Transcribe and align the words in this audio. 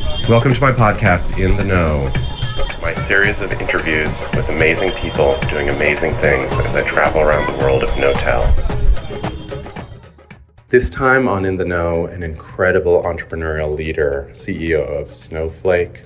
Welcome 0.00 0.54
to 0.54 0.60
my 0.62 0.72
podcast, 0.72 1.38
In 1.38 1.58
the 1.58 1.64
Know, 1.64 2.10
my 2.80 2.94
series 3.06 3.40
of 3.42 3.52
interviews 3.52 4.08
with 4.34 4.48
amazing 4.48 4.92
people 4.92 5.38
doing 5.40 5.68
amazing 5.68 6.14
things 6.14 6.50
as 6.54 6.74
I 6.74 6.88
travel 6.88 7.20
around 7.20 7.52
the 7.52 7.62
world 7.62 7.82
of 7.82 7.90
Knotel. 7.90 8.46
This 10.70 10.88
time 10.88 11.28
on 11.28 11.44
In 11.44 11.56
the 11.56 11.66
Know, 11.66 12.06
an 12.06 12.22
incredible 12.22 13.02
entrepreneurial 13.02 13.76
leader, 13.76 14.30
CEO 14.32 14.80
of 14.80 15.10
Snowflake, 15.10 16.02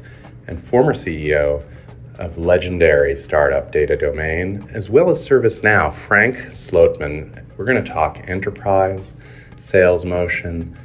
and 0.49 0.61
former 0.61 0.93
CEO 0.93 1.63
of 2.19 2.37
legendary 2.37 3.17
startup 3.17 3.71
Data 3.71 3.97
Domain, 3.97 4.69
as 4.73 4.91
well 4.91 5.09
as 5.09 5.27
ServiceNow, 5.27 5.95
Frank 5.95 6.37
Slootman. 6.49 7.45
We're 7.57 7.65
going 7.65 7.83
to 7.83 7.89
talk 7.89 8.29
enterprise, 8.29 9.15
sales 9.61 10.05
motion, 10.05 10.77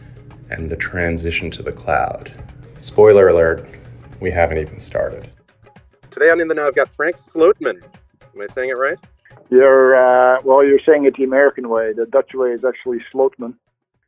and 0.52 0.70
the 0.70 0.76
transition 0.76 1.50
to 1.52 1.64
the 1.64 1.72
cloud. 1.72 2.32
Spoiler 2.80 3.28
alert, 3.28 3.68
we 4.22 4.32
haven't 4.32 4.58
even 4.58 4.80
started. 4.80 5.30
Today 6.12 6.30
on 6.30 6.40
In 6.40 6.48
the 6.48 6.56
Know, 6.56 6.66
I've 6.66 6.76
got 6.76 6.88
Frank 6.88 7.18
Slootman. 7.18 7.84
Am 7.84 8.42
I 8.42 8.48
saying 8.54 8.70
it 8.70 8.78
right? 8.78 8.98
You're 9.50 9.96
uh, 9.98 10.42
well. 10.46 10.66
You're 10.66 10.80
saying 10.86 11.04
it 11.04 11.16
the 11.18 11.26
American 11.26 11.68
way. 11.68 11.92
The 11.92 12.06
Dutch 12.06 12.32
way 12.34 12.52
is 12.52 12.64
actually 12.64 13.00
Slootman, 13.14 13.56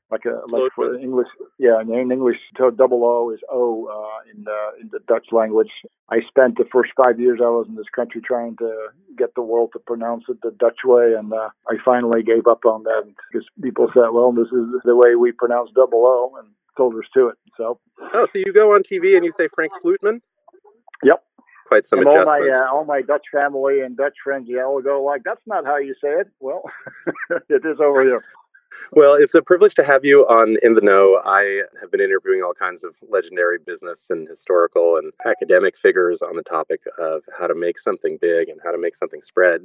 like 0.10 0.24
a 0.24 0.42
like 0.48 0.72
for 0.74 0.96
English. 0.96 1.28
Yeah, 1.58 1.82
in 1.82 2.12
English, 2.12 2.38
double 2.58 3.04
O 3.04 3.30
is 3.32 3.40
O 3.50 3.88
uh, 3.88 4.32
in 4.34 4.46
the 4.46 4.70
in 4.80 4.90
the 4.92 5.00
Dutch 5.08 5.28
language. 5.34 5.72
I 6.10 6.20
spent 6.28 6.58
the 6.58 6.66
first 6.72 6.92
five 6.96 7.20
years 7.20 7.40
I 7.42 7.50
was 7.50 7.66
in 7.68 7.76
this 7.76 7.90
country 7.94 8.22
trying 8.22 8.56
to 8.58 8.88
get 9.18 9.36
the 9.36 9.42
world 9.42 9.72
to 9.74 9.80
pronounce 9.80 10.24
it 10.30 10.38
the 10.44 10.52
Dutch 10.52 10.80
way, 10.86 11.14
and 11.18 11.34
uh, 11.34 11.50
I 11.68 11.76
finally 11.84 12.24
gave 12.24 12.48
up 12.48 12.64
on 12.66 12.84
that 12.84 13.04
because 13.32 13.46
people 13.62 13.90
said, 13.94 14.12
"Well, 14.14 14.32
this 14.32 14.48
is 14.48 14.82
the 14.86 14.96
way 14.96 15.16
we 15.16 15.34
pronounce 15.34 15.72
double 15.76 16.06
O," 16.06 16.36
and 16.40 16.48
us 16.80 17.06
to 17.14 17.28
it. 17.28 17.38
So. 17.58 17.80
Oh, 18.14 18.26
so 18.26 18.40
you 18.40 18.54
go 18.54 18.74
on 18.74 18.84
TV 18.84 19.16
and 19.16 19.26
you 19.26 19.32
say 19.32 19.48
Frank 19.54 19.72
Slootman? 19.84 20.22
Yep 21.04 21.24
quite 21.72 21.86
some 21.86 22.00
and 22.00 22.10
adjustment. 22.10 22.28
All 22.28 22.50
my, 22.50 22.58
uh, 22.58 22.72
all 22.72 22.86
my 22.86 23.02
Dutch 23.02 23.26
family 23.32 23.80
and 23.80 23.96
Dutch 23.96 24.16
friends 24.22 24.50
yell 24.50 24.82
go 24.82 25.02
like, 25.04 25.24
"That's 25.24 25.42
not 25.48 25.66
how 25.66 25.78
you 25.78 25.94
say 26.04 26.10
it." 26.10 26.28
Well, 26.42 26.64
it 27.50 27.66
is 27.66 27.80
over 27.80 28.04
here. 28.04 28.22
Well, 28.92 29.14
it's 29.14 29.34
a 29.36 29.42
privilege 29.42 29.74
to 29.76 29.84
have 29.86 30.04
you 30.04 30.24
on 30.28 30.58
In 30.64 30.74
the 30.74 30.82
Know. 30.82 31.22
I 31.24 31.62
have 31.80 31.92
been 31.92 32.02
interviewing 32.02 32.44
all 32.44 32.54
kinds 32.54 32.84
of 32.84 32.94
legendary 33.10 33.58
business 33.58 34.08
and 34.10 34.28
historical 34.28 34.98
and 34.98 35.14
academic 35.26 35.78
figures 35.78 36.22
on 36.22 36.36
the 36.36 36.44
topic 36.44 36.82
of 37.00 37.22
how 37.40 37.48
to 37.48 37.56
make 37.56 37.80
something 37.80 38.18
big 38.20 38.50
and 38.50 38.60
how 38.62 38.72
to 38.72 38.78
make 38.78 38.96
something 38.96 39.22
spread. 39.22 39.62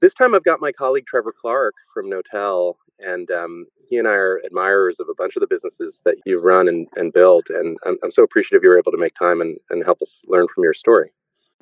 This 0.00 0.14
time 0.14 0.34
I've 0.34 0.44
got 0.44 0.60
my 0.62 0.72
colleague 0.72 1.06
Trevor 1.06 1.34
Clark 1.38 1.74
from 1.92 2.10
Knotel, 2.10 2.76
and 3.04 3.30
um, 3.30 3.66
he 3.88 3.96
and 3.98 4.08
I 4.08 4.12
are 4.12 4.40
admirers 4.44 5.00
of 5.00 5.08
a 5.08 5.14
bunch 5.14 5.36
of 5.36 5.40
the 5.40 5.46
businesses 5.46 6.00
that 6.04 6.16
you've 6.24 6.44
run 6.44 6.68
and, 6.68 6.86
and 6.96 7.12
built. 7.12 7.46
And 7.50 7.76
I'm, 7.84 7.96
I'm 8.02 8.10
so 8.10 8.22
appreciative 8.22 8.62
you 8.62 8.70
were 8.70 8.78
able 8.78 8.92
to 8.92 8.98
make 8.98 9.14
time 9.14 9.40
and, 9.40 9.58
and 9.70 9.84
help 9.84 10.00
us 10.02 10.22
learn 10.26 10.46
from 10.48 10.64
your 10.64 10.74
story. 10.74 11.10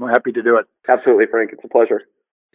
I'm 0.00 0.08
happy 0.08 0.32
to 0.32 0.42
do 0.42 0.56
it. 0.56 0.66
Absolutely, 0.88 1.26
Frank. 1.26 1.50
It's 1.52 1.64
a 1.64 1.68
pleasure. 1.68 2.02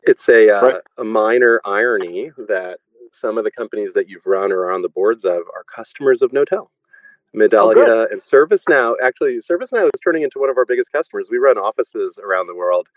It's 0.04 0.28
a 0.30 0.58
uh, 0.58 0.62
right. 0.62 0.82
a 0.98 1.04
minor 1.04 1.62
irony 1.66 2.32
that 2.48 2.80
some 3.12 3.38
of 3.38 3.44
the 3.44 3.52
companies 3.52 3.94
that 3.94 4.10
you've 4.10 4.26
run 4.26 4.52
or 4.52 4.62
are 4.62 4.72
on 4.72 4.82
the 4.82 4.90
boards 4.90 5.26
of 5.26 5.42
are 5.54 5.64
customers 5.74 6.22
of 6.22 6.32
Knotel. 6.32 6.68
Medallia 7.36 7.88
oh, 7.88 8.08
and 8.10 8.22
ServiceNow. 8.22 8.96
Actually, 9.04 9.38
ServiceNow 9.40 9.86
is 9.94 10.00
turning 10.02 10.24
into 10.24 10.40
one 10.40 10.50
of 10.50 10.58
our 10.58 10.66
biggest 10.66 10.92
customers. 10.92 11.28
We 11.30 11.38
run 11.38 11.58
offices 11.58 12.18
around 12.24 12.48
the 12.48 12.56
world, 12.56 12.88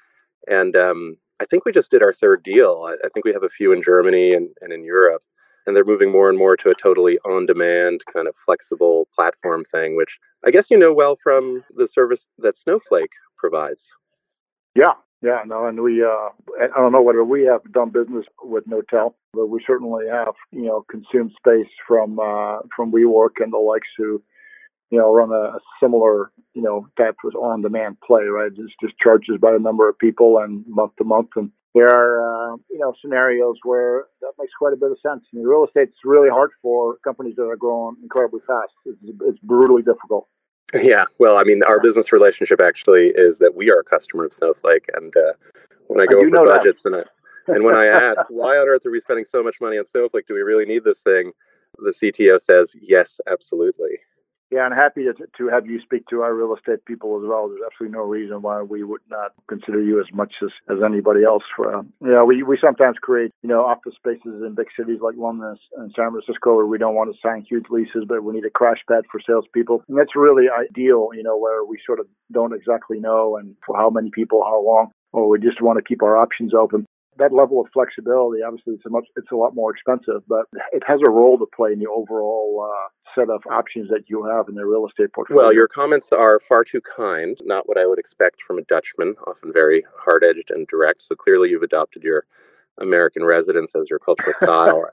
and 0.47 0.77
um, 0.77 1.16
I 1.41 1.44
think 1.44 1.64
we 1.64 1.72
just 1.72 1.91
did 1.91 2.03
our 2.03 2.12
third 2.12 2.42
deal. 2.42 2.84
I, 2.89 2.94
I, 3.05 3.09
think 3.11 3.25
we 3.25 3.33
have 3.33 3.42
a 3.42 3.48
few 3.48 3.72
in 3.72 3.83
Germany 3.83 4.34
and, 4.34 4.48
and 4.61 4.72
in 4.72 4.84
Europe, 4.84 5.22
and 5.69 5.77
they're 5.77 5.84
moving 5.84 6.11
more 6.11 6.30
and 6.30 6.38
more 6.38 6.56
to 6.56 6.70
a 6.70 6.74
totally 6.74 7.19
on-demand 7.27 8.00
kind 8.11 8.27
of 8.27 8.34
flexible 8.44 9.06
platform 9.14 9.64
thing, 9.66 9.97
which 9.97 10.19
I 10.47 10.50
guess 10.50 10.70
you 10.70 10.78
know 10.78 10.94
well 10.94 11.16
from 11.22 11.62
the 11.77 11.86
service 11.86 12.27
that 12.38 12.56
Snowflake 12.56 13.12
provides. 13.36 13.86
Yeah, 14.75 14.94
yeah, 15.22 15.42
no, 15.44 15.66
and 15.66 15.83
we, 15.83 16.02
uh, 16.02 16.30
I 16.62 16.69
don't 16.75 16.92
know 16.92 17.02
whether 17.02 17.22
we 17.22 17.44
have 17.44 17.60
done 17.70 17.91
business 17.91 18.25
with 18.42 18.64
Knotel, 18.66 19.12
but 19.34 19.48
we 19.48 19.62
certainly 19.66 20.06
have, 20.10 20.34
you 20.53 20.62
know, 20.62 20.87
consumed 20.91 21.32
space 21.37 21.70
from, 21.87 22.19
uh, 22.19 22.60
from 22.75 22.91
WeWork 22.91 23.41
and 23.41 23.53
the 23.53 23.59
likes 23.59 23.88
who, 23.98 24.22
you 24.91 24.98
know, 24.98 25.12
run 25.12 25.31
a, 25.32 25.56
a 25.56 25.60
similar, 25.82 26.31
you 26.54 26.62
know, 26.62 26.87
type 26.97 27.16
of 27.25 27.34
on-demand 27.34 27.98
play, 28.00 28.22
right? 28.22 28.53
It's 28.56 28.75
just 28.82 28.97
charges 28.98 29.37
by 29.38 29.53
the 29.53 29.59
number 29.59 29.87
of 29.87 29.98
people 29.98 30.38
and 30.38 30.64
month 30.66 30.93
to 30.97 31.04
month. 31.04 31.31
And 31.37 31.50
there 31.78 31.91
are, 31.91 32.53
uh, 32.53 32.56
you 32.71 32.78
know, 32.78 32.93
scenarios 33.00 33.56
where 33.65 34.06
that 34.21 34.33
makes 34.39 34.53
quite 34.59 34.72
a 34.72 34.77
bit 34.77 34.91
of 34.91 34.99
sense. 35.00 35.25
I 35.33 35.37
mean, 35.37 35.47
real 35.47 35.65
estate's 35.65 35.97
really 36.05 36.28
hard 36.28 36.50
for 36.62 36.99
companies 37.05 37.37
that 37.37 37.44
are 37.44 37.56
growing 37.56 37.97
incredibly 38.03 38.41
fast. 38.47 38.72
It's, 38.84 38.99
it's 39.22 39.39
brutally 39.41 39.83
difficult. 39.83 40.28
Yeah, 40.75 41.06
well, 41.19 41.38
I 41.38 41.44
mean, 41.44 41.62
our 41.62 41.81
business 41.81 42.12
relationship 42.12 42.61
actually 42.61 43.12
is 43.15 43.38
that 43.38 43.55
we 43.55 43.71
are 43.71 43.81
a 43.81 43.84
customer 43.84 44.27
of 44.27 44.34
Snowflake, 44.34 44.84
and 44.94 45.17
uh, 45.17 45.33
when 45.87 46.00
I 46.00 46.05
go 46.05 46.21
over 46.21 46.44
budgets 46.44 46.83
that. 46.83 46.93
and 46.93 47.05
I, 47.05 47.55
and 47.55 47.65
when 47.65 47.75
I 47.75 47.87
ask 47.87 48.21
why 48.28 48.59
on 48.59 48.69
earth 48.69 48.84
are 48.84 48.91
we 48.91 49.00
spending 49.00 49.25
so 49.25 49.43
much 49.43 49.56
money 49.62 49.78
on 49.78 49.87
Snowflake, 49.87 50.27
do 50.27 50.34
we 50.34 50.43
really 50.43 50.67
need 50.67 50.84
this 50.84 50.99
thing? 50.99 51.33
The 51.78 51.93
CTO 51.93 52.41
says 52.41 52.75
yes, 52.78 53.19
absolutely. 53.31 53.99
Yeah, 54.50 54.60
I'm 54.60 54.72
happy 54.72 55.04
to, 55.04 55.12
to 55.12 55.48
have 55.48 55.66
you 55.66 55.78
speak 55.82 56.06
to 56.09 56.22
our 56.22 56.34
real 56.34 56.54
estate 56.56 56.84
people 56.86 57.20
as 57.20 57.28
well. 57.28 57.48
There's 57.48 57.60
absolutely 57.66 57.98
no 57.98 58.04
reason 58.04 58.41
why 58.41 58.62
we 58.62 58.82
would 58.82 59.03
not 59.10 59.32
consider 59.47 59.82
you 59.82 60.00
as 60.00 60.06
much 60.12 60.32
as, 60.42 60.48
as 60.70 60.78
anybody 60.82 61.22
else. 61.22 61.42
For, 61.54 61.75
um, 61.75 61.92
we, 62.00 62.42
we 62.42 62.58
sometimes 62.58 62.97
create, 62.98 63.31
you 63.42 63.48
know, 63.48 63.66
office 63.66 63.92
spaces 63.97 64.41
in 64.41 64.54
big 64.54 64.69
cities 64.75 65.00
like 65.03 65.16
London 65.19 65.56
and 65.76 65.92
San 65.94 66.12
Francisco 66.12 66.56
where 66.56 66.66
we 66.66 66.78
don't 66.78 66.94
want 66.94 67.12
to 67.12 67.20
sign 67.20 67.44
huge 67.47 67.66
leases, 67.69 68.04
but 68.08 68.25
we 68.25 68.32
need 68.32 68.47
a 68.47 68.50
crash 68.50 68.78
pad 68.88 69.04
for 69.12 69.20
salespeople. 69.20 69.84
And 69.87 69.98
that's 69.98 70.16
really 70.16 70.47
ideal, 70.48 71.10
you 71.12 71.22
know, 71.22 71.37
where 71.37 71.62
we 71.64 71.78
sort 71.84 72.00
of 72.00 72.06
don't 72.32 72.54
exactly 72.54 73.00
know 73.00 73.37
and 73.37 73.54
for 73.66 73.76
how 73.76 73.91
many 73.91 74.10
people, 74.14 74.42
how 74.44 74.64
long, 74.64 74.92
or 75.12 75.28
we 75.28 75.38
just 75.41 75.60
want 75.60 75.76
to 75.76 75.84
keep 75.87 76.03
our 76.03 76.16
options 76.16 76.54
open 76.54 76.87
that 77.19 77.32
level 77.32 77.60
of 77.60 77.66
flexibility, 77.72 78.42
obviously, 78.42 78.75
it's 78.75 78.87
a 78.87 78.91
much, 78.91 79.06
it's 79.16 79.31
a 79.31 79.37
lot 79.37 79.54
more 79.54 79.70
expensive, 79.70 80.22
but 80.28 80.47
it 80.72 80.82
has 80.87 81.00
a 81.06 81.10
role 81.10 81.37
to 81.38 81.47
play 81.54 81.72
in 81.72 81.78
the 81.78 81.87
overall 81.87 82.70
uh, 82.70 82.88
set 83.14 83.30
of 83.30 83.42
options 83.50 83.88
that 83.91 84.08
you 84.08 84.24
have 84.24 84.48
in 84.48 84.54
the 84.54 84.64
real 84.64 84.86
estate 84.86 85.12
portfolio. 85.12 85.44
Well, 85.44 85.52
your 85.52 85.69
comments 85.69 86.08
are 86.12 86.41
far 86.41 86.64
too 86.64 86.80
kind, 86.80 87.36
not 87.44 87.69
what 87.69 87.78
I 87.78 87.86
would 87.86 87.98
expect 87.98 88.42
from 88.42 88.58
a 88.58 88.62
Dutchman, 88.62 89.14
often 89.26 89.52
very 89.52 89.84
hard 89.98 90.24
edged 90.24 90.50
and 90.50 90.66
direct. 90.66 91.02
So 91.02 91.14
clearly, 91.14 91.50
you've 91.50 91.62
adopted 91.62 92.02
your 92.02 92.24
American 92.80 93.24
residence 93.24 93.72
as 93.74 93.91
your 93.91 93.98
cultural 93.98 94.34
style. 94.42 94.88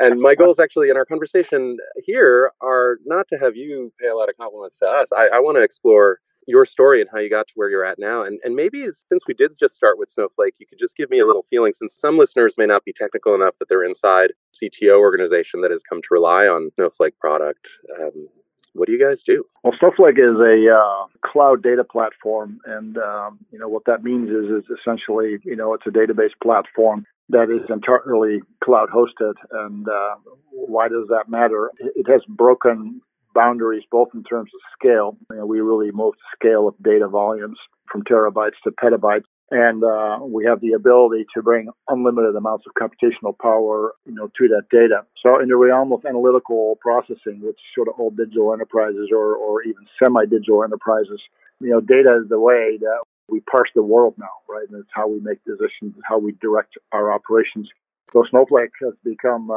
and 0.00 0.20
my 0.20 0.34
goals, 0.34 0.58
actually, 0.58 0.90
in 0.90 0.96
our 0.96 1.04
conversation 1.04 1.76
here, 2.04 2.52
are 2.60 2.98
not 3.06 3.28
to 3.28 3.36
have 3.36 3.56
you 3.56 3.92
pay 4.00 4.08
a 4.08 4.16
lot 4.16 4.28
of 4.28 4.36
compliments 4.36 4.78
to 4.78 4.86
us. 4.86 5.12
I, 5.12 5.28
I 5.34 5.40
want 5.40 5.56
to 5.56 5.62
explore 5.62 6.20
your 6.48 6.64
story 6.64 7.02
and 7.02 7.10
how 7.12 7.18
you 7.18 7.28
got 7.28 7.46
to 7.46 7.52
where 7.54 7.68
you're 7.68 7.84
at 7.84 7.98
now. 7.98 8.24
And 8.24 8.40
and 8.42 8.56
maybe 8.56 8.82
since 8.82 9.22
we 9.28 9.34
did 9.34 9.52
just 9.60 9.76
start 9.76 9.98
with 9.98 10.10
Snowflake, 10.10 10.54
you 10.58 10.66
could 10.66 10.78
just 10.78 10.96
give 10.96 11.10
me 11.10 11.20
a 11.20 11.26
little 11.26 11.44
feeling 11.50 11.72
since 11.72 11.94
some 11.94 12.18
listeners 12.18 12.54
may 12.56 12.66
not 12.66 12.84
be 12.84 12.92
technical 12.92 13.34
enough 13.34 13.54
that 13.58 13.68
they're 13.68 13.84
inside 13.84 14.32
CTO 14.54 14.98
organization 14.98 15.60
that 15.60 15.70
has 15.70 15.82
come 15.88 16.00
to 16.00 16.08
rely 16.10 16.44
on 16.46 16.70
Snowflake 16.74 17.18
product. 17.18 17.68
Um, 18.00 18.28
what 18.72 18.86
do 18.86 18.92
you 18.92 19.04
guys 19.04 19.22
do? 19.22 19.44
Well, 19.62 19.74
Snowflake 19.78 20.18
is 20.18 20.38
a 20.40 20.74
uh, 20.74 21.06
cloud 21.24 21.62
data 21.62 21.84
platform, 21.84 22.60
and 22.64 22.96
um, 22.96 23.38
you 23.52 23.58
know 23.58 23.68
what 23.68 23.84
that 23.84 24.02
means 24.02 24.30
is 24.30 24.46
is 24.46 24.64
essentially 24.80 25.38
you 25.44 25.56
know 25.56 25.74
it's 25.74 25.86
a 25.86 25.90
database 25.90 26.36
platform 26.42 27.04
that 27.28 27.50
is 27.50 27.68
entirely 27.68 28.40
cloud 28.64 28.88
hosted. 28.88 29.34
And 29.52 29.86
uh, 29.86 30.16
why 30.50 30.88
does 30.88 31.08
that 31.08 31.28
matter? 31.28 31.70
It 31.78 32.06
has 32.08 32.22
broken 32.26 33.02
boundaries, 33.34 33.84
both 33.90 34.08
in 34.14 34.22
terms 34.24 34.50
of 34.54 34.60
scale. 34.78 35.16
You 35.30 35.38
know, 35.38 35.46
we 35.46 35.60
really 35.60 35.90
move 35.92 36.14
the 36.14 36.36
scale 36.36 36.68
of 36.68 36.74
data 36.82 37.08
volumes 37.08 37.58
from 37.90 38.04
terabytes 38.04 38.58
to 38.64 38.70
petabytes. 38.70 39.24
And 39.50 39.82
uh, 39.82 40.18
we 40.22 40.44
have 40.44 40.60
the 40.60 40.72
ability 40.72 41.24
to 41.34 41.42
bring 41.42 41.70
unlimited 41.88 42.36
amounts 42.36 42.66
of 42.66 42.74
computational 42.74 43.32
power, 43.40 43.94
you 44.04 44.12
know, 44.12 44.28
to 44.36 44.48
that 44.48 44.64
data. 44.70 45.06
So 45.24 45.40
in 45.40 45.48
the 45.48 45.56
realm 45.56 45.90
of 45.92 46.04
analytical 46.04 46.76
processing, 46.82 47.40
which 47.40 47.58
sort 47.74 47.88
of 47.88 47.94
all 47.98 48.10
digital 48.10 48.52
enterprises 48.52 49.08
or, 49.10 49.36
or 49.36 49.62
even 49.62 49.86
semi-digital 50.02 50.64
enterprises, 50.64 51.20
you 51.60 51.70
know, 51.70 51.80
data 51.80 52.20
is 52.22 52.28
the 52.28 52.38
way 52.38 52.76
that 52.78 52.98
we 53.30 53.40
parse 53.40 53.70
the 53.74 53.82
world 53.82 54.14
now, 54.18 54.36
right? 54.48 54.68
And 54.68 54.80
it's 54.80 54.90
how 54.92 55.08
we 55.08 55.20
make 55.20 55.38
decisions, 55.44 55.94
how 56.04 56.18
we 56.18 56.32
direct 56.40 56.74
our 56.92 57.12
operations. 57.12 57.68
So 58.12 58.24
Snowflake 58.30 58.70
has 58.82 58.94
become 59.04 59.50
uh, 59.50 59.56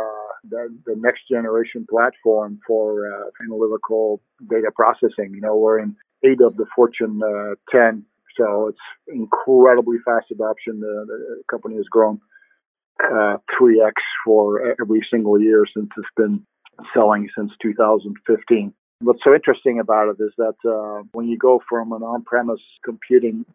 the, 0.49 0.67
the, 0.85 0.95
next 0.97 1.21
generation 1.29 1.85
platform 1.89 2.59
for 2.67 3.07
uh, 3.07 3.29
analytical 3.45 4.21
data 4.49 4.71
processing. 4.75 5.33
You 5.33 5.41
know, 5.41 5.55
we're 5.55 5.79
in 5.79 5.95
eight 6.23 6.41
of 6.41 6.57
the 6.57 6.65
Fortune 6.75 7.21
uh, 7.23 7.55
10, 7.71 8.03
so 8.37 8.67
it's 8.67 8.79
incredibly 9.07 9.97
fast 10.03 10.27
adoption. 10.31 10.81
The, 10.81 11.05
the 11.07 11.43
company 11.49 11.77
has 11.77 11.85
grown 11.85 12.19
3x 13.01 13.87
uh, 13.87 13.91
for 14.25 14.75
every 14.81 15.05
single 15.09 15.39
year 15.39 15.65
since 15.73 15.89
it's 15.97 16.07
been 16.17 16.45
selling 16.93 17.29
since 17.37 17.51
2015. 17.61 18.73
What's 18.99 19.23
so 19.23 19.33
interesting 19.33 19.79
about 19.79 20.09
it 20.09 20.23
is 20.23 20.31
that 20.37 20.55
uh, 20.69 21.03
when 21.13 21.27
you 21.27 21.37
go 21.37 21.61
from 21.67 21.91
an 21.91 22.03
on-premise 22.03 22.61
computing 22.83 23.45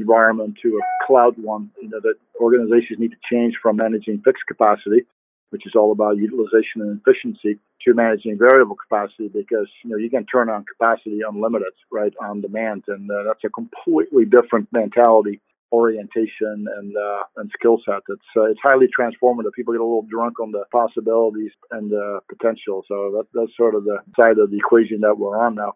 environment 0.00 0.56
to 0.62 0.68
a 0.78 1.06
cloud 1.06 1.34
one, 1.38 1.70
you 1.82 1.88
know, 1.88 2.00
that 2.00 2.14
organizations 2.40 2.98
need 2.98 3.10
to 3.10 3.22
change 3.30 3.54
from 3.62 3.76
managing 3.76 4.20
fixed 4.24 4.46
capacity 4.46 5.06
which 5.50 5.66
is 5.66 5.72
all 5.74 5.92
about 5.92 6.16
utilization 6.16 6.82
and 6.82 7.00
efficiency, 7.00 7.58
to 7.82 7.94
managing 7.94 8.36
variable 8.38 8.76
capacity 8.76 9.28
because 9.28 9.68
you 9.82 9.90
know 9.90 9.96
you 9.96 10.10
can 10.10 10.26
turn 10.26 10.48
on 10.48 10.64
capacity 10.64 11.20
unlimited, 11.26 11.72
right, 11.92 12.12
on 12.20 12.40
demand, 12.40 12.84
and 12.88 13.10
uh, 13.10 13.22
that's 13.24 13.44
a 13.44 13.48
completely 13.48 14.24
different 14.24 14.68
mentality 14.72 15.40
orientation 15.70 16.66
and 16.76 16.96
uh, 16.96 17.22
and 17.36 17.50
skill 17.58 17.78
set. 17.84 18.02
It's 18.08 18.22
uh, 18.36 18.44
it's 18.44 18.60
highly 18.62 18.86
transformative. 18.86 19.52
People 19.54 19.74
get 19.74 19.80
a 19.80 19.84
little 19.84 20.06
drunk 20.10 20.40
on 20.40 20.50
the 20.50 20.64
possibilities 20.72 21.52
and 21.70 21.90
the 21.90 22.20
potential. 22.28 22.84
So 22.88 23.12
that, 23.16 23.26
that's 23.32 23.56
sort 23.56 23.74
of 23.74 23.84
the 23.84 23.98
side 24.20 24.38
of 24.38 24.50
the 24.50 24.56
equation 24.56 25.00
that 25.00 25.16
we're 25.16 25.38
on 25.38 25.54
now. 25.54 25.74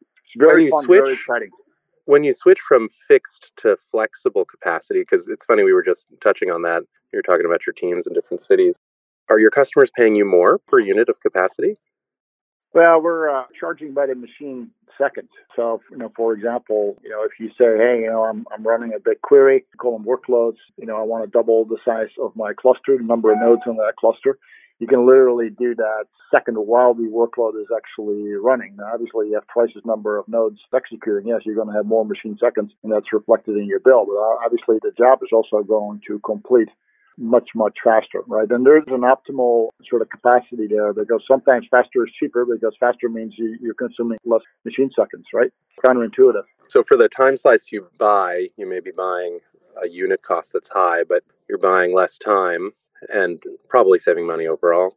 It's 0.00 0.34
very 0.36 0.70
fun, 0.70 0.84
switch, 0.84 1.02
very 1.02 1.14
exciting. 1.14 1.50
When 2.04 2.24
you 2.24 2.32
switch 2.32 2.60
from 2.60 2.88
fixed 3.08 3.52
to 3.58 3.76
flexible 3.90 4.44
capacity, 4.44 5.00
because 5.00 5.28
it's 5.28 5.44
funny 5.44 5.62
we 5.62 5.72
were 5.72 5.84
just 5.84 6.06
touching 6.22 6.50
on 6.50 6.62
that. 6.62 6.82
You're 7.12 7.22
talking 7.22 7.46
about 7.46 7.66
your 7.66 7.74
teams 7.74 8.06
in 8.06 8.12
different 8.12 8.42
cities. 8.42 8.76
Are 9.28 9.38
your 9.38 9.50
customers 9.50 9.90
paying 9.96 10.16
you 10.16 10.24
more 10.24 10.58
per 10.58 10.80
unit 10.80 11.08
of 11.08 11.20
capacity? 11.20 11.76
Well, 12.74 13.02
we're 13.02 13.28
uh, 13.28 13.44
charging 13.58 13.92
by 13.92 14.06
the 14.06 14.14
machine 14.14 14.70
second. 14.96 15.28
So, 15.54 15.82
you 15.90 15.98
know, 15.98 16.10
for 16.16 16.32
example, 16.32 16.96
you 17.02 17.10
know, 17.10 17.22
if 17.22 17.32
you 17.38 17.48
say, 17.50 17.76
hey, 17.76 18.00
you 18.02 18.10
know, 18.10 18.24
I'm, 18.24 18.46
I'm 18.52 18.66
running 18.66 18.94
a 18.94 18.98
big 18.98 19.20
query, 19.20 19.64
call 19.76 19.98
them 19.98 20.06
workloads, 20.06 20.56
you 20.78 20.86
know, 20.86 20.96
I 20.96 21.02
want 21.02 21.24
to 21.24 21.30
double 21.30 21.64
the 21.66 21.76
size 21.84 22.08
of 22.20 22.34
my 22.34 22.54
cluster, 22.54 22.96
the 22.96 23.04
number 23.04 23.30
of 23.30 23.38
nodes 23.38 23.62
in 23.66 23.76
that 23.76 23.94
cluster, 23.98 24.38
you 24.82 24.88
can 24.88 25.06
literally 25.06 25.48
do 25.48 25.76
that 25.76 26.06
second 26.34 26.56
while 26.56 26.92
the 26.92 27.04
workload 27.04 27.54
is 27.54 27.68
actually 27.70 28.32
running. 28.32 28.74
Now, 28.74 28.90
obviously, 28.92 29.28
you 29.28 29.34
have 29.34 29.46
twice 29.46 29.70
as 29.76 29.84
number 29.84 30.18
of 30.18 30.26
nodes 30.26 30.58
executing. 30.74 31.28
Yes, 31.28 31.42
you're 31.44 31.54
going 31.54 31.68
to 31.68 31.74
have 31.74 31.86
more 31.86 32.04
machine 32.04 32.36
seconds, 32.40 32.72
and 32.82 32.92
that's 32.92 33.12
reflected 33.12 33.56
in 33.56 33.66
your 33.66 33.78
bill. 33.78 34.04
But 34.04 34.14
uh, 34.14 34.44
obviously, 34.44 34.78
the 34.82 34.90
job 34.98 35.20
is 35.22 35.28
also 35.32 35.62
going 35.62 36.00
to 36.08 36.18
complete 36.24 36.68
much, 37.16 37.50
much 37.54 37.78
faster, 37.84 38.24
right? 38.26 38.50
And 38.50 38.66
there's 38.66 38.82
an 38.88 39.02
optimal 39.02 39.68
sort 39.88 40.02
of 40.02 40.10
capacity 40.10 40.66
there 40.66 40.92
because 40.92 41.22
sometimes 41.30 41.68
faster 41.70 42.04
is 42.04 42.12
cheaper 42.18 42.44
because 42.44 42.74
faster 42.80 43.08
means 43.08 43.34
you, 43.36 43.70
are 43.70 43.74
consuming 43.74 44.18
less 44.24 44.42
machine 44.64 44.90
seconds, 44.98 45.26
right? 45.32 45.52
Counterintuitive. 45.86 46.42
So 46.66 46.82
for 46.82 46.96
the 46.96 47.08
time 47.08 47.36
slice 47.36 47.70
you 47.70 47.86
buy, 47.98 48.48
you 48.56 48.68
may 48.68 48.80
be 48.80 48.90
buying 48.90 49.38
a 49.80 49.88
unit 49.88 50.22
cost 50.22 50.54
that's 50.54 50.68
high, 50.68 51.04
but 51.04 51.22
you're 51.48 51.58
buying 51.58 51.94
less 51.94 52.18
time 52.18 52.72
and 53.12 53.42
probably 53.68 53.98
saving 53.98 54.26
money 54.26 54.46
overall. 54.46 54.96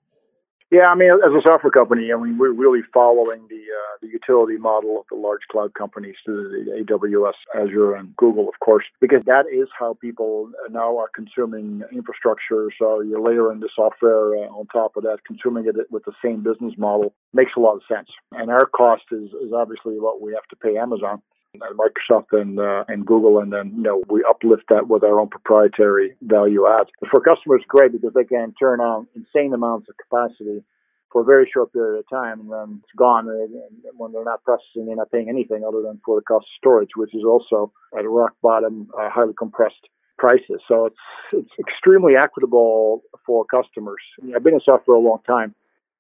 Yeah, 0.72 0.88
I 0.90 0.96
mean, 0.96 1.12
as 1.12 1.32
a 1.32 1.42
software 1.48 1.72
company, 1.72 2.12
I 2.12 2.18
mean, 2.20 2.40
we're 2.40 2.52
really 2.52 2.82
following 2.92 3.48
the 3.50 3.56
uh, 3.56 3.98
the 4.02 4.08
utility 4.08 4.58
model 4.58 5.00
of 5.00 5.06
the 5.12 5.16
large 5.16 5.42
cloud 5.52 5.76
companies, 5.76 6.16
the 6.26 6.84
AWS, 6.90 7.34
Azure, 7.54 7.94
and 7.94 8.16
Google, 8.18 8.50
of 8.50 8.60
course, 8.60 8.84
because 9.00 9.22
that 9.26 9.46
is 9.46 9.70
how 9.78 9.94
people 10.02 10.50
now 10.72 10.98
are 10.98 11.10
consuming 11.16 11.84
infrastructure. 11.94 12.72
So 12.80 13.02
you 13.02 13.22
layer 13.24 13.52
in 13.52 13.60
the 13.60 13.70
software 13.76 14.36
uh, 14.36 14.50
on 14.50 14.66
top 14.68 14.98
of 14.98 15.04
that, 15.04 15.20
consuming 15.26 15.68
it 15.68 15.76
with 15.92 16.04
the 16.06 16.14
same 16.24 16.42
business 16.42 16.74
model 16.78 17.14
makes 17.32 17.52
a 17.56 17.60
lot 17.60 17.76
of 17.76 17.84
sense. 17.88 18.10
And 18.32 18.50
our 18.50 18.66
cost 18.66 19.04
is 19.12 19.30
is 19.46 19.54
obviously 19.56 20.00
what 20.00 20.20
we 20.20 20.34
have 20.34 20.48
to 20.50 20.56
pay 20.56 20.78
Amazon. 20.78 21.22
Microsoft 21.60 22.32
and 22.32 22.60
uh, 22.60 22.84
and 22.88 23.06
Google, 23.06 23.40
and 23.40 23.52
then 23.52 23.74
you 23.76 23.84
know 23.84 24.04
we 24.10 24.24
uplift 24.28 24.64
that 24.70 24.88
with 24.88 25.04
our 25.04 25.20
own 25.20 25.30
proprietary 25.30 26.16
value. 26.22 26.66
But 27.00 27.10
for 27.10 27.22
customers, 27.22 27.64
great 27.68 27.92
because 27.92 28.14
they 28.14 28.24
can 28.24 28.54
turn 28.60 28.80
on 28.80 29.08
insane 29.16 29.54
amounts 29.54 29.88
of 29.90 29.96
capacity 29.98 30.64
for 31.12 31.22
a 31.22 31.26
very 31.26 31.50
short 31.52 31.72
period 31.72 32.00
of 32.00 32.10
time, 32.10 32.42
and 32.42 32.52
then 32.52 32.82
it's 32.84 32.96
gone. 32.98 33.30
And 33.30 33.54
when 33.96 34.12
they're 34.12 34.26
not 34.26 34.44
processing, 34.44 34.86
they're 34.86 34.96
not 34.96 35.12
paying 35.12 35.30
anything 35.30 35.64
other 35.66 35.82
than 35.82 36.02
for 36.06 36.20
the 36.20 36.24
cost 36.24 36.44
of 36.44 36.58
storage, 36.58 36.90
which 36.96 37.16
is 37.16 37.24
also 37.24 37.72
at 37.98 38.08
rock 38.08 38.34
bottom, 38.42 38.90
uh, 39.00 39.10
highly 39.10 39.34
compressed 39.38 39.88
prices. 40.18 40.62
So 40.68 40.86
it's 40.88 41.04
it's 41.34 41.52
extremely 41.60 42.16
equitable 42.18 43.04
for 43.26 43.46
customers. 43.46 44.02
I've 44.36 44.44
been 44.44 44.54
in 44.56 44.62
software 44.64 44.98
a 44.98 45.00
long 45.00 45.20
time. 45.26 45.56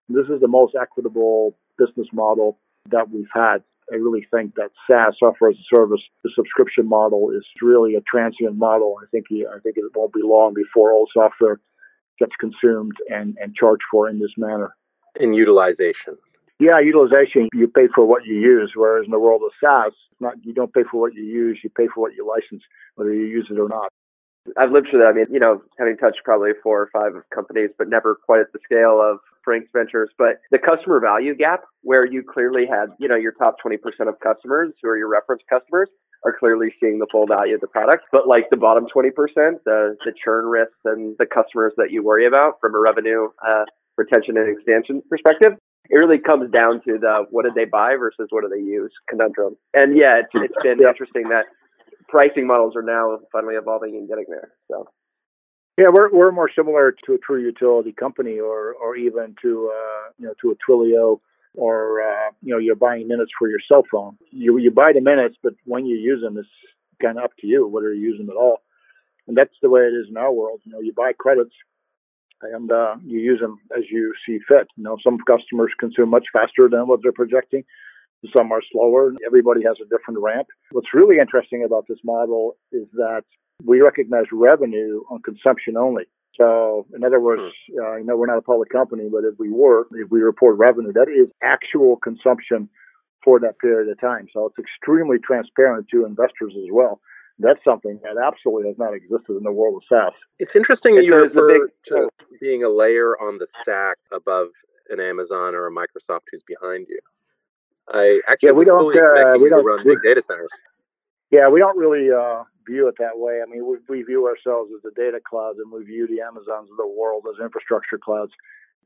This 0.09 0.27
is 0.27 0.41
the 0.41 0.47
most 0.47 0.75
equitable 0.79 1.57
business 1.77 2.07
model 2.13 2.59
that 2.91 3.09
we've 3.09 3.31
had 3.33 3.63
I 3.91 3.95
really 3.95 4.25
think 4.33 4.55
that 4.55 4.71
SaaS 4.89 5.15
software 5.19 5.51
as 5.51 5.57
a 5.57 5.75
service, 5.75 6.01
the 6.23 6.31
subscription 6.35 6.89
model, 6.89 7.29
is 7.31 7.45
really 7.61 7.95
a 7.95 8.01
transient 8.01 8.57
model. 8.57 8.95
I 9.01 9.05
think 9.11 9.25
I 9.31 9.59
think 9.59 9.77
it 9.77 9.83
won't 9.95 10.13
be 10.13 10.21
long 10.23 10.53
before 10.53 10.91
all 10.91 11.07
software 11.13 11.59
gets 12.19 12.33
consumed 12.39 12.93
and, 13.09 13.37
and 13.41 13.55
charged 13.55 13.83
for 13.91 14.09
in 14.09 14.19
this 14.19 14.31
manner. 14.37 14.75
In 15.19 15.33
utilization. 15.33 16.17
Yeah, 16.59 16.79
utilization. 16.79 17.49
You 17.53 17.67
pay 17.67 17.87
for 17.93 18.05
what 18.05 18.25
you 18.25 18.35
use, 18.35 18.71
whereas 18.75 19.05
in 19.05 19.11
the 19.11 19.19
world 19.19 19.41
of 19.45 19.51
SaaS, 19.61 19.93
not 20.19 20.35
you 20.43 20.53
don't 20.53 20.73
pay 20.73 20.83
for 20.89 21.01
what 21.01 21.13
you 21.13 21.23
use, 21.23 21.59
you 21.63 21.69
pay 21.69 21.87
for 21.93 22.01
what 22.01 22.13
you 22.15 22.27
license, 22.27 22.63
whether 22.95 23.13
you 23.13 23.25
use 23.25 23.47
it 23.51 23.59
or 23.59 23.67
not. 23.67 23.91
I've 24.57 24.71
lived 24.71 24.87
through 24.89 24.99
that. 24.99 25.07
I 25.07 25.13
mean, 25.13 25.25
you 25.31 25.39
know, 25.39 25.61
having 25.77 25.97
touched 25.97 26.21
probably 26.23 26.51
four 26.63 26.81
or 26.81 26.89
five 26.93 27.11
companies, 27.33 27.71
but 27.77 27.89
never 27.89 28.15
quite 28.15 28.41
at 28.41 28.53
the 28.53 28.59
scale 28.63 29.01
of 29.01 29.19
Frank's 29.45 29.69
Ventures. 29.71 30.09
But 30.17 30.41
the 30.51 30.57
customer 30.59 30.99
value 30.99 31.35
gap, 31.35 31.61
where 31.81 32.05
you 32.05 32.23
clearly 32.23 32.65
had, 32.69 32.87
you 32.99 33.07
know, 33.07 33.15
your 33.15 33.31
top 33.33 33.55
20% 33.65 33.77
of 34.09 34.19
customers 34.19 34.73
who 34.81 34.89
are 34.89 34.97
your 34.97 35.07
reference 35.07 35.43
customers 35.49 35.87
are 36.25 36.35
clearly 36.37 36.73
seeing 36.79 36.97
the 36.97 37.07
full 37.11 37.27
value 37.27 37.55
of 37.55 37.61
the 37.61 37.67
product. 37.67 38.05
But 38.11 38.27
like 38.27 38.49
the 38.49 38.57
bottom 38.57 38.87
20%, 38.93 39.11
the, 39.63 39.95
the 40.03 40.13
churn 40.23 40.45
risks 40.45 40.79
and 40.83 41.15
the 41.19 41.25
customers 41.25 41.73
that 41.77 41.91
you 41.91 42.03
worry 42.03 42.25
about 42.25 42.59
from 42.59 42.73
a 42.73 42.79
revenue, 42.79 43.29
uh, 43.47 43.65
retention 43.95 44.35
and 44.35 44.49
expansion 44.49 45.01
perspective, 45.09 45.53
it 45.89 45.95
really 45.95 46.17
comes 46.17 46.51
down 46.51 46.81
to 46.87 46.97
the 46.97 47.25
what 47.29 47.45
did 47.45 47.53
they 47.53 47.65
buy 47.65 47.95
versus 47.97 48.27
what 48.31 48.41
do 48.41 48.49
they 48.49 48.61
use 48.61 48.91
conundrum. 49.07 49.55
And 49.73 49.95
yeah, 49.95 50.19
it's, 50.19 50.33
it's 50.33 50.55
been 50.63 50.79
interesting 50.81 51.29
that 51.29 51.45
pricing 52.09 52.47
models 52.47 52.75
are 52.75 52.81
now 52.81 53.19
finally 53.31 53.55
evolving 53.55 53.95
and 53.95 54.07
getting 54.07 54.25
there. 54.27 54.51
So. 54.69 54.87
Yeah, 55.77 55.87
we're 55.91 56.09
we're 56.11 56.31
more 56.31 56.49
similar 56.55 56.95
to 57.05 57.13
a 57.13 57.17
true 57.17 57.41
utility 57.41 57.91
company, 57.91 58.39
or 58.39 58.73
or 58.75 58.95
even 58.95 59.35
to 59.41 59.71
uh, 59.73 60.11
you 60.17 60.27
know 60.27 60.33
to 60.41 60.51
a 60.51 60.55
Twilio, 60.55 61.19
or 61.53 62.01
uh, 62.01 62.31
you 62.41 62.53
know 62.53 62.59
you're 62.59 62.75
buying 62.75 63.07
minutes 63.07 63.31
for 63.37 63.49
your 63.49 63.59
cell 63.69 63.83
phone. 63.91 64.17
You 64.31 64.57
you 64.57 64.71
buy 64.71 64.93
the 64.93 65.01
minutes, 65.01 65.35
but 65.43 65.53
when 65.65 65.85
you 65.85 65.97
use 65.97 66.21
them, 66.21 66.37
it's 66.37 66.47
kind 67.01 67.17
of 67.17 67.25
up 67.25 67.31
to 67.41 67.47
you 67.47 67.67
whether 67.67 67.93
you 67.93 68.09
use 68.09 68.17
them 68.17 68.29
at 68.29 68.37
all. 68.37 68.61
And 69.27 69.35
that's 69.35 69.53
the 69.61 69.69
way 69.69 69.81
it 69.81 69.93
is 69.93 70.07
in 70.09 70.17
our 70.17 70.31
world. 70.31 70.61
You 70.63 70.71
know, 70.71 70.79
you 70.79 70.93
buy 70.93 71.11
credits, 71.17 71.53
and 72.41 72.71
uh, 72.71 72.95
you 73.03 73.19
use 73.19 73.41
them 73.41 73.57
as 73.77 73.83
you 73.91 74.13
see 74.25 74.39
fit. 74.47 74.67
You 74.77 74.83
know, 74.83 74.97
some 75.03 75.17
customers 75.27 75.73
consume 75.77 76.09
much 76.09 76.27
faster 76.31 76.69
than 76.69 76.87
what 76.87 77.01
they're 77.03 77.11
projecting. 77.11 77.65
Some 78.35 78.51
are 78.51 78.61
slower. 78.71 79.13
Everybody 79.25 79.61
has 79.63 79.77
a 79.81 79.89
different 79.89 80.19
ramp. 80.21 80.47
What's 80.71 80.93
really 80.93 81.19
interesting 81.19 81.63
about 81.65 81.85
this 81.87 81.99
model 82.03 82.55
is 82.71 82.87
that 82.93 83.23
we 83.63 83.81
recognize 83.81 84.25
revenue 84.31 85.03
on 85.09 85.21
consumption 85.21 85.77
only. 85.77 86.03
So, 86.35 86.85
in 86.93 87.03
other 87.03 87.19
words, 87.19 87.41
hmm. 87.71 87.79
uh, 87.79 87.95
you 87.97 88.03
know, 88.03 88.17
we're 88.17 88.27
not 88.27 88.37
a 88.37 88.41
public 88.41 88.69
company, 88.69 89.07
but 89.11 89.23
if 89.23 89.39
we 89.39 89.49
were, 89.49 89.87
if 89.91 90.11
we 90.11 90.19
report 90.19 90.57
revenue, 90.57 90.91
that 90.93 91.07
is 91.09 91.29
actual 91.41 91.97
consumption 91.97 92.69
for 93.23 93.39
that 93.39 93.57
period 93.59 93.89
of 93.89 93.99
time. 93.99 94.27
So 94.31 94.45
it's 94.45 94.59
extremely 94.59 95.17
transparent 95.17 95.87
to 95.91 96.05
investors 96.05 96.53
as 96.55 96.69
well. 96.71 97.01
That's 97.39 97.59
something 97.65 97.99
that 98.03 98.15
absolutely 98.23 98.69
has 98.69 98.77
not 98.77 98.93
existed 98.93 99.35
in 99.35 99.43
the 99.43 99.51
world 99.51 99.75
of 99.75 99.83
SaaS. 99.89 100.13
It's 100.39 100.55
interesting 100.55 100.95
that 100.95 101.03
you 101.03 101.15
refer 101.15 101.51
big, 101.51 101.61
to 101.87 102.09
being 102.39 102.63
a 102.63 102.69
layer 102.69 103.19
on 103.19 103.39
the 103.39 103.47
stack 103.61 103.97
above 104.13 104.49
an 104.89 105.01
Amazon 105.01 105.55
or 105.55 105.67
a 105.67 105.71
Microsoft 105.71 106.21
who's 106.31 106.43
behind 106.43 106.85
you. 106.87 106.99
I 107.89 108.21
actually 108.29 108.47
yeah, 108.47 108.53
we 108.53 108.65
don't, 108.65 108.85
uh, 108.95 109.37
we 109.37 109.49
don't, 109.49 109.65
run 109.65 109.83
big 109.83 110.01
data 110.01 110.21
centers. 110.21 110.49
Yeah, 111.31 111.49
we 111.49 111.59
don't 111.59 111.77
really 111.77 112.09
uh, 112.11 112.43
view 112.67 112.87
it 112.87 112.95
that 112.99 113.17
way. 113.17 113.41
I 113.45 113.49
mean, 113.49 113.65
we, 113.65 113.77
we 113.89 114.03
view 114.03 114.27
ourselves 114.27 114.71
as 114.75 114.81
the 114.83 114.91
data 114.95 115.19
cloud, 115.19 115.55
and 115.57 115.71
we 115.71 115.83
view 115.83 116.07
the 116.07 116.21
Amazons 116.21 116.69
of 116.71 116.77
the 116.77 116.87
world 116.87 117.25
as 117.29 117.43
infrastructure 117.43 117.97
clouds. 117.97 118.31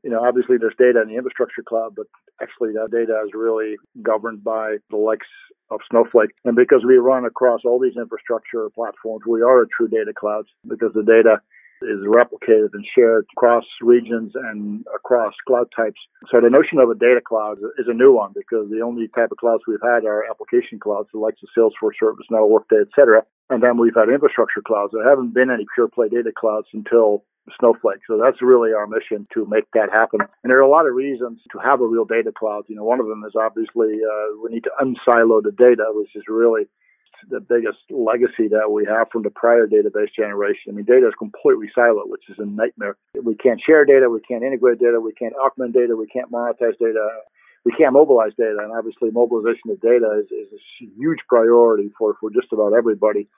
You 0.02 0.10
know, 0.10 0.24
obviously 0.24 0.56
there's 0.56 0.74
data 0.78 1.02
in 1.02 1.08
the 1.08 1.16
infrastructure 1.16 1.62
cloud, 1.62 1.94
but 1.94 2.06
actually 2.40 2.72
that 2.72 2.90
data 2.90 3.20
is 3.24 3.32
really 3.34 3.76
governed 4.02 4.42
by 4.42 4.76
the 4.88 4.96
likes 4.96 5.28
of 5.70 5.80
Snowflake. 5.90 6.30
And 6.44 6.56
because 6.56 6.84
we 6.86 6.96
run 6.96 7.26
across 7.26 7.60
all 7.64 7.78
these 7.78 7.96
infrastructure 7.96 8.68
platforms, 8.70 9.24
we 9.26 9.42
are 9.42 9.62
a 9.62 9.68
true 9.68 9.88
data 9.88 10.12
cloud 10.16 10.46
because 10.66 10.92
the 10.94 11.04
data 11.04 11.42
is 11.82 12.00
replicated 12.06 12.70
and 12.72 12.84
shared 12.94 13.26
across 13.32 13.64
regions 13.80 14.32
and 14.34 14.84
across 14.94 15.34
cloud 15.46 15.68
types. 15.74 16.00
So 16.30 16.40
the 16.40 16.50
notion 16.50 16.78
of 16.78 16.90
a 16.90 16.94
data 16.94 17.20
cloud 17.20 17.58
is 17.78 17.86
a 17.88 17.94
new 17.94 18.12
one 18.12 18.32
because 18.34 18.68
the 18.70 18.80
only 18.80 19.08
type 19.08 19.32
of 19.32 19.38
clouds 19.38 19.62
we've 19.66 19.82
had 19.82 20.04
are 20.04 20.24
application 20.28 20.78
clouds, 20.78 21.08
like 21.14 21.34
the 21.40 21.48
Salesforce, 21.56 21.96
ServiceNow, 22.02 22.48
Workday, 22.48 22.82
etc. 22.88 23.24
And 23.48 23.62
then 23.62 23.78
we've 23.78 23.96
had 23.96 24.08
infrastructure 24.08 24.62
clouds. 24.62 24.92
There 24.92 25.08
haven't 25.08 25.34
been 25.34 25.50
any 25.50 25.66
pure 25.74 25.88
play 25.88 26.08
data 26.08 26.30
clouds 26.36 26.68
until 26.72 27.24
Snowflake. 27.58 28.00
So 28.06 28.20
that's 28.22 28.42
really 28.42 28.72
our 28.72 28.86
mission 28.86 29.26
to 29.34 29.46
make 29.46 29.64
that 29.72 29.90
happen. 29.90 30.20
And 30.20 30.50
there 30.50 30.58
are 30.58 30.68
a 30.68 30.70
lot 30.70 30.86
of 30.86 30.94
reasons 30.94 31.40
to 31.52 31.58
have 31.58 31.80
a 31.80 31.86
real 31.86 32.04
data 32.04 32.32
cloud. 32.36 32.64
You 32.68 32.76
know, 32.76 32.84
one 32.84 33.00
of 33.00 33.06
them 33.06 33.24
is 33.26 33.34
obviously 33.34 33.98
uh, 34.04 34.38
we 34.42 34.50
need 34.52 34.64
to 34.64 34.76
unsilo 34.80 35.42
the 35.42 35.52
data, 35.56 35.90
which 35.90 36.14
is 36.14 36.24
really 36.28 36.68
the 37.28 37.40
biggest 37.40 37.78
legacy 37.90 38.48
that 38.48 38.70
we 38.70 38.84
have 38.86 39.08
from 39.12 39.22
the 39.22 39.30
prior 39.30 39.66
database 39.66 40.14
generation. 40.14 40.70
I 40.70 40.72
mean, 40.72 40.84
data 40.84 41.08
is 41.08 41.14
completely 41.18 41.68
siloed, 41.76 42.08
which 42.08 42.28
is 42.28 42.38
a 42.38 42.46
nightmare. 42.46 42.96
We 43.22 43.34
can't 43.34 43.60
share 43.60 43.84
data, 43.84 44.08
we 44.08 44.20
can't 44.20 44.44
integrate 44.44 44.78
data, 44.78 45.00
we 45.00 45.12
can't 45.12 45.34
augment 45.34 45.74
data, 45.74 45.96
we 45.96 46.06
can't 46.06 46.30
monetize 46.30 46.78
data, 46.78 47.08
we 47.64 47.72
can't 47.72 47.92
mobilize 47.92 48.32
data. 48.38 48.58
And 48.62 48.72
obviously, 48.72 49.10
mobilization 49.10 49.70
of 49.70 49.80
data 49.80 50.22
is, 50.22 50.30
is 50.30 50.52
a 50.52 50.86
huge 50.96 51.20
priority 51.28 51.90
for, 51.98 52.16
for 52.20 52.30
just 52.30 52.52
about 52.52 52.72
everybody 52.72 53.28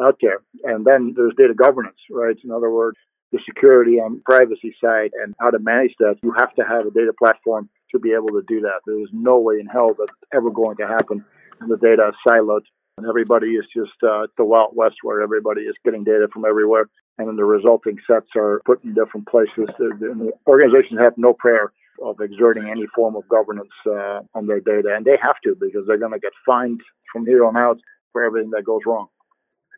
out 0.00 0.18
there. 0.20 0.40
And 0.64 0.84
then 0.84 1.14
there's 1.16 1.34
data 1.36 1.54
governance, 1.54 1.98
right? 2.10 2.36
In 2.42 2.50
other 2.50 2.70
words, 2.70 2.98
the 3.32 3.40
security 3.46 3.98
and 3.98 4.22
privacy 4.24 4.74
side 4.82 5.10
and 5.22 5.34
how 5.40 5.50
to 5.50 5.58
manage 5.58 5.94
that, 5.98 6.16
you 6.22 6.32
have 6.38 6.54
to 6.54 6.62
have 6.62 6.86
a 6.86 6.90
data 6.90 7.12
platform 7.18 7.68
to 7.90 7.98
be 7.98 8.12
able 8.12 8.28
to 8.28 8.42
do 8.46 8.60
that. 8.60 8.80
There 8.86 9.00
is 9.00 9.08
no 9.12 9.38
way 9.38 9.58
in 9.60 9.66
hell 9.66 9.94
that's 9.98 10.12
ever 10.32 10.50
going 10.50 10.76
to 10.78 10.86
happen. 10.86 11.24
And 11.60 11.70
the 11.70 11.76
data 11.76 12.10
is 12.10 12.14
siloed 12.26 12.62
and 12.96 13.06
everybody 13.06 13.48
is 13.54 13.64
just 13.74 14.02
uh, 14.02 14.26
the 14.36 14.44
Wild 14.44 14.72
West 14.74 14.96
where 15.02 15.20
everybody 15.20 15.62
is 15.62 15.74
getting 15.84 16.04
data 16.04 16.28
from 16.32 16.44
everywhere. 16.44 16.88
And 17.18 17.28
then 17.28 17.36
the 17.36 17.44
resulting 17.44 17.98
sets 18.06 18.28
are 18.36 18.60
put 18.64 18.82
in 18.84 18.94
different 18.94 19.26
places. 19.28 19.68
And 19.78 20.20
the 20.20 20.32
organizations 20.46 21.00
have 21.00 21.16
no 21.16 21.32
prayer 21.32 21.72
of 22.02 22.20
exerting 22.20 22.68
any 22.68 22.86
form 22.94 23.14
of 23.16 23.28
governance 23.28 23.72
uh, 23.86 24.20
on 24.34 24.46
their 24.46 24.60
data. 24.60 24.94
And 24.94 25.04
they 25.04 25.16
have 25.20 25.40
to 25.44 25.56
because 25.60 25.86
they're 25.86 25.98
going 25.98 26.12
to 26.12 26.18
get 26.18 26.32
fined 26.44 26.80
from 27.12 27.26
here 27.26 27.44
on 27.44 27.56
out 27.56 27.78
for 28.12 28.24
everything 28.24 28.50
that 28.50 28.64
goes 28.64 28.80
wrong. 28.86 29.08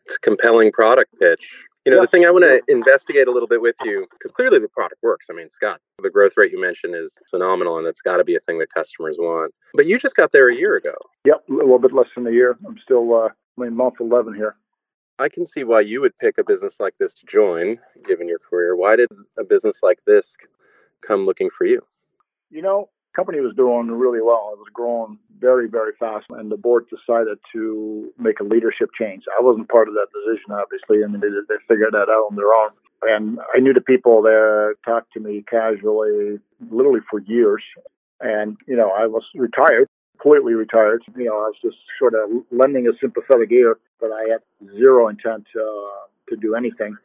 It's 0.05 0.15
a 0.15 0.19
compelling 0.19 0.71
product 0.71 1.19
pitch. 1.19 1.43
You 1.85 1.91
know, 1.91 1.99
yeah. 1.99 2.01
the 2.01 2.07
thing 2.07 2.25
I 2.25 2.31
want 2.31 2.43
to 2.43 2.61
investigate 2.67 3.29
a 3.29 3.31
little 3.31 3.47
bit 3.47 3.61
with 3.61 3.77
you, 3.85 4.07
because 4.11 4.31
clearly 4.31 4.59
the 4.59 4.67
product 4.67 5.01
works. 5.01 5.27
I 5.31 5.33
mean, 5.33 5.49
Scott, 5.49 5.79
the 6.03 6.09
growth 6.09 6.33
rate 6.35 6.51
you 6.51 6.59
mentioned 6.59 6.95
is 6.95 7.13
phenomenal, 7.31 7.77
and 7.77 7.87
it's 7.87 8.01
got 8.01 8.17
to 8.17 8.25
be 8.25 8.35
a 8.35 8.41
thing 8.41 8.59
that 8.59 8.73
customers 8.73 9.15
want. 9.17 9.53
But 9.73 9.85
you 9.85 9.97
just 9.97 10.17
got 10.17 10.33
there 10.33 10.49
a 10.49 10.55
year 10.55 10.75
ago. 10.75 10.95
Yep, 11.27 11.43
a 11.49 11.53
little 11.53 11.77
bit 11.77 11.91
less 11.91 12.07
than 12.15 12.25
a 12.25 12.31
year. 12.31 12.57
I'm 12.65 12.77
still, 12.81 13.13
uh, 13.13 13.27
I'm 13.57 13.67
in 13.67 13.75
month 13.75 13.95
11 13.99 14.33
here. 14.33 14.55
I 15.19 15.27
can 15.27 15.45
see 15.45 15.65
why 15.65 15.81
you 15.81 15.99
would 15.99 16.17
pick 16.19 16.37
a 16.37 16.43
business 16.43 16.79
like 16.79 16.93
this 16.99 17.13
to 17.15 17.25
join, 17.25 17.79
given 18.07 18.29
your 18.29 18.39
career. 18.39 18.77
Why 18.77 18.95
did 18.95 19.09
a 19.37 19.43
business 19.43 19.79
like 19.83 19.99
this 20.07 20.37
come 21.05 21.25
looking 21.25 21.49
for 21.49 21.65
you? 21.65 21.81
You 22.49 22.61
know, 22.61 22.87
company 23.13 23.41
was 23.41 23.53
doing 23.57 23.91
really 23.91 24.21
well. 24.21 24.51
It 24.53 24.59
was 24.59 24.69
growing 24.71 25.19
very, 25.37 25.67
very 25.67 25.91
fast, 25.99 26.27
and 26.29 26.49
the 26.49 26.55
board 26.55 26.85
decided 26.89 27.39
to 27.51 28.09
make 28.17 28.39
a 28.39 28.45
leadership 28.45 28.91
change. 28.97 29.23
I 29.37 29.43
wasn't 29.43 29.67
part 29.67 29.89
of 29.89 29.95
that 29.95 30.07
decision, 30.15 30.53
obviously. 30.53 31.03
I 31.03 31.07
mean, 31.07 31.19
they, 31.19 31.27
they 31.27 31.59
figured 31.67 31.91
that 31.91 32.07
out 32.07 32.31
on 32.31 32.37
their 32.37 32.53
own. 32.53 32.69
And 33.01 33.39
I 33.53 33.59
knew 33.59 33.73
the 33.73 33.81
people 33.81 34.21
there 34.21 34.75
talked 34.85 35.11
to 35.11 35.19
me 35.19 35.43
casually, 35.45 36.39
literally 36.71 37.01
for 37.11 37.19
years. 37.19 37.63
And, 38.21 38.55
you 38.65 38.77
know, 38.77 38.91
I 38.91 39.07
was 39.07 39.23
retired, 39.35 39.89
completely 40.19 40.53
retired. 40.53 41.03
You 41.15 41.25
know, 41.25 41.37
I 41.37 41.51
was 41.51 41.55
just 41.61 41.77
sort 41.99 42.13
of 42.13 42.29
lending 42.51 42.87
a 42.87 42.91
sympathetic 42.99 43.51
ear, 43.51 43.77
but 43.99 44.11
I 44.11 44.29
had 44.29 44.41
zero 44.75 45.07
intent 45.07 45.45
uh, 45.55 46.07
to 46.29 46.35
do 46.39 46.55
anything 46.55 46.97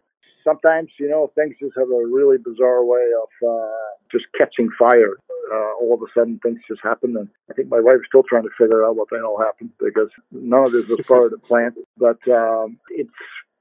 sometimes, 0.44 0.90
you 0.98 1.08
know, 1.08 1.30
things 1.34 1.54
just 1.60 1.76
have 1.76 1.88
a 1.88 2.06
really 2.06 2.36
bizarre 2.38 2.84
way 2.84 3.06
of 3.22 3.48
uh, 3.48 3.68
just 4.10 4.26
catching 4.36 4.70
fire. 4.78 5.16
Uh, 5.52 5.72
all 5.80 5.94
of 5.94 6.02
a 6.02 6.06
sudden, 6.14 6.38
things 6.42 6.60
just 6.68 6.80
happen, 6.82 7.16
and 7.16 7.28
I 7.50 7.54
think 7.54 7.68
my 7.68 7.80
wife's 7.80 8.06
still 8.06 8.22
trying 8.22 8.44
to 8.44 8.50
figure 8.58 8.84
out 8.84 8.96
what 8.96 9.08
the 9.10 9.18
hell 9.18 9.38
happened 9.38 9.70
because 9.78 10.08
none 10.30 10.66
of 10.66 10.72
this 10.72 10.86
was 10.86 11.04
part 11.06 11.24
of 11.24 11.30
the 11.30 11.38
plan. 11.38 11.74
But 11.98 12.18
um, 12.30 12.78
it's 12.90 13.10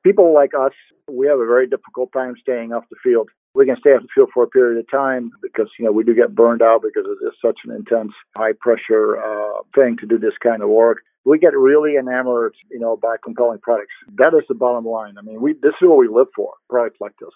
people 0.03 0.33
like 0.33 0.51
us. 0.53 0.73
We 1.09 1.27
have 1.27 1.39
a 1.39 1.45
very 1.45 1.67
difficult 1.67 2.13
time 2.13 2.35
staying 2.41 2.71
off 2.71 2.85
the 2.89 2.95
field. 3.03 3.29
We 3.53 3.65
can 3.65 3.75
stay 3.79 3.91
off 3.91 4.01
the 4.01 4.07
field 4.13 4.29
for 4.33 4.43
a 4.43 4.47
period 4.47 4.79
of 4.79 4.89
time 4.89 5.31
because 5.41 5.69
you 5.77 5.85
know 5.85 5.91
we 5.91 6.03
do 6.03 6.15
get 6.15 6.33
burned 6.33 6.61
out 6.61 6.81
because 6.81 7.05
it 7.05 7.25
is 7.25 7.33
such 7.41 7.59
an 7.65 7.71
intense, 7.71 8.13
high 8.37 8.53
pressure 8.59 9.21
uh, 9.21 9.61
thing 9.75 9.97
to 9.97 10.05
do 10.05 10.17
this 10.17 10.33
kind 10.41 10.61
of 10.61 10.69
work 10.69 10.99
we 11.23 11.37
get 11.37 11.55
really 11.55 11.97
enamored, 11.97 12.55
you 12.69 12.79
know, 12.79 12.97
by 12.97 13.15
compelling 13.23 13.59
products. 13.59 13.93
That 14.17 14.33
is 14.33 14.43
the 14.47 14.55
bottom 14.55 14.85
line. 14.85 15.15
I 15.17 15.21
mean, 15.21 15.41
we 15.41 15.53
this 15.53 15.73
is 15.81 15.87
what 15.87 15.99
we 15.99 16.07
live 16.07 16.27
for, 16.35 16.53
products 16.69 16.97
like 16.99 17.13
this. 17.19 17.29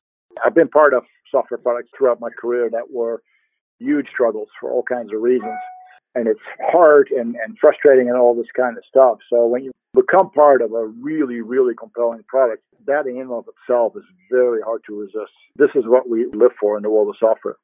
I've 0.43 0.55
been 0.55 0.67
part 0.67 0.93
of 0.93 1.03
software 1.31 1.57
products 1.57 1.89
throughout 1.98 2.19
my 2.19 2.29
career 2.29 2.69
that 2.72 2.91
were 2.91 3.22
huge 3.79 4.07
struggles 4.10 4.50
for 4.60 4.72
all 4.72 4.84
kinds 4.84 5.13
of 5.13 5.22
reasons. 5.22 5.57
And 6.15 6.27
it's 6.27 6.39
hard 6.62 7.10
and, 7.12 7.36
and 7.36 7.57
frustrating 7.60 8.10
and 8.10 8.17
all 8.17 8.34
this 8.34 8.48
kind 8.55 8.77
of 8.77 8.84
stuff. 8.88 9.17
So 9.29 9.45
when 9.45 9.63
you 9.63 9.72
become 9.93 10.31
part 10.31 10.62
of 10.62 10.74
a 10.74 10.88
really, 10.88 11.41
really 11.41 11.75
compelling 11.75 12.24
product, 12.27 12.63
that 12.88 13.07
in 13.07 13.17
and 13.17 13.31
of 13.31 13.45
itself 13.48 13.93
is 13.95 14.03
very 14.31 14.62
hard 14.62 14.81
to 14.88 15.00
resist. 15.00 15.34
This 15.55 15.72
is 15.75 15.84
what 15.86 16.10
we 16.10 16.25
live 16.34 16.51
for 16.60 16.77
in 16.77 16.84
the 16.84 16.89
world 16.89 17.10
of 17.10 17.15
software. 17.19 17.57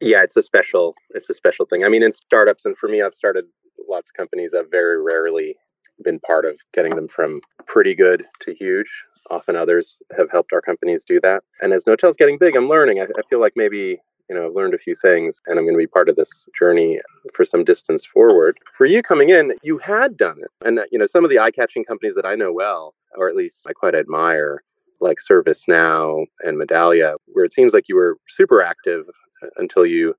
Yeah, 0.00 0.22
it's 0.22 0.36
a 0.36 0.42
special 0.42 0.94
it's 1.10 1.28
a 1.28 1.34
special 1.34 1.66
thing. 1.66 1.84
I 1.84 1.88
mean, 1.88 2.02
in 2.02 2.12
startups 2.12 2.64
and 2.64 2.76
for 2.76 2.88
me 2.88 3.02
I've 3.02 3.14
started 3.14 3.44
lots 3.88 4.08
of 4.08 4.14
companies 4.14 4.54
I've 4.54 4.70
very 4.70 5.02
rarely 5.02 5.56
been 6.04 6.20
part 6.20 6.44
of 6.44 6.56
getting 6.72 6.96
them 6.96 7.08
from 7.08 7.40
pretty 7.66 7.94
good 7.94 8.24
to 8.40 8.54
huge. 8.54 8.90
Often 9.30 9.56
others 9.56 9.98
have 10.16 10.30
helped 10.30 10.52
our 10.52 10.62
companies 10.62 11.04
do 11.04 11.20
that. 11.22 11.42
And 11.60 11.72
as 11.72 11.84
Knotel's 11.84 12.16
getting 12.16 12.38
big, 12.38 12.56
I'm 12.56 12.68
learning. 12.68 13.00
I, 13.00 13.04
I 13.04 13.22
feel 13.28 13.40
like 13.40 13.52
maybe 13.54 14.00
you 14.30 14.36
know, 14.36 14.46
I've 14.46 14.54
learned 14.54 14.74
a 14.74 14.78
few 14.78 14.94
things 14.94 15.42
and 15.46 15.58
I'm 15.58 15.64
going 15.64 15.74
to 15.74 15.78
be 15.78 15.88
part 15.88 16.08
of 16.08 16.14
this 16.14 16.48
journey 16.56 17.00
for 17.34 17.44
some 17.44 17.64
distance 17.64 18.04
forward. 18.04 18.56
For 18.78 18.86
you 18.86 19.02
coming 19.02 19.30
in, 19.30 19.54
you 19.64 19.76
had 19.78 20.16
done 20.16 20.38
it. 20.38 20.50
And, 20.64 20.78
you 20.92 21.00
know, 21.00 21.06
some 21.06 21.24
of 21.24 21.30
the 21.30 21.40
eye 21.40 21.50
catching 21.50 21.84
companies 21.84 22.14
that 22.14 22.24
I 22.24 22.36
know 22.36 22.52
well, 22.52 22.94
or 23.16 23.28
at 23.28 23.34
least 23.34 23.62
I 23.66 23.72
quite 23.72 23.96
admire, 23.96 24.62
like 25.00 25.18
ServiceNow 25.18 26.26
and 26.42 26.56
Medallia, 26.56 27.16
where 27.26 27.44
it 27.44 27.52
seems 27.52 27.74
like 27.74 27.88
you 27.88 27.96
were 27.96 28.18
super 28.28 28.62
active 28.62 29.06
uh, 29.42 29.48
until 29.56 29.84
you 29.84 30.14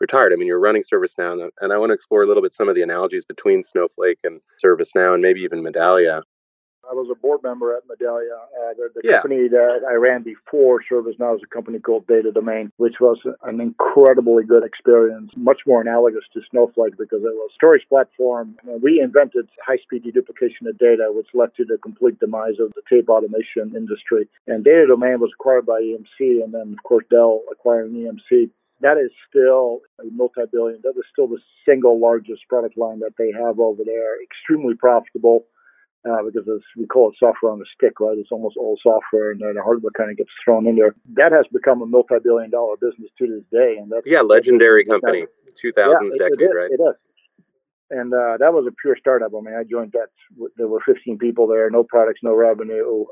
retired. 0.00 0.32
I 0.32 0.36
mean, 0.36 0.48
you're 0.48 0.58
running 0.58 0.82
ServiceNow, 0.82 1.48
and 1.60 1.72
I 1.72 1.78
want 1.78 1.90
to 1.90 1.94
explore 1.94 2.24
a 2.24 2.26
little 2.26 2.42
bit 2.42 2.54
some 2.54 2.68
of 2.68 2.74
the 2.74 2.82
analogies 2.82 3.24
between 3.24 3.62
Snowflake 3.62 4.18
and 4.24 4.40
ServiceNow, 4.62 5.14
and 5.14 5.22
maybe 5.22 5.42
even 5.42 5.62
Medallia. 5.62 6.22
I 6.90 6.94
was 6.94 7.08
a 7.10 7.14
board 7.14 7.40
member 7.42 7.76
at 7.76 7.84
Medallia. 7.86 8.34
Uh, 8.34 8.74
the, 8.74 8.90
the 8.94 9.00
yeah. 9.04 9.22
company 9.22 9.48
that 9.48 9.80
I 9.88 9.94
ran 9.94 10.22
before 10.22 10.82
ServiceNow 10.82 11.38
was 11.38 11.40
a 11.44 11.54
company 11.54 11.78
called 11.78 12.06
Data 12.06 12.32
Domain, 12.32 12.72
which 12.76 12.96
was 13.00 13.18
an 13.44 13.60
incredibly 13.60 14.44
good 14.44 14.64
experience, 14.64 15.30
much 15.36 15.60
more 15.66 15.80
analogous 15.80 16.24
to 16.34 16.40
Snowflake 16.50 16.98
because 16.98 17.22
it 17.22 17.32
was 17.32 17.50
a 17.50 17.54
storage 17.54 17.86
platform. 17.88 18.56
We 18.82 19.00
invented 19.00 19.48
high-speed 19.64 20.04
deduplication 20.04 20.68
of 20.68 20.76
data, 20.78 21.08
which 21.10 21.28
led 21.34 21.54
to 21.56 21.64
the 21.64 21.78
complete 21.78 22.18
demise 22.18 22.58
of 22.58 22.72
the 22.74 22.82
tape 22.90 23.08
automation 23.08 23.76
industry. 23.76 24.28
And 24.46 24.64
Data 24.64 24.86
Domain 24.88 25.20
was 25.20 25.30
acquired 25.38 25.66
by 25.66 25.80
EMC, 25.80 26.42
and 26.42 26.52
then, 26.52 26.74
of 26.76 26.82
course, 26.82 27.04
Dell 27.10 27.42
acquiring 27.50 27.92
EMC 27.92 28.50
that 28.80 28.98
is 28.98 29.12
still 29.30 29.78
a 30.00 30.10
multi-billion. 30.10 30.80
That 30.82 30.98
is 30.98 31.04
still 31.12 31.28
the 31.28 31.38
single 31.64 32.00
largest 32.00 32.48
product 32.48 32.76
line 32.76 32.98
that 32.98 33.14
they 33.16 33.30
have 33.30 33.60
over 33.60 33.84
there. 33.84 34.20
Extremely 34.20 34.74
profitable 34.74 35.44
uh, 36.08 36.22
because 36.24 36.48
as 36.48 36.60
we 36.76 36.86
call 36.86 37.10
it 37.10 37.16
software 37.18 37.52
on 37.52 37.60
a 37.60 37.68
stick, 37.74 38.00
right? 38.00 38.18
It's 38.18 38.32
almost 38.32 38.56
all 38.56 38.78
software, 38.82 39.30
and 39.30 39.40
then 39.40 39.54
the 39.54 39.62
hardware 39.62 39.92
kind 39.96 40.10
of 40.10 40.16
gets 40.16 40.30
thrown 40.44 40.66
in 40.66 40.76
there. 40.76 40.94
That 41.14 41.32
has 41.32 41.46
become 41.52 41.82
a 41.82 41.86
multi-billion-dollar 41.86 42.76
business 42.80 43.10
to 43.18 43.26
this 43.26 43.44
day, 43.52 43.76
and 43.78 43.90
that's 43.90 44.06
yeah, 44.06 44.20
legendary 44.20 44.84
company, 44.84 45.26
two 45.60 45.72
thousands 45.72 46.14
yeah, 46.18 46.28
decade, 46.28 46.54
right? 46.54 46.70
It 46.70 46.80
is. 46.80 46.96
And 47.90 48.12
uh, 48.14 48.38
that 48.38 48.54
was 48.54 48.66
a 48.66 48.74
pure 48.80 48.96
startup. 48.98 49.32
I 49.36 49.40
mean, 49.42 49.54
I 49.54 49.64
joined 49.64 49.92
that. 49.92 50.08
There 50.56 50.66
were 50.66 50.80
15 50.86 51.18
people 51.18 51.46
there, 51.46 51.68
no 51.68 51.84
products, 51.84 52.20
no 52.22 52.34
revenue, 52.34 53.04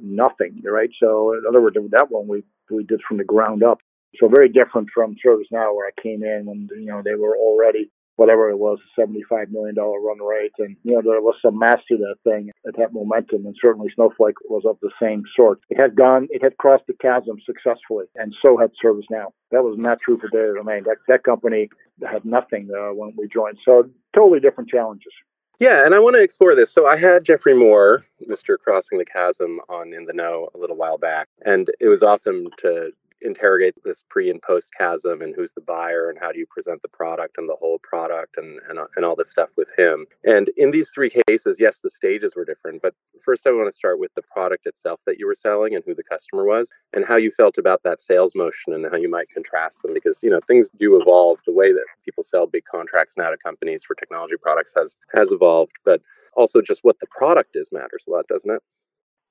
nothing, 0.00 0.62
right? 0.62 0.90
So, 1.00 1.32
in 1.32 1.42
other 1.48 1.62
words, 1.62 1.76
that 1.92 2.10
one 2.10 2.28
we 2.28 2.44
we 2.70 2.84
did 2.84 3.00
from 3.08 3.16
the 3.16 3.24
ground 3.24 3.62
up. 3.62 3.78
So 4.20 4.28
very 4.28 4.48
different 4.48 4.88
from 4.94 5.16
ServiceNow 5.24 5.74
where 5.74 5.88
I 5.88 6.00
came 6.00 6.22
in 6.22 6.46
and, 6.48 6.70
you 6.74 6.86
know, 6.86 7.02
they 7.02 7.14
were 7.14 7.36
already 7.36 7.90
whatever 8.16 8.50
it 8.50 8.58
was, 8.58 8.78
a 8.98 9.00
$75 9.00 9.50
million 9.50 9.74
run 9.76 10.18
rate. 10.18 10.52
And, 10.58 10.76
you 10.82 10.94
know, 10.94 11.02
there 11.02 11.20
was 11.20 11.36
some 11.40 11.58
mass 11.58 11.78
to 11.88 11.96
that 11.98 12.16
thing. 12.24 12.50
It 12.64 12.78
had 12.78 12.92
momentum, 12.92 13.46
and 13.46 13.54
certainly 13.60 13.90
Snowflake 13.94 14.36
was 14.48 14.64
of 14.66 14.78
the 14.82 14.90
same 15.00 15.22
sort. 15.34 15.60
It 15.70 15.80
had 15.80 15.96
gone, 15.96 16.28
it 16.30 16.42
had 16.42 16.56
crossed 16.56 16.86
the 16.86 16.94
chasm 16.94 17.36
successfully, 17.44 18.06
and 18.16 18.34
so 18.44 18.56
had 18.56 18.72
ServiceNow. 18.82 19.32
That 19.50 19.62
was 19.62 19.76
not 19.78 20.00
true 20.00 20.18
for 20.18 20.28
Data 20.28 20.54
Domain. 20.56 20.84
That, 20.84 20.96
that 21.08 21.24
company 21.24 21.68
had 22.08 22.24
nothing 22.24 22.68
uh, 22.76 22.92
when 22.94 23.14
we 23.16 23.28
joined. 23.28 23.58
So 23.64 23.88
totally 24.14 24.40
different 24.40 24.70
challenges. 24.70 25.12
Yeah, 25.58 25.86
and 25.86 25.94
I 25.94 26.00
want 26.00 26.16
to 26.16 26.22
explore 26.22 26.54
this. 26.54 26.70
So 26.70 26.86
I 26.86 26.98
had 26.98 27.24
Geoffrey 27.24 27.54
Moore, 27.54 28.04
Mr. 28.28 28.58
Crossing 28.58 28.98
the 28.98 29.06
Chasm, 29.06 29.58
on 29.70 29.94
In 29.94 30.04
the 30.04 30.12
Know 30.12 30.48
a 30.54 30.58
little 30.58 30.76
while 30.76 30.98
back, 30.98 31.28
and 31.46 31.70
it 31.80 31.88
was 31.88 32.02
awesome 32.02 32.48
to 32.58 32.90
interrogate 33.22 33.74
this 33.84 34.02
pre 34.08 34.30
and 34.30 34.42
post 34.42 34.70
chasm 34.76 35.22
and 35.22 35.34
who's 35.34 35.52
the 35.52 35.60
buyer 35.60 36.10
and 36.10 36.18
how 36.20 36.32
do 36.32 36.38
you 36.38 36.46
present 36.46 36.82
the 36.82 36.88
product 36.88 37.36
and 37.38 37.48
the 37.48 37.56
whole 37.56 37.78
product 37.82 38.36
and, 38.36 38.60
and, 38.68 38.78
uh, 38.78 38.86
and 38.96 39.04
all 39.04 39.16
this 39.16 39.30
stuff 39.30 39.48
with 39.56 39.68
him. 39.76 40.06
And 40.24 40.50
in 40.56 40.70
these 40.70 40.90
three 40.90 41.10
cases, 41.28 41.56
yes, 41.58 41.78
the 41.82 41.90
stages 41.90 42.34
were 42.36 42.44
different, 42.44 42.82
but 42.82 42.94
first 43.24 43.46
I 43.46 43.52
want 43.52 43.70
to 43.70 43.76
start 43.76 43.98
with 43.98 44.14
the 44.14 44.22
product 44.22 44.66
itself 44.66 45.00
that 45.06 45.18
you 45.18 45.26
were 45.26 45.34
selling 45.34 45.74
and 45.74 45.84
who 45.84 45.94
the 45.94 46.02
customer 46.02 46.44
was 46.44 46.70
and 46.92 47.04
how 47.04 47.16
you 47.16 47.30
felt 47.30 47.58
about 47.58 47.82
that 47.84 48.00
sales 48.00 48.34
motion 48.34 48.72
and 48.72 48.86
how 48.90 48.96
you 48.96 49.10
might 49.10 49.30
contrast 49.30 49.82
them 49.82 49.94
because, 49.94 50.22
you 50.22 50.30
know, 50.30 50.40
things 50.46 50.68
do 50.78 51.00
evolve. 51.00 51.40
The 51.46 51.52
way 51.52 51.72
that 51.72 51.86
people 52.04 52.22
sell 52.22 52.46
big 52.46 52.64
contracts 52.64 53.16
now 53.16 53.30
to 53.30 53.36
companies 53.36 53.84
for 53.84 53.94
technology 53.94 54.36
products 54.40 54.72
has 54.76 54.96
has 55.14 55.32
evolved, 55.32 55.72
but 55.84 56.00
also 56.36 56.60
just 56.60 56.84
what 56.84 56.98
the 57.00 57.06
product 57.06 57.56
is 57.56 57.70
matters 57.72 58.04
a 58.06 58.10
lot, 58.10 58.26
doesn't 58.28 58.50
it? 58.50 58.62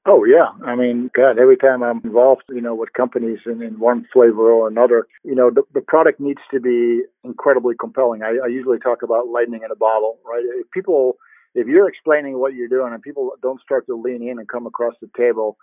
Oh 0.08 0.24
yeah, 0.24 0.50
I 0.64 0.76
mean, 0.76 1.10
God, 1.16 1.40
every 1.40 1.58
time 1.58 1.82
I'm 1.82 2.00
involved, 2.04 2.44
you 2.50 2.62
know, 2.62 2.76
with 2.76 2.94
companies 2.94 3.40
in, 3.48 3.64
in 3.64 3.80
one 3.80 4.06
flavor 4.14 4.52
or 4.52 4.68
another, 4.68 5.08
you 5.24 5.34
know, 5.34 5.50
the, 5.50 5.64
the 5.74 5.82
product 5.82 6.20
needs 6.20 6.42
to 6.52 6.60
be 6.60 7.02
incredibly 7.24 7.74
compelling. 7.76 8.22
I, 8.22 8.38
I 8.44 8.48
usually 8.48 8.78
talk 8.78 9.02
about 9.02 9.30
lightning 9.30 9.62
in 9.66 9.72
a 9.72 9.76
bottle, 9.76 10.20
right? 10.24 10.44
If 10.46 10.70
people, 10.70 11.18
if 11.56 11.66
you're 11.66 11.90
explaining 11.90 12.38
what 12.38 12.54
you're 12.54 12.68
doing 12.68 12.94
and 12.94 13.02
people 13.02 13.32
don't 13.42 13.60
start 13.62 13.88
to 13.88 13.96
lean 14.00 14.22
in 14.22 14.38
and 14.38 14.48
come 14.48 14.68
across 14.68 14.94
the 15.02 15.10
table, 15.18 15.58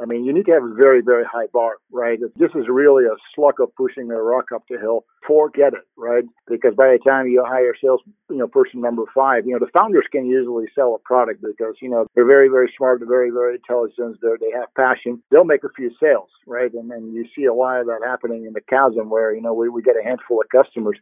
I 0.00 0.06
mean, 0.06 0.24
you 0.24 0.32
need 0.32 0.46
to 0.46 0.52
have 0.52 0.64
a 0.64 0.74
very, 0.74 1.00
very 1.00 1.24
high 1.24 1.46
bar, 1.52 1.76
right? 1.92 2.18
If 2.20 2.34
this 2.34 2.50
is 2.54 2.66
really 2.68 3.04
a 3.04 3.16
slug 3.34 3.60
of 3.60 3.74
pushing 3.76 4.10
a 4.10 4.20
rock 4.20 4.46
up 4.54 4.64
the 4.68 4.78
hill, 4.78 5.04
forget 5.26 5.74
it, 5.74 5.86
right? 5.96 6.24
Because 6.48 6.74
by 6.74 6.96
the 6.96 6.98
time 6.98 7.28
you 7.28 7.44
hire 7.46 7.74
sales, 7.80 8.00
you 8.30 8.36
know, 8.36 8.48
person 8.48 8.80
number 8.80 9.04
five, 9.14 9.46
you 9.46 9.52
know, 9.52 9.58
the 9.58 9.78
founders 9.78 10.06
can 10.10 10.26
usually 10.26 10.66
sell 10.74 10.94
a 10.94 10.98
product 10.98 11.42
because, 11.42 11.74
you 11.80 11.90
know, 11.90 12.06
they're 12.14 12.26
very, 12.26 12.48
very 12.48 12.72
smart, 12.76 13.00
they're 13.00 13.08
very, 13.08 13.30
very 13.30 13.56
intelligent, 13.56 14.18
they're, 14.22 14.38
they 14.40 14.50
have 14.56 14.74
passion. 14.74 15.22
They'll 15.30 15.44
make 15.44 15.64
a 15.64 15.72
few 15.76 15.90
sales, 16.02 16.30
right? 16.46 16.72
And 16.72 16.90
then 16.90 17.12
you 17.12 17.26
see 17.36 17.44
a 17.44 17.54
lot 17.54 17.80
of 17.80 17.86
that 17.86 18.00
happening 18.04 18.46
in 18.46 18.54
the 18.54 18.60
chasm 18.62 19.10
where, 19.10 19.34
you 19.34 19.42
know, 19.42 19.54
we, 19.54 19.68
we 19.68 19.82
get 19.82 19.96
a 19.96 20.02
handful 20.02 20.40
of 20.40 20.48
customers, 20.48 20.98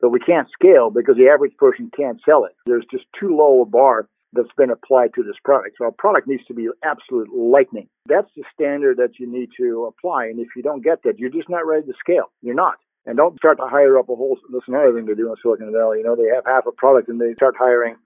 but 0.00 0.10
we 0.10 0.18
can't 0.18 0.48
scale 0.50 0.90
because 0.90 1.16
the 1.16 1.28
average 1.28 1.56
person 1.56 1.90
can't 1.96 2.20
sell 2.24 2.44
it. 2.44 2.52
There's 2.66 2.84
just 2.90 3.04
too 3.18 3.36
low 3.36 3.62
a 3.62 3.66
bar 3.66 4.08
that's 4.32 4.52
been 4.56 4.70
applied 4.70 5.10
to 5.14 5.22
this 5.22 5.36
product. 5.44 5.76
So 5.78 5.84
our 5.84 5.92
product 5.92 6.26
needs 6.26 6.44
to 6.46 6.54
be 6.54 6.68
absolute 6.82 7.28
lightning. 7.34 7.88
That's 8.06 8.30
the 8.36 8.44
standard 8.54 8.96
that 8.96 9.18
you 9.18 9.30
need 9.30 9.50
to 9.58 9.84
apply. 9.84 10.26
And 10.26 10.40
if 10.40 10.48
you 10.56 10.62
don't 10.62 10.82
get 10.82 11.02
that, 11.04 11.18
you're 11.18 11.30
just 11.30 11.48
not 11.48 11.66
ready 11.66 11.86
to 11.86 11.92
scale. 11.98 12.30
You're 12.40 12.54
not. 12.54 12.76
And 13.04 13.16
don't 13.16 13.36
start 13.36 13.58
to 13.58 13.66
hire 13.66 13.98
up 13.98 14.08
a 14.08 14.16
whole. 14.16 14.38
That's 14.52 14.68
another 14.68 14.94
thing 14.94 15.06
to 15.06 15.14
do 15.14 15.28
in 15.28 15.36
Silicon 15.42 15.72
Valley. 15.72 15.98
You 15.98 16.04
know, 16.04 16.16
they 16.16 16.34
have 16.34 16.44
half 16.46 16.66
a 16.66 16.72
product 16.72 17.08
and 17.08 17.20
they 17.20 17.34
start 17.34 17.56
hiring 17.58 17.96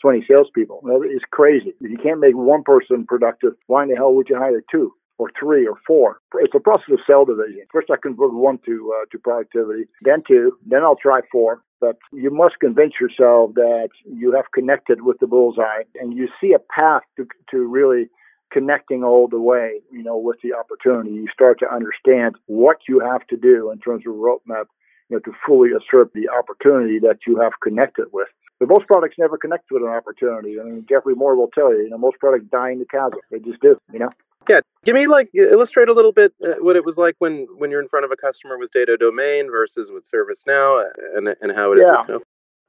20 0.00 0.26
salespeople. 0.28 0.80
It's 1.04 1.24
crazy. 1.30 1.74
If 1.80 1.90
you 1.90 1.98
can't 1.98 2.20
make 2.20 2.34
one 2.34 2.62
person 2.62 3.06
productive, 3.06 3.52
why 3.66 3.82
in 3.84 3.90
the 3.90 3.96
hell 3.96 4.14
would 4.14 4.28
you 4.28 4.36
hire 4.36 4.62
two? 4.70 4.92
Or 5.18 5.30
three 5.40 5.66
or 5.66 5.78
four. 5.86 6.18
It's 6.34 6.54
a 6.54 6.60
process 6.60 6.92
of 6.92 6.98
cell 7.06 7.24
division. 7.24 7.62
First, 7.72 7.88
I 7.90 7.96
convert 7.96 8.34
one 8.34 8.58
to 8.66 8.92
uh, 8.94 9.06
to 9.10 9.18
productivity, 9.18 9.84
then 10.02 10.22
two, 10.28 10.58
then 10.66 10.82
I'll 10.82 10.96
try 10.96 11.20
four, 11.32 11.62
but 11.80 11.96
you 12.12 12.30
must 12.30 12.60
convince 12.60 12.94
yourself 13.00 13.54
that 13.54 13.88
you 14.04 14.32
have 14.32 14.44
connected 14.52 15.02
with 15.02 15.18
the 15.20 15.26
bullseye 15.26 15.84
and 15.94 16.16
you 16.16 16.28
see 16.38 16.52
a 16.52 16.58
path 16.58 17.02
to, 17.16 17.26
to 17.50 17.66
really 17.66 18.10
connecting 18.52 19.02
all 19.04 19.26
the 19.28 19.40
way, 19.40 19.80
you 19.90 20.02
know, 20.02 20.16
with 20.16 20.36
the 20.42 20.52
opportunity. 20.52 21.10
You 21.10 21.28
start 21.32 21.58
to 21.60 21.74
understand 21.74 22.36
what 22.46 22.78
you 22.88 23.00
have 23.00 23.26
to 23.28 23.36
do 23.36 23.70
in 23.70 23.78
terms 23.78 24.04
of 24.06 24.14
roadmap, 24.14 24.66
you 25.08 25.16
know, 25.16 25.18
to 25.20 25.32
fully 25.46 25.70
assert 25.70 26.12
the 26.12 26.28
opportunity 26.28 26.98
that 27.00 27.20
you 27.26 27.40
have 27.40 27.52
connected 27.62 28.06
with. 28.12 28.28
But 28.58 28.68
most 28.68 28.86
products 28.86 29.16
never 29.18 29.36
connect 29.36 29.70
with 29.70 29.82
an 29.82 29.88
opportunity. 29.88 30.60
I 30.60 30.64
mean, 30.64 30.86
Geoffrey 30.88 31.14
Moore 31.14 31.36
will 31.36 31.50
tell 31.54 31.72
you, 31.72 31.84
you 31.84 31.90
know, 31.90 31.98
most 31.98 32.18
products 32.18 32.46
die 32.50 32.70
in 32.72 32.78
the 32.78 32.86
chasm. 32.86 33.18
They 33.30 33.38
just 33.38 33.60
do, 33.60 33.76
you 33.92 33.98
know. 33.98 34.10
Yeah, 34.48 34.60
give 34.84 34.94
me 34.94 35.06
like 35.06 35.30
illustrate 35.34 35.88
a 35.88 35.92
little 35.92 36.12
bit 36.12 36.32
uh, 36.44 36.54
what 36.60 36.76
it 36.76 36.84
was 36.84 36.96
like 36.96 37.16
when 37.18 37.46
when 37.58 37.70
you're 37.70 37.82
in 37.82 37.88
front 37.88 38.04
of 38.04 38.12
a 38.12 38.16
customer 38.16 38.58
with 38.58 38.70
data 38.72 38.96
domain 38.96 39.50
versus 39.50 39.90
with 39.90 40.08
ServiceNow, 40.10 40.84
and 41.16 41.28
and 41.40 41.52
how 41.54 41.72
it 41.72 41.80
is 41.80 41.86
yeah. 41.86 42.14
with. 42.14 42.22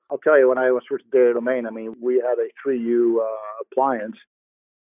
I'll 0.09 0.17
tell 0.19 0.39
you 0.39 0.49
when 0.49 0.57
I 0.57 0.71
was 0.71 0.83
first 0.89 1.09
data 1.11 1.33
domain. 1.33 1.65
I 1.65 1.69
mean, 1.69 1.95
we 2.01 2.15
had 2.15 2.37
a 2.39 2.47
3U 2.65 3.19
uh, 3.19 3.25
appliance, 3.69 4.15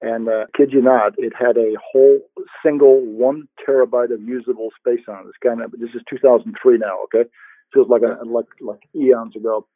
and 0.03 0.29
uh, 0.29 0.45
kid 0.55 0.73
you 0.73 0.83
not, 0.83 1.15
it 1.17 1.33
had 1.39 1.57
a 1.57 1.75
whole 1.93 2.21
single 2.65 3.01
one 3.01 3.49
terabyte 3.67 4.13
of 4.13 4.21
usable 4.23 4.69
space 4.79 5.05
on 5.09 5.21
it. 5.21 5.27
This 5.27 5.33
kind 5.43 5.63
of 5.63 5.73
this 5.73 5.91
is 5.95 6.03
2003 6.11 6.79
now. 6.79 6.99
Okay, 7.05 7.29
feels 7.73 7.89
like 7.89 8.03
a, 8.03 8.25
like 8.25 8.47
like 8.61 8.81
eons 8.95 9.37
ago. 9.37 9.67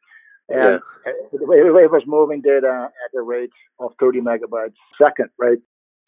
And 0.48 0.80
yeah. 1.06 1.12
it, 1.12 1.40
it 1.40 1.90
was 1.92 2.02
moving 2.06 2.40
data 2.40 2.88
at 2.88 3.12
the 3.12 3.22
rate 3.22 3.52
of 3.78 3.92
30 4.00 4.20
megabytes 4.20 4.74
a 4.74 5.04
second, 5.04 5.30
right? 5.38 5.58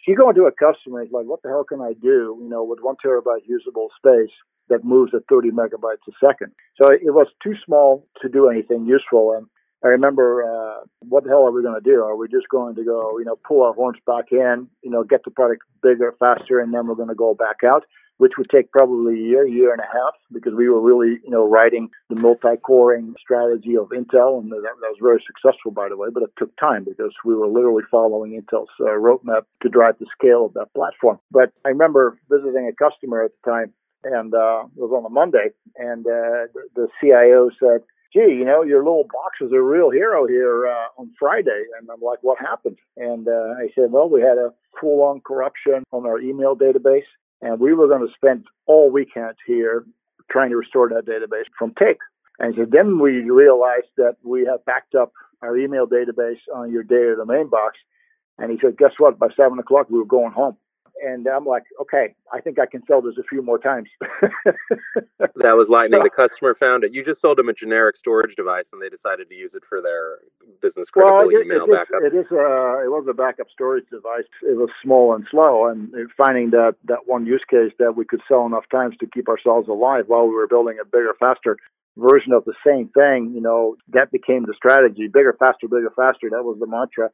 You 0.06 0.16
go 0.16 0.30
into 0.30 0.42
a 0.44 0.52
customer, 0.52 1.02
it's 1.02 1.12
like, 1.12 1.26
what 1.26 1.42
the 1.42 1.48
hell 1.48 1.64
can 1.64 1.80
I 1.80 1.92
do, 1.92 2.38
you 2.42 2.48
know, 2.48 2.64
with 2.64 2.80
one 2.80 2.96
terabyte 3.04 3.46
usable 3.46 3.88
space 3.96 4.32
that 4.68 4.84
moves 4.84 5.12
at 5.14 5.22
30 5.28 5.50
megabytes 5.50 6.02
a 6.08 6.12
second? 6.24 6.52
So 6.80 6.88
it 6.90 7.14
was 7.14 7.28
too 7.42 7.54
small 7.64 8.06
to 8.20 8.28
do 8.28 8.48
anything 8.48 8.84
useful. 8.84 9.32
And 9.36 9.46
I 9.84 9.88
remember, 9.88 10.42
uh, 10.42 10.84
what 11.00 11.24
the 11.24 11.30
hell 11.30 11.46
are 11.46 11.52
we 11.52 11.62
going 11.62 11.80
to 11.80 11.88
do? 11.88 12.02
Are 12.02 12.16
we 12.16 12.28
just 12.28 12.48
going 12.48 12.74
to 12.76 12.84
go, 12.84 13.18
you 13.18 13.24
know, 13.24 13.36
pull 13.46 13.62
our 13.62 13.74
horns 13.74 13.98
back 14.06 14.26
in, 14.32 14.68
you 14.82 14.90
know, 14.90 15.04
get 15.04 15.24
the 15.24 15.30
product 15.30 15.62
bigger, 15.82 16.14
faster, 16.18 16.58
and 16.58 16.74
then 16.74 16.86
we're 16.86 16.94
going 16.94 17.08
to 17.08 17.14
go 17.14 17.34
back 17.34 17.58
out? 17.64 17.84
Which 18.18 18.32
would 18.38 18.48
take 18.50 18.70
probably 18.70 19.14
a 19.14 19.22
year, 19.22 19.46
year 19.46 19.72
and 19.72 19.80
a 19.80 19.86
half, 19.92 20.14
because 20.32 20.54
we 20.54 20.68
were 20.68 20.80
really, 20.80 21.18
you 21.24 21.30
know, 21.30 21.48
writing 21.48 21.88
the 22.08 22.16
multi-coring 22.16 23.14
strategy 23.20 23.76
of 23.76 23.88
Intel, 23.88 24.40
and 24.40 24.50
that, 24.50 24.62
that 24.62 24.92
was 24.92 24.98
very 25.02 25.22
successful, 25.26 25.70
by 25.70 25.88
the 25.88 25.96
way. 25.96 26.08
But 26.12 26.24
it 26.24 26.30
took 26.38 26.54
time 26.56 26.84
because 26.84 27.12
we 27.24 27.34
were 27.34 27.48
literally 27.48 27.84
following 27.90 28.40
Intel's 28.40 28.70
uh, 28.80 28.84
roadmap 28.84 29.42
to 29.62 29.68
drive 29.68 29.98
the 29.98 30.06
scale 30.16 30.46
of 30.46 30.54
that 30.54 30.72
platform. 30.74 31.18
But 31.30 31.52
I 31.64 31.68
remember 31.68 32.18
visiting 32.30 32.68
a 32.68 32.72
customer 32.72 33.24
at 33.24 33.32
the 33.42 33.50
time, 33.50 33.72
and 34.04 34.34
uh, 34.34 34.64
it 34.76 34.80
was 34.80 34.92
on 34.96 35.06
a 35.06 35.10
Monday, 35.10 35.50
and 35.76 36.06
uh, 36.06 36.50
the, 36.54 36.62
the 36.74 36.88
CIO 37.00 37.50
said, 37.58 37.82
gee, 38.12 38.36
you 38.38 38.44
know, 38.44 38.62
your 38.62 38.80
little 38.84 39.04
box 39.04 39.38
is 39.40 39.52
a 39.52 39.60
real 39.60 39.90
hero 39.90 40.26
here 40.26 40.66
uh, 40.66 41.00
on 41.00 41.10
Friday. 41.18 41.64
And 41.78 41.88
I'm 41.90 42.00
like, 42.00 42.18
what 42.22 42.38
happened? 42.38 42.76
And 42.96 43.26
uh, 43.26 43.54
I 43.58 43.68
said, 43.74 43.90
well, 43.90 44.08
we 44.08 44.20
had 44.20 44.38
a 44.38 44.52
full 44.80 45.02
on 45.02 45.20
corruption 45.20 45.84
on 45.92 46.06
our 46.06 46.20
email 46.20 46.56
database. 46.56 47.08
And 47.42 47.60
we 47.60 47.74
were 47.74 47.88
going 47.88 48.06
to 48.06 48.14
spend 48.14 48.44
all 48.66 48.90
weekend 48.90 49.34
here 49.46 49.84
trying 50.30 50.50
to 50.50 50.56
restore 50.56 50.88
that 50.88 51.06
database 51.06 51.50
from 51.58 51.74
tape. 51.74 51.98
And 52.38 52.54
so 52.56 52.64
then 52.68 53.00
we 53.00 53.28
realized 53.30 53.88
that 53.96 54.16
we 54.22 54.40
had 54.46 54.64
backed 54.64 54.94
up 54.94 55.12
our 55.42 55.56
email 55.58 55.86
database 55.86 56.40
on 56.54 56.72
your 56.72 56.82
data 56.84 57.16
domain 57.16 57.48
box. 57.50 57.76
And 58.38 58.50
he 58.50 58.58
said, 58.62 58.78
guess 58.78 58.92
what? 58.98 59.18
By 59.18 59.28
seven 59.36 59.58
o'clock, 59.58 59.90
we 59.90 59.98
were 59.98 60.06
going 60.06 60.32
home 60.32 60.56
and 61.04 61.26
I'm 61.26 61.44
like, 61.44 61.64
okay, 61.80 62.14
I 62.32 62.40
think 62.40 62.58
I 62.58 62.66
can 62.66 62.84
sell 62.86 63.02
this 63.02 63.14
a 63.18 63.22
few 63.24 63.42
more 63.42 63.58
times. 63.58 63.88
that 65.36 65.56
was 65.56 65.68
lightning. 65.68 66.02
The 66.02 66.10
customer 66.10 66.54
found 66.54 66.84
it. 66.84 66.92
You 66.92 67.04
just 67.04 67.20
sold 67.20 67.38
them 67.38 67.48
a 67.48 67.52
generic 67.52 67.96
storage 67.96 68.36
device, 68.36 68.68
and 68.72 68.80
they 68.80 68.88
decided 68.88 69.28
to 69.28 69.34
use 69.34 69.54
it 69.54 69.62
for 69.68 69.80
their 69.80 70.18
business 70.60 70.90
critical 70.90 71.18
well, 71.18 71.28
it, 71.28 71.46
email 71.46 71.64
it 71.64 71.72
backup. 71.72 72.02
Is, 72.04 72.12
it 72.12 72.16
is. 72.16 72.26
Uh, 72.30 72.84
it 72.84 72.90
was 72.90 73.06
a 73.08 73.14
backup 73.14 73.48
storage 73.52 73.84
device. 73.90 74.28
It 74.42 74.56
was 74.56 74.70
small 74.82 75.14
and 75.14 75.26
slow, 75.30 75.66
and 75.66 75.92
finding 76.16 76.50
that 76.50 76.76
that 76.84 77.06
one 77.06 77.26
use 77.26 77.44
case 77.48 77.72
that 77.78 77.96
we 77.96 78.04
could 78.04 78.20
sell 78.28 78.46
enough 78.46 78.64
times 78.70 78.96
to 79.00 79.06
keep 79.06 79.28
ourselves 79.28 79.68
alive 79.68 80.04
while 80.06 80.26
we 80.26 80.34
were 80.34 80.46
building 80.46 80.78
a 80.80 80.84
bigger, 80.84 81.14
faster 81.18 81.56
version 81.96 82.32
of 82.32 82.44
the 82.44 82.54
same 82.66 82.88
thing. 82.88 83.32
You 83.34 83.40
know, 83.40 83.76
that 83.88 84.10
became 84.10 84.44
the 84.44 84.54
strategy: 84.54 85.08
bigger, 85.08 85.34
faster, 85.38 85.68
bigger, 85.68 85.92
faster. 85.96 86.30
That 86.30 86.44
was 86.44 86.58
the 86.60 86.66
mantra 86.66 87.10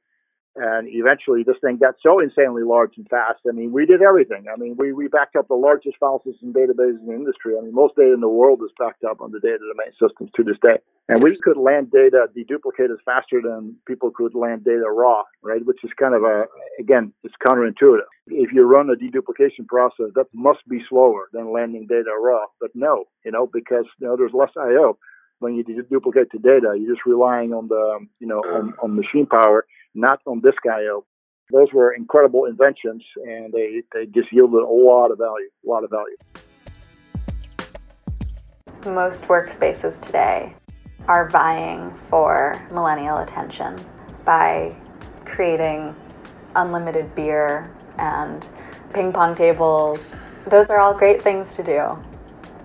and 0.59 0.89
eventually 0.91 1.45
this 1.45 1.57
thing 1.63 1.79
got 1.79 1.95
so 2.03 2.19
insanely 2.19 2.63
large 2.65 2.97
and 2.97 3.09
fast. 3.09 3.41
I 3.49 3.53
mean, 3.53 3.73
we 3.73 3.87
did 3.87 4.03
everything. 4.03 4.47
I 4.53 4.57
mean, 4.59 4.75
we, 4.77 4.93
we 4.93 5.07
backed 5.07 5.37
up 5.37 5.47
the 5.47 5.55
largest 5.55 5.97
file 5.99 6.21
system 6.25 6.53
databases 6.53 7.01
in 7.01 7.07
the 7.07 7.15
industry. 7.15 7.55
I 7.57 7.63
mean, 7.63 7.75
most 7.75 7.95
data 7.97 8.13
in 8.13 8.21
the 8.21 8.29
world 8.29 8.61
is 8.65 8.73
backed 8.79 9.05
up 9.05 9.21
on 9.21 9.31
the 9.31 9.41
data 9.41 9.59
domain 9.59 9.93
systems 9.93 10.31
to 10.37 10.43
this 10.43 10.57
day. 10.63 10.79
And 11.09 11.23
we 11.23 11.37
could 11.37 11.57
land 11.57 11.91
data 11.91 12.27
deduplicated 12.37 12.97
faster 13.05 13.41
than 13.41 13.77
people 13.87 14.11
could 14.11 14.35
land 14.35 14.65
data 14.65 14.91
raw, 14.91 15.23
right? 15.43 15.65
Which 15.65 15.83
is 15.85 15.91
kind 15.99 16.15
of 16.15 16.25
a, 16.25 16.47
again, 16.79 17.13
it's 17.23 17.35
counterintuitive. 17.47 18.11
If 18.27 18.53
you 18.53 18.65
run 18.65 18.91
a 18.91 18.97
deduplication 18.97 19.67
process, 19.69 20.11
that 20.17 20.27
must 20.35 20.67
be 20.69 20.83
slower 20.89 21.29
than 21.33 21.53
landing 21.53 21.87
data 21.87 22.11
raw. 22.21 22.47
But 22.61 22.71
no, 22.75 23.05
you 23.25 23.31
know, 23.31 23.49
because, 23.51 23.87
you 24.01 24.09
know, 24.09 24.17
there's 24.17 24.35
less 24.35 24.51
I.O. 24.57 24.99
When 25.41 25.55
you 25.55 25.63
duplicate 25.63 26.33
the 26.33 26.41
data, 26.41 26.77
you're 26.77 26.93
just 26.93 27.07
relying 27.07 27.55
on 27.55 27.69
the, 27.69 27.95
um, 27.97 28.09
you 28.19 28.27
know, 28.27 28.41
on, 28.41 28.75
on 28.83 28.97
machine 28.97 29.25
power 29.25 29.65
not 29.99 30.21
on 30.27 30.41
guy. 30.41 30.83
IO. 30.83 31.05
Those 31.51 31.73
were 31.73 31.95
incredible 31.95 32.45
inventions, 32.45 33.03
and 33.25 33.53
they, 33.53 33.83
they 33.95 34.07
just 34.07 34.31
yielded 34.33 34.63
a 34.63 34.67
lot 34.67 35.11
of 35.11 35.19
value, 35.19 35.49
a 35.65 35.69
lot 35.69 35.83
of 35.83 35.91
value. 35.91 36.17
Most 38.85 39.25
workspaces 39.25 40.01
today 40.03 40.55
are 41.09 41.29
vying 41.31 41.93
for 42.11 42.63
millennial 42.71 43.19
attention 43.19 43.79
by 44.27 44.77
creating 45.25 45.97
unlimited 46.55 47.15
beer 47.15 47.75
and 47.99 48.47
ping 48.93 49.13
pong 49.13 49.35
tables. 49.35 50.01
Those 50.49 50.69
are 50.69 50.79
all 50.79 50.95
great 50.95 51.23
things 51.23 51.55
to 51.55 51.63
do. 51.63 51.99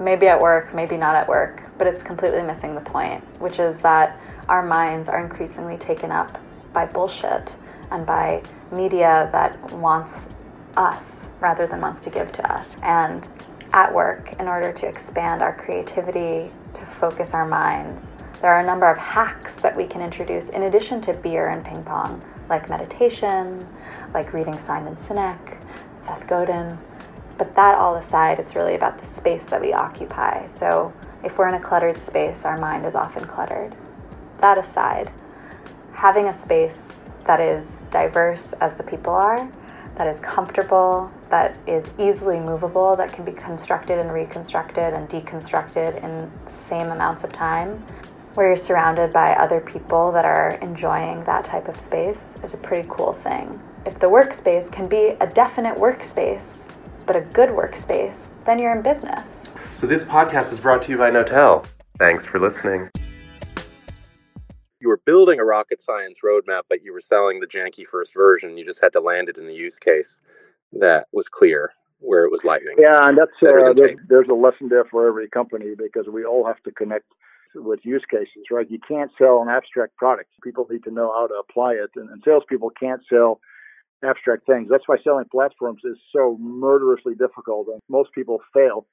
Maybe 0.03 0.27
at 0.27 0.39
work, 0.39 0.75
maybe 0.75 0.97
not 0.97 1.15
at 1.15 1.27
work, 1.27 1.63
but 1.77 1.87
it's 1.87 2.03
completely 2.03 2.41
missing 2.41 2.75
the 2.75 2.81
point, 2.81 3.23
which 3.39 3.59
is 3.59 3.77
that 3.77 4.19
our 4.49 4.61
minds 4.61 5.07
are 5.07 5.23
increasingly 5.23 5.77
taken 5.77 6.11
up 6.11 6.37
by 6.73 6.85
bullshit 6.85 7.53
and 7.91 8.05
by 8.05 8.43
media 8.71 9.29
that 9.31 9.71
wants 9.73 10.27
us 10.75 11.29
rather 11.39 11.67
than 11.67 11.81
wants 11.81 12.01
to 12.01 12.09
give 12.09 12.31
to 12.31 12.53
us. 12.53 12.67
And 12.81 13.27
at 13.73 13.93
work, 13.93 14.33
in 14.39 14.47
order 14.47 14.71
to 14.71 14.87
expand 14.87 15.41
our 15.41 15.55
creativity, 15.55 16.51
to 16.73 16.85
focus 16.99 17.33
our 17.33 17.45
minds, 17.45 18.03
there 18.41 18.53
are 18.53 18.61
a 18.61 18.65
number 18.65 18.89
of 18.89 18.97
hacks 18.97 19.53
that 19.61 19.75
we 19.75 19.85
can 19.85 20.01
introduce 20.01 20.49
in 20.49 20.63
addition 20.63 21.01
to 21.03 21.13
beer 21.13 21.49
and 21.49 21.63
ping 21.63 21.83
pong, 21.83 22.21
like 22.49 22.69
meditation, 22.69 23.65
like 24.13 24.33
reading 24.33 24.57
Simon 24.65 24.95
Sinek, 24.97 25.61
Seth 26.05 26.27
Godin. 26.27 26.77
But 27.37 27.55
that 27.55 27.75
all 27.77 27.95
aside, 27.95 28.39
it's 28.39 28.55
really 28.55 28.75
about 28.75 29.01
the 29.01 29.07
space 29.07 29.43
that 29.45 29.61
we 29.61 29.73
occupy. 29.73 30.47
So 30.47 30.93
if 31.23 31.37
we're 31.37 31.47
in 31.47 31.55
a 31.55 31.59
cluttered 31.59 32.03
space, 32.03 32.43
our 32.43 32.57
mind 32.57 32.85
is 32.85 32.95
often 32.95 33.25
cluttered. 33.25 33.75
That 34.39 34.57
aside, 34.57 35.11
having 35.93 36.27
a 36.27 36.37
space 36.37 36.75
that 37.25 37.39
is 37.39 37.77
diverse 37.91 38.53
as 38.61 38.75
the 38.77 38.83
people 38.83 39.13
are, 39.13 39.49
that 39.95 40.07
is 40.07 40.19
comfortable, 40.19 41.11
that 41.29 41.57
is 41.67 41.85
easily 41.99 42.39
movable, 42.39 42.95
that 42.95 43.13
can 43.13 43.23
be 43.23 43.31
constructed 43.31 43.99
and 43.99 44.11
reconstructed 44.11 44.93
and 44.93 45.07
deconstructed 45.07 46.03
in 46.03 46.31
the 46.45 46.67
same 46.67 46.89
amounts 46.91 47.23
of 47.23 47.31
time, 47.31 47.83
where 48.33 48.47
you're 48.47 48.57
surrounded 48.57 49.13
by 49.13 49.33
other 49.33 49.61
people 49.61 50.11
that 50.11 50.25
are 50.25 50.57
enjoying 50.61 51.23
that 51.25 51.45
type 51.45 51.67
of 51.67 51.79
space 51.79 52.35
is 52.43 52.53
a 52.53 52.57
pretty 52.57 52.87
cool 52.91 53.13
thing. 53.23 53.61
If 53.85 53.99
the 53.99 54.07
workspace 54.07 54.71
can 54.71 54.87
be 54.87 55.15
a 55.19 55.27
definite 55.27 55.75
workspace 55.75 56.43
but 57.05 57.15
a 57.15 57.21
good 57.21 57.49
workspace, 57.49 58.15
then 58.45 58.57
you're 58.57 58.75
in 58.75 58.81
business. 58.81 59.27
So 59.75 59.85
this 59.85 60.03
podcast 60.03 60.51
is 60.53 60.59
brought 60.59 60.83
to 60.83 60.89
you 60.89 60.97
by 60.97 61.11
Knotel. 61.11 61.65
Thanks 61.99 62.25
for 62.25 62.39
listening. 62.39 62.89
You 64.83 64.89
were 64.89 64.99
building 65.05 65.39
a 65.39 65.45
rocket 65.45 65.81
science 65.81 66.19
roadmap, 66.21 66.63
but 66.67 66.83
you 66.83 66.91
were 66.91 66.99
selling 66.99 67.39
the 67.39 67.47
janky 67.47 67.87
first 67.89 68.13
version. 68.13 68.57
You 68.57 68.65
just 68.65 68.81
had 68.81 68.91
to 68.91 68.99
land 68.99 69.29
it 69.29 69.37
in 69.37 69.47
the 69.47 69.53
use 69.53 69.79
case 69.79 70.19
that 70.73 71.07
was 71.13 71.29
clear 71.29 71.71
where 71.99 72.25
it 72.25 72.31
was 72.31 72.43
lightning. 72.43 72.75
Yeah, 72.77 73.07
and 73.07 73.17
that's 73.17 73.31
uh, 73.41 73.71
there's, 73.73 73.95
there's 74.09 74.27
a 74.29 74.33
lesson 74.33 74.67
there 74.67 74.83
for 74.83 75.07
every 75.07 75.29
company 75.29 75.67
because 75.77 76.07
we 76.11 76.25
all 76.25 76.45
have 76.45 76.61
to 76.63 76.71
connect 76.71 77.05
with 77.55 77.79
use 77.83 78.03
cases, 78.11 78.51
right? 78.51 78.69
You 78.69 78.79
can't 78.85 79.09
sell 79.17 79.41
an 79.41 79.47
abstract 79.47 79.95
product. 79.95 80.31
People 80.43 80.67
need 80.69 80.83
to 80.83 80.91
know 80.91 81.13
how 81.13 81.27
to 81.27 81.35
apply 81.35 81.75
it, 81.75 81.91
and, 81.95 82.09
and 82.09 82.21
salespeople 82.25 82.71
can't 82.77 83.01
sell 83.09 83.39
abstract 84.03 84.45
things. 84.45 84.67
That's 84.69 84.85
why 84.85 84.97
selling 85.01 85.29
platforms 85.31 85.79
is 85.85 85.97
so 86.13 86.37
murderously 86.41 87.15
difficult, 87.15 87.67
and 87.69 87.79
most 87.87 88.11
people 88.11 88.41
fail 88.53 88.85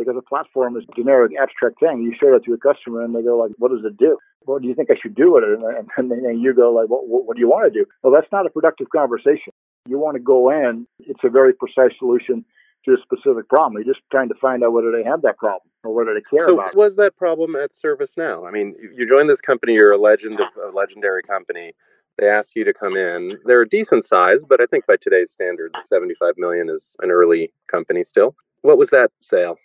because 0.00 0.16
a 0.16 0.22
platform 0.28 0.76
is 0.76 0.84
a 0.88 0.94
generic 0.96 1.32
abstract 1.40 1.78
thing. 1.80 2.02
You 2.02 2.14
show 2.18 2.34
it 2.34 2.44
to 2.44 2.54
a 2.54 2.58
customer, 2.58 3.02
and 3.02 3.14
they 3.14 3.22
go 3.22 3.36
like, 3.36 3.52
"What 3.58 3.70
does 3.70 3.84
it 3.84 3.96
do? 3.96 4.18
What 4.44 4.62
do 4.62 4.68
you 4.68 4.74
think 4.74 4.90
I 4.90 4.96
should 5.00 5.14
do 5.14 5.32
with 5.32 5.44
it?" 5.44 5.60
And 5.96 6.10
then 6.10 6.40
you 6.40 6.54
go 6.54 6.72
like, 6.72 6.88
"What, 6.88 7.06
what 7.06 7.36
do 7.36 7.40
you 7.40 7.48
want 7.48 7.72
to 7.72 7.78
do?" 7.78 7.86
Well, 8.02 8.12
that's 8.12 8.30
not 8.32 8.46
a 8.46 8.50
productive 8.50 8.88
conversation. 8.90 9.52
You 9.88 9.98
want 9.98 10.16
to 10.16 10.22
go 10.22 10.50
in. 10.50 10.86
It's 10.98 11.24
a 11.24 11.30
very 11.30 11.52
precise 11.52 11.92
solution 11.98 12.44
to 12.84 12.94
a 12.94 12.96
specific 13.02 13.48
problem. 13.48 13.74
You're 13.82 13.94
just 13.94 14.04
trying 14.10 14.28
to 14.28 14.34
find 14.40 14.64
out 14.64 14.72
whether 14.72 14.90
they 14.90 15.04
have 15.04 15.22
that 15.22 15.36
problem 15.38 15.68
or 15.84 15.94
whether 15.94 16.14
they 16.14 16.22
care 16.22 16.46
so 16.46 16.54
about 16.54 16.70
it. 16.70 16.76
was 16.76 16.96
that 16.96 17.16
problem 17.16 17.56
at 17.56 17.72
ServiceNow? 17.72 18.48
I 18.48 18.50
mean, 18.50 18.74
you 18.94 19.06
joined 19.06 19.28
this 19.28 19.40
company, 19.40 19.74
you're 19.74 19.92
a 19.92 19.98
legend 19.98 20.40
of 20.40 20.48
a 20.72 20.74
legendary 20.74 21.22
company. 21.22 21.74
They 22.18 22.28
asked 22.28 22.54
you 22.54 22.64
to 22.64 22.74
come 22.74 22.96
in. 22.96 23.38
They're 23.44 23.62
a 23.62 23.68
decent 23.68 24.04
size, 24.04 24.44
but 24.44 24.60
I 24.60 24.66
think 24.66 24.86
by 24.86 24.96
today's 25.00 25.32
standards, 25.32 25.74
75 25.86 26.34
million 26.36 26.68
is 26.68 26.94
an 27.00 27.10
early 27.10 27.52
company 27.70 28.02
still. 28.02 28.34
What 28.62 28.78
was 28.78 28.90
that 28.90 29.10
sale? 29.20 29.56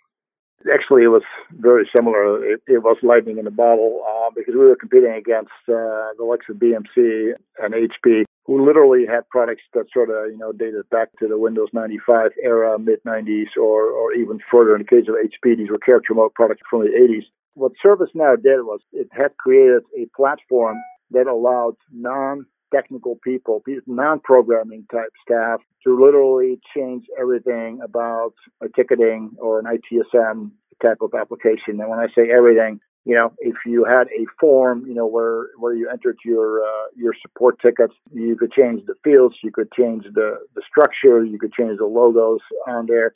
Actually, 0.72 1.04
it 1.04 1.08
was 1.08 1.22
very 1.52 1.88
similar. 1.94 2.44
It, 2.44 2.60
it 2.66 2.82
was 2.82 2.96
lightning 3.02 3.38
in 3.38 3.46
a 3.46 3.50
bottle 3.50 4.02
uh, 4.08 4.30
because 4.34 4.54
we 4.54 4.66
were 4.66 4.76
competing 4.76 5.12
against 5.12 5.52
uh, 5.68 6.10
the 6.18 6.24
likes 6.24 6.46
of 6.48 6.56
BMC 6.56 7.32
and 7.62 7.74
HP 7.74 8.24
who 8.46 8.64
literally 8.64 9.04
had 9.06 9.28
products 9.28 9.62
that 9.74 9.86
sort 9.92 10.08
of, 10.08 10.30
you 10.30 10.38
know, 10.38 10.52
dated 10.52 10.88
back 10.90 11.08
to 11.18 11.26
the 11.26 11.38
Windows 11.38 11.68
95 11.72 12.30
era, 12.42 12.78
mid 12.78 13.02
90s, 13.04 13.56
or, 13.60 13.90
or 13.90 14.12
even 14.14 14.38
further 14.50 14.74
in 14.76 14.82
the 14.82 14.88
case 14.88 15.08
of 15.08 15.16
HP, 15.16 15.56
these 15.56 15.70
were 15.70 15.78
character 15.78 16.14
mode 16.14 16.32
products 16.34 16.62
from 16.70 16.80
the 16.80 16.90
80s. 16.90 17.24
What 17.54 17.72
ServiceNow 17.84 18.40
did 18.40 18.62
was 18.62 18.80
it 18.92 19.08
had 19.10 19.36
created 19.36 19.82
a 19.98 20.06
platform 20.16 20.76
that 21.10 21.26
allowed 21.26 21.74
non 21.92 22.46
technical 22.74 23.16
people, 23.22 23.62
non 23.86 24.20
programming 24.20 24.86
type 24.92 25.10
staff, 25.22 25.60
to 25.84 25.98
literally 25.98 26.58
change 26.74 27.06
everything 27.20 27.80
about 27.82 28.34
a 28.60 28.68
ticketing 28.68 29.32
or 29.38 29.58
an 29.58 29.66
ITSM 29.66 30.50
type 30.82 30.98
of 31.00 31.12
application. 31.14 31.80
And 31.80 31.88
when 31.88 31.98
I 31.98 32.06
say 32.14 32.30
everything, 32.30 32.80
you 33.06 33.14
know, 33.14 33.32
if 33.38 33.54
you 33.64 33.84
had 33.84 34.08
a 34.08 34.26
form, 34.40 34.84
you 34.86 34.94
know, 34.94 35.06
where 35.06 35.46
where 35.58 35.74
you 35.74 35.88
entered 35.88 36.18
your 36.24 36.60
uh, 36.60 36.86
your 36.96 37.14
support 37.22 37.60
tickets, 37.60 37.94
you 38.12 38.36
could 38.36 38.50
change 38.50 38.84
the 38.86 38.94
fields, 39.04 39.36
you 39.44 39.52
could 39.52 39.70
change 39.72 40.04
the 40.12 40.38
the 40.56 40.62
structure, 40.68 41.24
you 41.24 41.38
could 41.38 41.52
change 41.52 41.78
the 41.78 41.86
logos 41.86 42.40
on 42.66 42.86
there. 42.86 43.14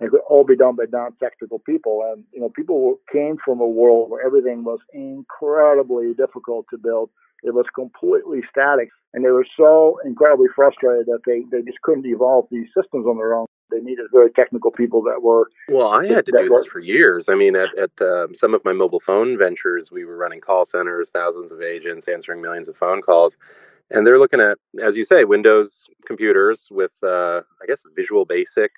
It 0.00 0.10
could 0.10 0.20
all 0.28 0.44
be 0.44 0.56
done 0.56 0.76
by 0.76 0.84
non-technical 0.90 1.60
people. 1.60 2.02
And 2.12 2.24
you 2.32 2.40
know, 2.40 2.50
people 2.50 3.00
came 3.12 3.36
from 3.44 3.60
a 3.60 3.66
world 3.66 4.10
where 4.10 4.24
everything 4.24 4.62
was 4.62 4.78
incredibly 4.92 6.14
difficult 6.14 6.66
to 6.70 6.78
build. 6.78 7.10
It 7.42 7.54
was 7.54 7.66
completely 7.74 8.40
static, 8.48 8.90
and 9.14 9.24
they 9.24 9.30
were 9.30 9.46
so 9.56 9.98
incredibly 10.04 10.48
frustrated 10.54 11.06
that 11.06 11.20
they 11.26 11.42
they 11.50 11.62
just 11.62 11.80
couldn't 11.82 12.06
evolve 12.06 12.46
these 12.50 12.68
systems 12.76 13.06
on 13.06 13.16
their 13.16 13.34
own. 13.34 13.46
They 13.70 13.80
needed 13.80 14.06
very 14.12 14.30
technical 14.30 14.70
people 14.70 15.02
that 15.02 15.22
were. 15.22 15.48
Well, 15.68 15.88
I 15.88 16.06
had 16.06 16.26
to 16.26 16.32
do 16.32 16.50
were, 16.50 16.58
this 16.58 16.66
for 16.66 16.78
years. 16.78 17.28
I 17.28 17.34
mean, 17.34 17.56
at, 17.56 17.70
at 17.78 17.90
um, 18.00 18.34
some 18.34 18.54
of 18.54 18.64
my 18.64 18.72
mobile 18.72 19.00
phone 19.00 19.38
ventures, 19.38 19.90
we 19.90 20.04
were 20.04 20.16
running 20.16 20.40
call 20.40 20.64
centers, 20.64 21.10
thousands 21.10 21.52
of 21.52 21.62
agents 21.62 22.06
answering 22.06 22.42
millions 22.42 22.68
of 22.68 22.76
phone 22.76 23.00
calls. 23.00 23.36
And 23.90 24.06
they're 24.06 24.18
looking 24.18 24.40
at, 24.40 24.58
as 24.82 24.96
you 24.96 25.04
say, 25.04 25.24
Windows 25.24 25.86
computers 26.06 26.68
with, 26.70 26.92
uh, 27.02 27.42
I 27.62 27.66
guess, 27.66 27.82
Visual 27.94 28.24
Basic 28.24 28.70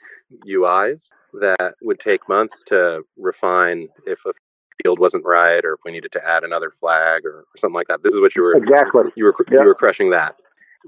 UIs 0.47 1.09
that 1.41 1.75
would 1.83 2.01
take 2.01 2.29
months 2.29 2.63
to 2.67 3.03
refine 3.17 3.89
if 4.07 4.19
a 4.27 4.33
field 4.83 4.99
wasn't 4.99 5.25
right 5.25 5.65
or 5.65 5.75
if 5.75 5.81
we 5.85 5.93
needed 5.93 6.13
to 6.13 6.27
add 6.27 6.45
another 6.45 6.73
flag 6.81 7.25
or, 7.25 7.41
or 7.41 7.59
something 7.59 7.75
like 7.75 7.89
that. 7.89 8.03
This 8.03 8.13
is 8.13 8.21
what 8.21 8.35
you 8.35 8.43
were 8.43 8.55
exactly 8.55 9.05
you 9.17 9.25
were 9.25 9.35
you 9.51 9.59
were 9.65 9.75
crushing 9.75 10.11
that. 10.11 10.37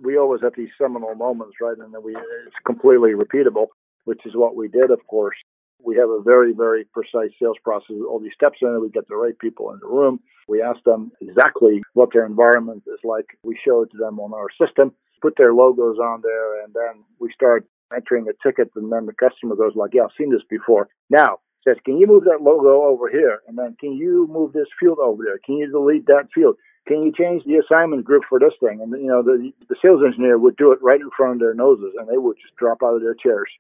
We 0.03 0.19
always 0.19 0.43
have 0.43 0.53
these 0.57 0.69
seminal 0.77 1.15
moments, 1.15 1.57
right? 1.61 1.77
And 1.79 1.95
then 1.95 2.03
we 2.03 2.15
it's 2.15 2.57
completely 2.65 3.13
repeatable 3.13 3.69
which 4.07 4.25
is 4.25 4.35
what 4.35 4.57
we 4.57 4.69
did, 4.69 4.91
of 4.91 5.07
course. 5.09 5.37
We 5.85 5.97
have 5.97 6.09
a 6.09 6.23
very, 6.23 6.53
very 6.55 6.85
precise 6.85 7.31
sales 7.41 7.59
process 7.63 7.91
with 7.91 8.09
all 8.09 8.19
these 8.19 8.33
steps 8.35 8.59
in 8.63 8.69
it. 8.69 8.81
We 8.81 8.89
get 8.89 9.07
the 9.09 9.17
right 9.17 9.39
people 9.39 9.71
in 9.73 9.79
the 9.81 9.89
room. 9.89 10.21
We 10.49 10.63
ask 10.63 10.83
them 10.85 11.13
exactly 11.21 11.83
what 11.93 12.11
their 12.13 12.25
environment 12.25 12.85
is 12.87 13.01
like. 13.05 13.27
We 13.43 13.59
show 13.63 13.83
it 13.83 13.91
to 13.91 13.99
them 13.99 14.19
on 14.19 14.33
our 14.33 14.49
system, 14.65 14.93
put 15.21 15.35
their 15.37 15.53
logos 15.53 15.99
on 15.99 16.23
there, 16.23 16.65
and 16.65 16.73
then 16.73 17.05
we 17.19 17.31
start 17.33 17.67
entering 17.95 18.27
a 18.29 18.49
ticket. 18.49 18.71
And 18.75 18.91
then 18.91 19.07
the 19.07 19.13
customer 19.13 19.55
goes 19.55 19.73
like, 19.75 19.91
yeah, 19.93 20.05
I've 20.05 20.17
seen 20.17 20.31
this 20.31 20.43
before. 20.49 20.89
Now, 21.11 21.41
says, 21.67 21.77
can 21.85 21.99
you 21.99 22.07
move 22.07 22.25
that 22.25 22.43
logo 22.43 22.85
over 22.85 23.11
here? 23.11 23.41
And 23.49 23.59
then 23.59 23.77
can 23.81 23.93
you 23.93 24.27
move 24.31 24.53
this 24.53 24.69
field 24.79 24.99
over 24.99 25.23
there? 25.25 25.39
Can 25.39 25.57
you 25.57 25.71
delete 25.71 26.07
that 26.07 26.29
field? 26.35 26.57
Can 26.87 27.03
you 27.03 27.13
change 27.13 27.43
the 27.45 27.57
assignment 27.57 28.05
group 28.05 28.23
for 28.29 28.39
this 28.39 28.55
thing? 28.61 28.81
And 28.81 28.93
you 28.93 29.09
know, 29.09 29.23
the 29.23 29.51
the 29.69 29.75
sales 29.83 30.03
engineer 30.07 30.39
would 30.39 30.57
do 30.57 30.71
it 30.73 30.79
right 30.81 31.01
in 31.01 31.11
front 31.17 31.35
of 31.35 31.41
their 31.41 31.55
noses, 31.55 31.93
and 31.99 32.09
they 32.09 32.17
would 32.17 32.37
just 32.41 32.55
drop 32.57 32.79
out 32.85 32.95
of 32.95 33.03
their 33.03 33.15
chairs. 33.15 33.51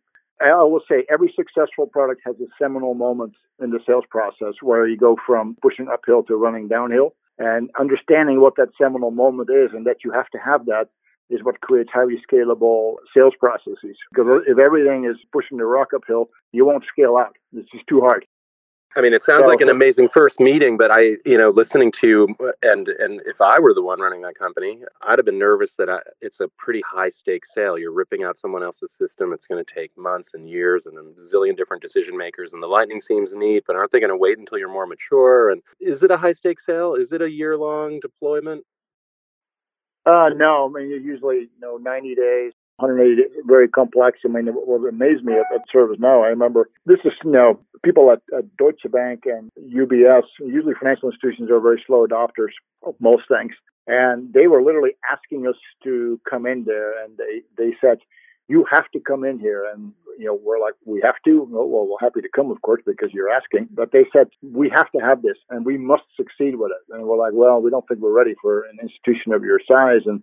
I 0.40 0.62
will 0.62 0.82
say 0.88 1.04
every 1.10 1.32
successful 1.34 1.86
product 1.86 2.20
has 2.24 2.36
a 2.36 2.46
seminal 2.62 2.94
moment 2.94 3.34
in 3.60 3.70
the 3.70 3.80
sales 3.86 4.04
process 4.08 4.54
where 4.62 4.86
you 4.86 4.96
go 4.96 5.16
from 5.26 5.56
pushing 5.62 5.88
uphill 5.88 6.22
to 6.24 6.36
running 6.36 6.68
downhill. 6.68 7.14
And 7.38 7.70
understanding 7.78 8.40
what 8.40 8.56
that 8.56 8.68
seminal 8.80 9.10
moment 9.10 9.50
is 9.50 9.70
and 9.74 9.86
that 9.86 10.04
you 10.04 10.12
have 10.12 10.28
to 10.30 10.38
have 10.38 10.66
that 10.66 10.88
is 11.30 11.42
what 11.42 11.60
creates 11.60 11.90
highly 11.92 12.22
scalable 12.30 12.96
sales 13.14 13.34
processes. 13.38 13.96
Because 14.10 14.42
if 14.46 14.58
everything 14.58 15.04
is 15.04 15.16
pushing 15.32 15.58
the 15.58 15.64
rock 15.64 15.88
uphill, 15.94 16.30
you 16.52 16.64
won't 16.64 16.84
scale 16.90 17.16
out. 17.16 17.36
It's 17.52 17.70
just 17.70 17.86
too 17.86 18.00
hard. 18.00 18.26
I 18.96 19.02
mean, 19.02 19.12
it 19.12 19.22
sounds 19.22 19.44
so, 19.44 19.50
like 19.50 19.60
an 19.60 19.68
amazing 19.68 20.08
first 20.08 20.40
meeting, 20.40 20.78
but 20.78 20.90
I, 20.90 21.16
you 21.26 21.36
know, 21.36 21.50
listening 21.50 21.92
to 22.00 22.34
uh, 22.40 22.52
and 22.62 22.88
and 22.88 23.20
if 23.26 23.42
I 23.42 23.58
were 23.58 23.74
the 23.74 23.82
one 23.82 24.00
running 24.00 24.22
that 24.22 24.38
company, 24.38 24.82
I'd 25.02 25.18
have 25.18 25.26
been 25.26 25.38
nervous 25.38 25.74
that 25.74 25.90
I, 25.90 25.98
it's 26.22 26.40
a 26.40 26.48
pretty 26.56 26.80
high 26.80 27.10
stakes 27.10 27.52
sale. 27.52 27.78
You're 27.78 27.92
ripping 27.92 28.24
out 28.24 28.38
someone 28.38 28.62
else's 28.62 28.92
system. 28.92 29.34
It's 29.34 29.46
going 29.46 29.62
to 29.62 29.74
take 29.74 29.90
months 29.98 30.32
and 30.32 30.48
years 30.48 30.86
and 30.86 30.96
a 30.96 31.02
zillion 31.20 31.58
different 31.58 31.82
decision 31.82 32.16
makers. 32.16 32.54
And 32.54 32.62
the 32.62 32.68
lightning 32.68 33.02
seems 33.02 33.34
neat, 33.34 33.64
but 33.66 33.76
aren't 33.76 33.92
they 33.92 34.00
going 34.00 34.08
to 34.08 34.16
wait 34.16 34.38
until 34.38 34.56
you're 34.56 34.72
more 34.72 34.86
mature? 34.86 35.50
And 35.50 35.60
is 35.78 36.02
it 36.02 36.10
a 36.10 36.16
high 36.16 36.32
stakes 36.32 36.64
sale? 36.64 36.94
Is 36.94 37.12
it 37.12 37.20
a 37.20 37.30
year 37.30 37.58
long 37.58 38.00
deployment? 38.00 38.64
Uh, 40.06 40.28
no, 40.36 40.70
I 40.70 40.78
mean, 40.78 40.88
usually, 40.88 41.36
you 41.36 41.60
know, 41.60 41.78
90 41.78 42.14
days, 42.14 42.52
180, 42.76 43.22
days, 43.22 43.42
very 43.44 43.68
complex. 43.68 44.20
I 44.24 44.28
mean, 44.28 44.46
what 44.46 44.88
amazed 44.88 45.24
me 45.24 45.34
at, 45.34 45.46
at 45.52 45.62
ServiceNow, 45.74 46.24
I 46.24 46.28
remember 46.28 46.70
this 46.86 47.00
is, 47.04 47.12
you 47.24 47.32
know, 47.32 47.58
people 47.84 48.12
at, 48.12 48.22
at 48.36 48.56
Deutsche 48.56 48.90
Bank 48.90 49.24
and 49.24 49.50
UBS, 49.58 50.22
usually 50.38 50.74
financial 50.78 51.10
institutions 51.10 51.50
are 51.50 51.60
very 51.60 51.82
slow 51.86 52.06
adopters 52.06 52.54
of 52.84 52.94
most 53.00 53.24
things. 53.28 53.52
And 53.88 54.32
they 54.32 54.46
were 54.46 54.62
literally 54.62 54.92
asking 55.10 55.46
us 55.48 55.56
to 55.82 56.20
come 56.28 56.46
in 56.46 56.64
there 56.64 57.04
and 57.04 57.16
they, 57.16 57.42
they 57.56 57.76
said, 57.80 57.98
you 58.48 58.64
have 58.70 58.90
to 58.92 59.00
come 59.00 59.24
in 59.24 59.38
here. 59.38 59.64
And, 59.72 59.92
you 60.18 60.26
know, 60.26 60.38
we're 60.42 60.60
like, 60.60 60.74
we 60.84 61.00
have 61.04 61.16
to? 61.24 61.46
well, 61.50 61.86
we're 61.86 62.06
happy 62.06 62.20
to 62.20 62.28
come, 62.34 62.50
of 62.50 62.62
course, 62.62 62.82
because 62.86 63.10
you're 63.12 63.30
asking. 63.30 63.68
But 63.72 63.92
they 63.92 64.06
said, 64.12 64.28
we 64.42 64.70
have 64.74 64.90
to 64.92 64.98
have 64.98 65.22
this 65.22 65.36
and 65.50 65.64
we 65.64 65.76
must 65.78 66.04
succeed 66.16 66.56
with 66.56 66.70
it. 66.70 66.94
And 66.94 67.04
we're 67.04 67.18
like, 67.18 67.32
well, 67.34 67.60
we 67.60 67.70
don't 67.70 67.86
think 67.88 68.00
we're 68.00 68.16
ready 68.16 68.34
for 68.40 68.62
an 68.62 68.78
institution 68.80 69.32
of 69.32 69.42
your 69.42 69.60
size 69.70 70.02
and 70.06 70.22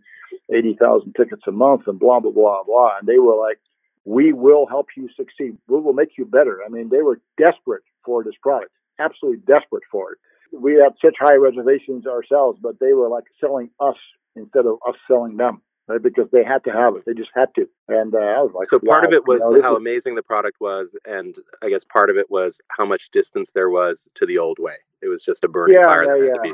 80,000 0.53 1.13
tickets 1.13 1.43
a 1.47 1.51
month 1.51 1.83
and 1.87 1.99
blah, 1.99 2.19
blah, 2.19 2.31
blah, 2.31 2.63
blah. 2.63 2.97
And 2.99 3.07
they 3.07 3.19
were 3.19 3.35
like, 3.35 3.59
we 4.05 4.33
will 4.33 4.65
help 4.67 4.87
you 4.97 5.09
succeed. 5.15 5.57
We 5.67 5.79
will 5.79 5.93
make 5.93 6.17
you 6.17 6.25
better. 6.25 6.59
I 6.65 6.69
mean, 6.69 6.89
they 6.89 7.01
were 7.01 7.21
desperate 7.37 7.83
for 8.05 8.23
this 8.23 8.35
product, 8.41 8.71
absolutely 8.99 9.41
desperate 9.47 9.83
for 9.91 10.13
it. 10.13 10.17
We 10.57 10.73
had 10.73 10.93
such 11.03 11.15
high 11.19 11.35
reservations 11.35 12.05
ourselves, 12.05 12.59
but 12.61 12.79
they 12.79 12.93
were 12.93 13.09
like 13.09 13.23
selling 13.39 13.69
us 13.79 13.95
instead 14.35 14.65
of 14.65 14.77
us 14.87 14.95
selling 15.07 15.37
them 15.37 15.61
right? 15.87 16.01
Because 16.01 16.27
they 16.31 16.43
had 16.43 16.63
to 16.65 16.71
have 16.71 16.95
it. 16.95 17.03
They 17.05 17.13
just 17.13 17.31
had 17.35 17.53
to. 17.55 17.67
And 17.87 18.13
uh, 18.15 18.19
I 18.19 18.41
was 18.41 18.51
like, 18.55 18.67
so 18.67 18.79
part 18.79 19.03
wow, 19.03 19.07
of 19.07 19.13
it 19.13 19.27
was 19.27 19.41
you 19.41 19.57
know, 19.57 19.61
how 19.61 19.75
is... 19.75 19.77
amazing 19.77 20.15
the 20.15 20.23
product 20.23 20.59
was, 20.59 20.95
and 21.05 21.35
I 21.61 21.69
guess 21.69 21.83
part 21.83 22.09
of 22.09 22.17
it 22.17 22.29
was 22.29 22.59
how 22.69 22.85
much 22.85 23.09
distance 23.11 23.51
there 23.53 23.69
was 23.69 24.07
to 24.15 24.25
the 24.25 24.37
old 24.37 24.59
way. 24.59 24.75
It 25.01 25.07
was 25.07 25.23
just 25.23 25.43
a 25.43 25.47
burning 25.47 25.75
yeah, 25.75 25.87
fire 25.87 26.03
yeah, 26.03 26.11
had 26.11 26.25
yeah. 26.25 26.33
to 26.33 26.41
be. 26.41 26.53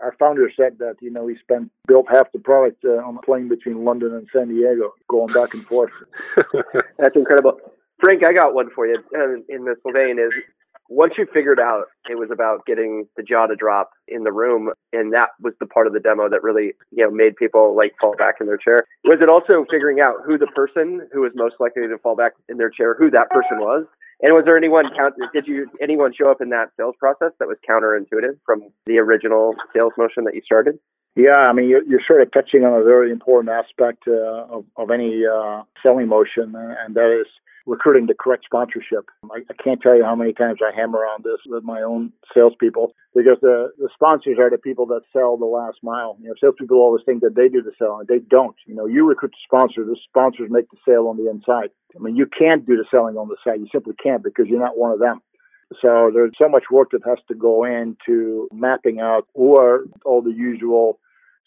Our 0.00 0.14
founder 0.18 0.50
said 0.54 0.78
that 0.80 0.96
you 1.00 1.10
know 1.10 1.26
he 1.28 1.36
spent 1.38 1.70
built 1.86 2.06
half 2.10 2.30
the 2.32 2.38
product 2.38 2.84
uh, 2.84 2.96
on 2.96 3.16
a 3.16 3.22
plane 3.22 3.48
between 3.48 3.84
London 3.84 4.14
and 4.14 4.28
San 4.32 4.48
Diego, 4.48 4.92
going 5.08 5.32
back 5.32 5.54
and 5.54 5.64
forth. 5.64 5.92
That's 6.98 7.16
incredible. 7.16 7.58
Frank, 8.00 8.22
I 8.28 8.32
got 8.32 8.54
one 8.54 8.70
for 8.74 8.86
you. 8.86 8.98
Uh, 9.16 9.36
in 9.48 9.64
this 9.64 9.78
vein, 9.86 10.18
is 10.18 10.34
once 10.88 11.14
you 11.16 11.26
figured 11.32 11.60
out 11.60 11.84
it 12.10 12.18
was 12.18 12.30
about 12.30 12.66
getting 12.66 13.06
the 13.16 13.22
jaw 13.22 13.46
to 13.46 13.56
drop 13.56 13.90
in 14.08 14.24
the 14.24 14.32
room, 14.32 14.70
and 14.92 15.12
that 15.12 15.30
was 15.40 15.54
the 15.60 15.66
part 15.66 15.86
of 15.86 15.92
the 15.92 16.00
demo 16.00 16.28
that 16.28 16.42
really, 16.42 16.72
you 16.90 17.04
know, 17.04 17.10
made 17.10 17.36
people 17.36 17.76
like 17.76 17.94
fall 18.00 18.14
back 18.16 18.36
in 18.40 18.46
their 18.46 18.58
chair. 18.58 18.84
Was 19.04 19.18
it 19.20 19.30
also 19.30 19.64
figuring 19.70 20.00
out 20.00 20.16
who 20.26 20.38
the 20.38 20.46
person 20.48 21.06
who 21.12 21.22
was 21.22 21.32
most 21.34 21.56
likely 21.58 21.82
to 21.88 21.98
fall 21.98 22.16
back 22.16 22.32
in 22.48 22.58
their 22.58 22.70
chair, 22.70 22.94
who 22.94 23.10
that 23.10 23.30
person 23.30 23.58
was? 23.60 23.86
And 24.20 24.32
was 24.32 24.44
there 24.44 24.56
anyone 24.56 24.84
count? 24.96 25.14
Did 25.32 25.46
you 25.46 25.68
anyone 25.82 26.12
show 26.16 26.30
up 26.30 26.40
in 26.40 26.50
that 26.50 26.70
sales 26.76 26.94
process 26.98 27.32
that 27.38 27.48
was 27.48 27.58
counterintuitive 27.68 28.38
from 28.46 28.62
the 28.86 28.98
original 28.98 29.54
sales 29.74 29.92
motion 29.98 30.24
that 30.24 30.34
you 30.34 30.42
started? 30.44 30.78
Yeah, 31.16 31.44
I 31.48 31.52
mean, 31.52 31.68
you're, 31.68 31.84
you're 31.84 32.00
sort 32.06 32.22
of 32.22 32.32
touching 32.32 32.64
on 32.64 32.80
a 32.80 32.82
very 32.82 33.12
important 33.12 33.54
aspect 33.54 34.02
uh, 34.08 34.46
of, 34.50 34.64
of 34.76 34.90
any 34.90 35.22
uh, 35.24 35.62
selling 35.80 36.08
motion, 36.08 36.54
and 36.56 36.94
that 36.94 37.20
is 37.20 37.26
recruiting 37.66 38.06
the 38.06 38.14
correct 38.14 38.44
sponsorship. 38.44 39.08
I, 39.24 39.40
I, 39.48 39.62
can't 39.62 39.80
tell 39.80 39.96
you 39.96 40.04
how 40.04 40.14
many 40.14 40.32
times 40.32 40.58
I 40.62 40.74
hammer 40.74 41.00
on 41.00 41.22
this 41.22 41.40
with 41.46 41.64
my 41.64 41.80
own 41.80 42.12
salespeople 42.34 42.92
because 43.14 43.38
the, 43.40 43.70
the 43.78 43.88
sponsors 43.94 44.38
are 44.38 44.50
the 44.50 44.58
people 44.58 44.86
that 44.86 45.02
sell 45.12 45.36
the 45.36 45.46
last 45.46 45.78
mile. 45.82 46.16
You 46.20 46.28
know, 46.28 46.34
salespeople 46.40 46.76
always 46.76 47.04
think 47.06 47.22
that 47.22 47.34
they 47.34 47.48
do 47.48 47.62
the 47.62 47.72
selling. 47.78 48.06
They 48.08 48.18
don't. 48.18 48.56
You 48.66 48.74
know, 48.74 48.86
you 48.86 49.06
recruit 49.08 49.32
the 49.32 49.44
sponsor, 49.44 49.84
the 49.84 49.96
sponsors 50.08 50.50
make 50.50 50.70
the 50.70 50.78
sale 50.86 51.08
on 51.08 51.16
the 51.16 51.30
inside. 51.30 51.70
I 51.96 52.02
mean, 52.02 52.16
you 52.16 52.26
can't 52.26 52.66
do 52.66 52.76
the 52.76 52.84
selling 52.90 53.16
on 53.16 53.28
the 53.28 53.36
side. 53.44 53.60
You 53.60 53.68
simply 53.72 53.94
can't 54.02 54.22
because 54.22 54.46
you're 54.48 54.60
not 54.60 54.76
one 54.76 54.92
of 54.92 54.98
them. 54.98 55.20
So 55.80 56.10
there's 56.12 56.32
so 56.38 56.48
much 56.48 56.64
work 56.70 56.90
that 56.92 57.02
has 57.06 57.18
to 57.28 57.34
go 57.34 57.64
into 57.64 58.48
mapping 58.52 59.00
out 59.00 59.26
who 59.34 59.56
are 59.56 59.84
all 60.04 60.22
the 60.22 60.30
usual 60.30 60.98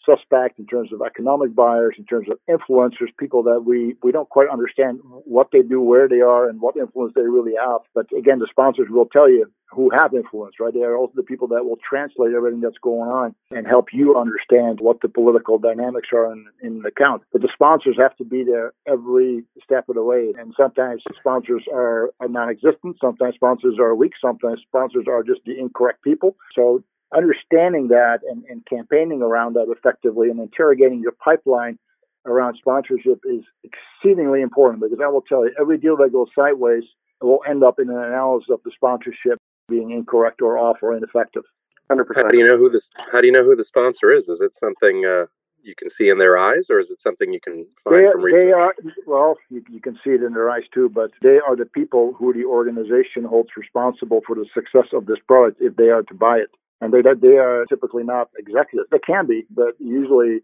suspect 0.04 0.58
in 0.58 0.66
terms 0.66 0.92
of 0.92 1.02
economic 1.04 1.54
buyers, 1.54 1.94
in 1.98 2.04
terms 2.04 2.28
of 2.30 2.38
influencers, 2.48 3.08
people 3.18 3.42
that 3.44 3.64
we, 3.64 3.96
we 4.02 4.12
don't 4.12 4.28
quite 4.28 4.48
understand 4.48 5.00
what 5.02 5.48
they 5.52 5.62
do, 5.62 5.80
where 5.80 6.08
they 6.08 6.20
are, 6.20 6.48
and 6.48 6.60
what 6.60 6.76
influence 6.76 7.12
they 7.14 7.22
really 7.22 7.54
have. 7.60 7.80
But 7.94 8.06
again, 8.16 8.38
the 8.38 8.48
sponsors 8.50 8.88
will 8.90 9.06
tell 9.06 9.28
you 9.28 9.50
who 9.70 9.90
have 9.94 10.14
influence, 10.14 10.54
right? 10.58 10.72
They 10.72 10.82
are 10.82 10.96
also 10.96 11.12
the 11.14 11.22
people 11.22 11.48
that 11.48 11.64
will 11.64 11.78
translate 11.88 12.34
everything 12.34 12.60
that's 12.60 12.78
going 12.82 13.10
on 13.10 13.34
and 13.50 13.66
help 13.66 13.88
you 13.92 14.16
understand 14.16 14.80
what 14.80 15.00
the 15.02 15.08
political 15.08 15.58
dynamics 15.58 16.08
are 16.12 16.32
in, 16.32 16.46
in 16.62 16.80
the 16.80 16.88
account. 16.88 17.22
But 17.32 17.42
the 17.42 17.50
sponsors 17.52 17.96
have 17.98 18.16
to 18.16 18.24
be 18.24 18.44
there 18.44 18.72
every 18.86 19.44
step 19.62 19.88
of 19.88 19.96
the 19.96 20.02
way. 20.02 20.32
And 20.38 20.54
sometimes 20.56 21.02
sponsors 21.18 21.64
are, 21.72 22.10
are 22.20 22.28
non 22.28 22.48
existent, 22.48 22.96
sometimes 23.00 23.34
sponsors 23.34 23.76
are 23.78 23.94
weak, 23.94 24.12
sometimes 24.20 24.60
sponsors 24.66 25.04
are 25.06 25.22
just 25.22 25.40
the 25.44 25.58
incorrect 25.58 26.02
people. 26.02 26.36
So 26.54 26.82
understanding 27.16 27.88
that 27.88 28.20
and, 28.28 28.44
and 28.44 28.64
campaigning 28.66 29.22
around 29.22 29.54
that 29.54 29.66
effectively 29.68 30.30
and 30.30 30.40
interrogating 30.40 31.00
your 31.00 31.12
pipeline 31.12 31.78
around 32.26 32.56
sponsorship 32.58 33.20
is 33.24 33.42
exceedingly 33.64 34.42
important 34.42 34.82
because 34.82 34.98
I 35.02 35.08
will 35.08 35.22
tell 35.22 35.44
you, 35.44 35.52
every 35.58 35.78
deal 35.78 35.96
that 35.98 36.12
goes 36.12 36.28
sideways 36.34 36.84
will 37.20 37.40
end 37.48 37.64
up 37.64 37.78
in 37.78 37.88
an 37.88 37.96
analysis 37.96 38.48
of 38.50 38.60
the 38.64 38.70
sponsorship 38.74 39.38
being 39.68 39.90
incorrect 39.90 40.42
or 40.42 40.58
off 40.58 40.78
or 40.82 40.96
ineffective. 40.96 41.44
100%. 41.90 42.04
How 42.14 42.28
do 42.28 42.36
you 42.36 42.46
know 42.46 42.58
who 42.58 42.68
this? 42.68 42.90
How 43.10 43.20
do 43.20 43.26
you 43.26 43.32
know 43.32 43.44
who 43.44 43.56
the 43.56 43.64
sponsor 43.64 44.12
is? 44.12 44.28
Is 44.28 44.42
it 44.42 44.54
something 44.54 45.06
uh, 45.06 45.24
you 45.62 45.74
can 45.74 45.88
see 45.88 46.10
in 46.10 46.18
their 46.18 46.36
eyes, 46.36 46.66
or 46.68 46.78
is 46.78 46.90
it 46.90 47.00
something 47.00 47.32
you 47.32 47.40
can 47.40 47.66
find 47.82 48.06
they, 48.06 48.12
from 48.12 48.22
research? 48.22 48.44
They 48.44 48.52
are 48.52 48.74
well, 49.06 49.36
you, 49.48 49.64
you 49.70 49.80
can 49.80 49.94
see 50.04 50.10
it 50.10 50.22
in 50.22 50.34
their 50.34 50.50
eyes 50.50 50.64
too, 50.72 50.90
but 50.90 51.12
they 51.22 51.38
are 51.38 51.56
the 51.56 51.64
people 51.64 52.12
who 52.12 52.34
the 52.34 52.44
organization 52.44 53.24
holds 53.24 53.50
responsible 53.56 54.20
for 54.26 54.36
the 54.36 54.44
success 54.52 54.92
of 54.92 55.06
this 55.06 55.18
product 55.26 55.62
if 55.62 55.76
they 55.76 55.88
are 55.88 56.02
to 56.02 56.14
buy 56.14 56.38
it 56.38 56.50
and 56.80 56.92
they 56.92 57.02
they 57.20 57.36
are 57.36 57.64
typically 57.66 58.04
not 58.04 58.28
executives. 58.38 58.88
They 58.90 58.98
can 58.98 59.26
be, 59.26 59.46
but 59.50 59.74
usually 59.78 60.40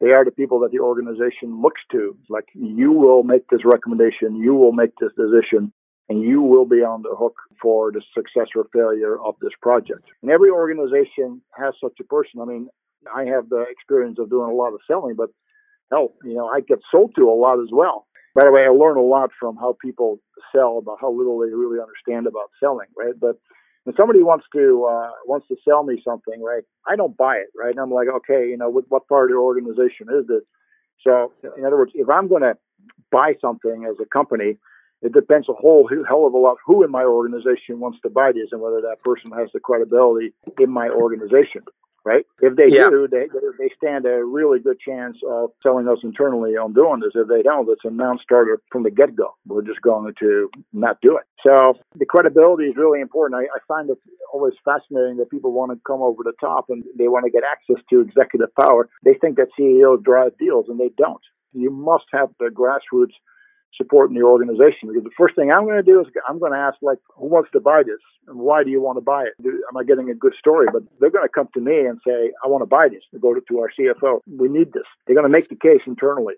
they 0.00 0.10
are 0.10 0.24
the 0.24 0.30
people 0.30 0.60
that 0.60 0.72
the 0.72 0.80
organization 0.80 1.62
looks 1.62 1.80
to. 1.92 2.16
Like 2.28 2.46
you 2.54 2.92
will 2.92 3.22
make 3.22 3.48
this 3.48 3.64
recommendation, 3.64 4.36
you 4.36 4.54
will 4.54 4.72
make 4.72 4.92
this 5.00 5.12
decision, 5.16 5.72
and 6.08 6.22
you 6.22 6.42
will 6.42 6.66
be 6.66 6.82
on 6.82 7.02
the 7.02 7.14
hook 7.16 7.34
for 7.60 7.90
the 7.92 8.02
success 8.14 8.48
or 8.54 8.66
failure 8.72 9.18
of 9.20 9.36
this 9.40 9.52
project. 9.62 10.04
And 10.22 10.30
every 10.30 10.50
organization 10.50 11.40
has 11.56 11.74
such 11.82 11.94
a 12.00 12.04
person. 12.04 12.40
I 12.40 12.44
mean, 12.44 12.68
I 13.14 13.24
have 13.24 13.48
the 13.48 13.64
experience 13.70 14.18
of 14.18 14.30
doing 14.30 14.50
a 14.50 14.54
lot 14.54 14.74
of 14.74 14.80
selling, 14.86 15.14
but 15.16 15.30
hell, 15.90 16.14
you 16.24 16.34
know, 16.34 16.48
I 16.48 16.60
get 16.60 16.78
sold 16.90 17.14
to 17.16 17.30
a 17.30 17.32
lot 17.32 17.60
as 17.60 17.68
well. 17.72 18.06
By 18.34 18.44
the 18.44 18.52
way, 18.52 18.64
I 18.64 18.68
learn 18.68 18.98
a 18.98 19.02
lot 19.02 19.30
from 19.40 19.56
how 19.56 19.76
people 19.80 20.20
sell 20.54 20.78
about 20.78 20.98
how 21.00 21.10
little 21.10 21.38
they 21.38 21.52
really 21.54 21.80
understand 21.80 22.26
about 22.26 22.50
selling, 22.60 22.88
right? 22.96 23.14
But 23.18 23.38
when 23.86 23.94
somebody 23.94 24.20
wants 24.20 24.44
to 24.52 24.84
uh, 24.90 25.10
wants 25.26 25.46
to 25.46 25.56
sell 25.66 25.84
me 25.84 26.02
something, 26.04 26.42
right? 26.42 26.64
I 26.88 26.96
don't 26.96 27.16
buy 27.16 27.36
it, 27.36 27.46
right? 27.56 27.70
And 27.70 27.78
I'm 27.78 27.92
like, 27.92 28.08
okay, 28.08 28.48
you 28.48 28.56
know, 28.56 28.68
what, 28.68 28.84
what 28.88 29.06
part 29.06 29.30
of 29.30 29.36
the 29.36 29.40
organization 29.40 30.08
is 30.10 30.26
this? 30.26 30.42
So, 31.06 31.32
in 31.56 31.64
other 31.64 31.76
words, 31.76 31.92
if 31.94 32.08
I'm 32.08 32.26
going 32.26 32.42
to 32.42 32.54
buy 33.12 33.34
something 33.40 33.86
as 33.88 33.94
a 34.02 34.06
company, 34.06 34.58
it 35.02 35.12
depends 35.12 35.48
a 35.48 35.52
whole 35.52 35.88
hell 36.08 36.26
of 36.26 36.34
a 36.34 36.36
lot 36.36 36.56
who 36.66 36.82
in 36.82 36.90
my 36.90 37.04
organization 37.04 37.78
wants 37.78 37.98
to 38.02 38.10
buy 38.10 38.32
this 38.32 38.48
and 38.50 38.60
whether 38.60 38.80
that 38.80 39.04
person 39.04 39.30
has 39.30 39.50
the 39.54 39.60
credibility 39.60 40.34
in 40.58 40.70
my 40.70 40.88
organization 40.88 41.62
right? 42.06 42.24
If 42.40 42.54
they 42.54 42.68
yeah. 42.68 42.88
do, 42.88 43.08
they 43.10 43.26
they 43.58 43.70
stand 43.76 44.06
a 44.06 44.24
really 44.24 44.60
good 44.60 44.78
chance 44.78 45.16
of 45.28 45.50
telling 45.60 45.88
us 45.88 45.98
internally 46.04 46.52
on 46.52 46.72
doing 46.72 47.00
this. 47.00 47.10
If 47.16 47.26
they 47.26 47.42
don't, 47.42 47.68
it's 47.68 47.84
a 47.84 47.90
non-starter 47.90 48.62
from 48.70 48.84
the 48.84 48.92
get-go. 48.92 49.34
We're 49.44 49.66
just 49.66 49.82
going 49.82 50.14
to 50.20 50.48
not 50.72 50.98
do 51.02 51.16
it. 51.16 51.24
So 51.42 51.74
the 51.96 52.06
credibility 52.06 52.66
is 52.66 52.76
really 52.76 53.00
important. 53.00 53.40
I, 53.40 53.56
I 53.56 53.58
find 53.66 53.90
it 53.90 53.98
always 54.32 54.54
fascinating 54.64 55.16
that 55.16 55.30
people 55.32 55.52
want 55.52 55.72
to 55.72 55.80
come 55.84 56.00
over 56.00 56.22
the 56.22 56.32
top 56.40 56.66
and 56.68 56.84
they 56.96 57.08
want 57.08 57.24
to 57.24 57.30
get 57.30 57.42
access 57.42 57.82
to 57.90 58.00
executive 58.00 58.54
power. 58.54 58.88
They 59.04 59.14
think 59.14 59.36
that 59.36 59.48
CEOs 59.56 60.02
drive 60.04 60.38
deals, 60.38 60.66
and 60.68 60.78
they 60.78 60.92
don't. 60.96 61.22
You 61.52 61.70
must 61.70 62.04
have 62.12 62.28
the 62.38 62.50
grassroots 62.54 63.14
support 63.76 64.10
in 64.10 64.16
the 64.16 64.22
organization. 64.22 64.88
Because 64.88 65.04
the 65.04 65.16
first 65.16 65.34
thing 65.36 65.50
I'm 65.50 65.64
going 65.64 65.76
to 65.76 65.82
do 65.82 66.00
is 66.00 66.06
I'm 66.28 66.38
going 66.38 66.52
to 66.52 66.58
ask, 66.58 66.76
like, 66.82 66.98
who 67.14 67.26
wants 67.26 67.50
to 67.52 67.60
buy 67.60 67.82
this? 67.84 68.00
And 68.28 68.38
why 68.38 68.64
do 68.64 68.70
you 68.70 68.80
want 68.80 68.96
to 68.96 69.04
buy 69.04 69.24
it? 69.24 69.34
Am 69.44 69.76
I 69.76 69.84
getting 69.84 70.10
a 70.10 70.14
good 70.14 70.34
story? 70.38 70.66
But 70.72 70.82
they're 71.00 71.10
going 71.10 71.26
to 71.26 71.32
come 71.32 71.48
to 71.54 71.60
me 71.60 71.86
and 71.86 72.00
say, 72.06 72.32
I 72.44 72.48
want 72.48 72.62
to 72.62 72.66
buy 72.66 72.88
this. 72.88 73.02
They 73.12 73.18
go 73.18 73.34
to, 73.34 73.40
to 73.40 73.58
our 73.60 73.70
CFO. 73.78 74.20
We 74.26 74.48
need 74.48 74.72
this. 74.72 74.86
They're 75.06 75.16
going 75.16 75.30
to 75.30 75.36
make 75.38 75.48
the 75.48 75.56
case 75.56 75.82
internally. 75.86 76.34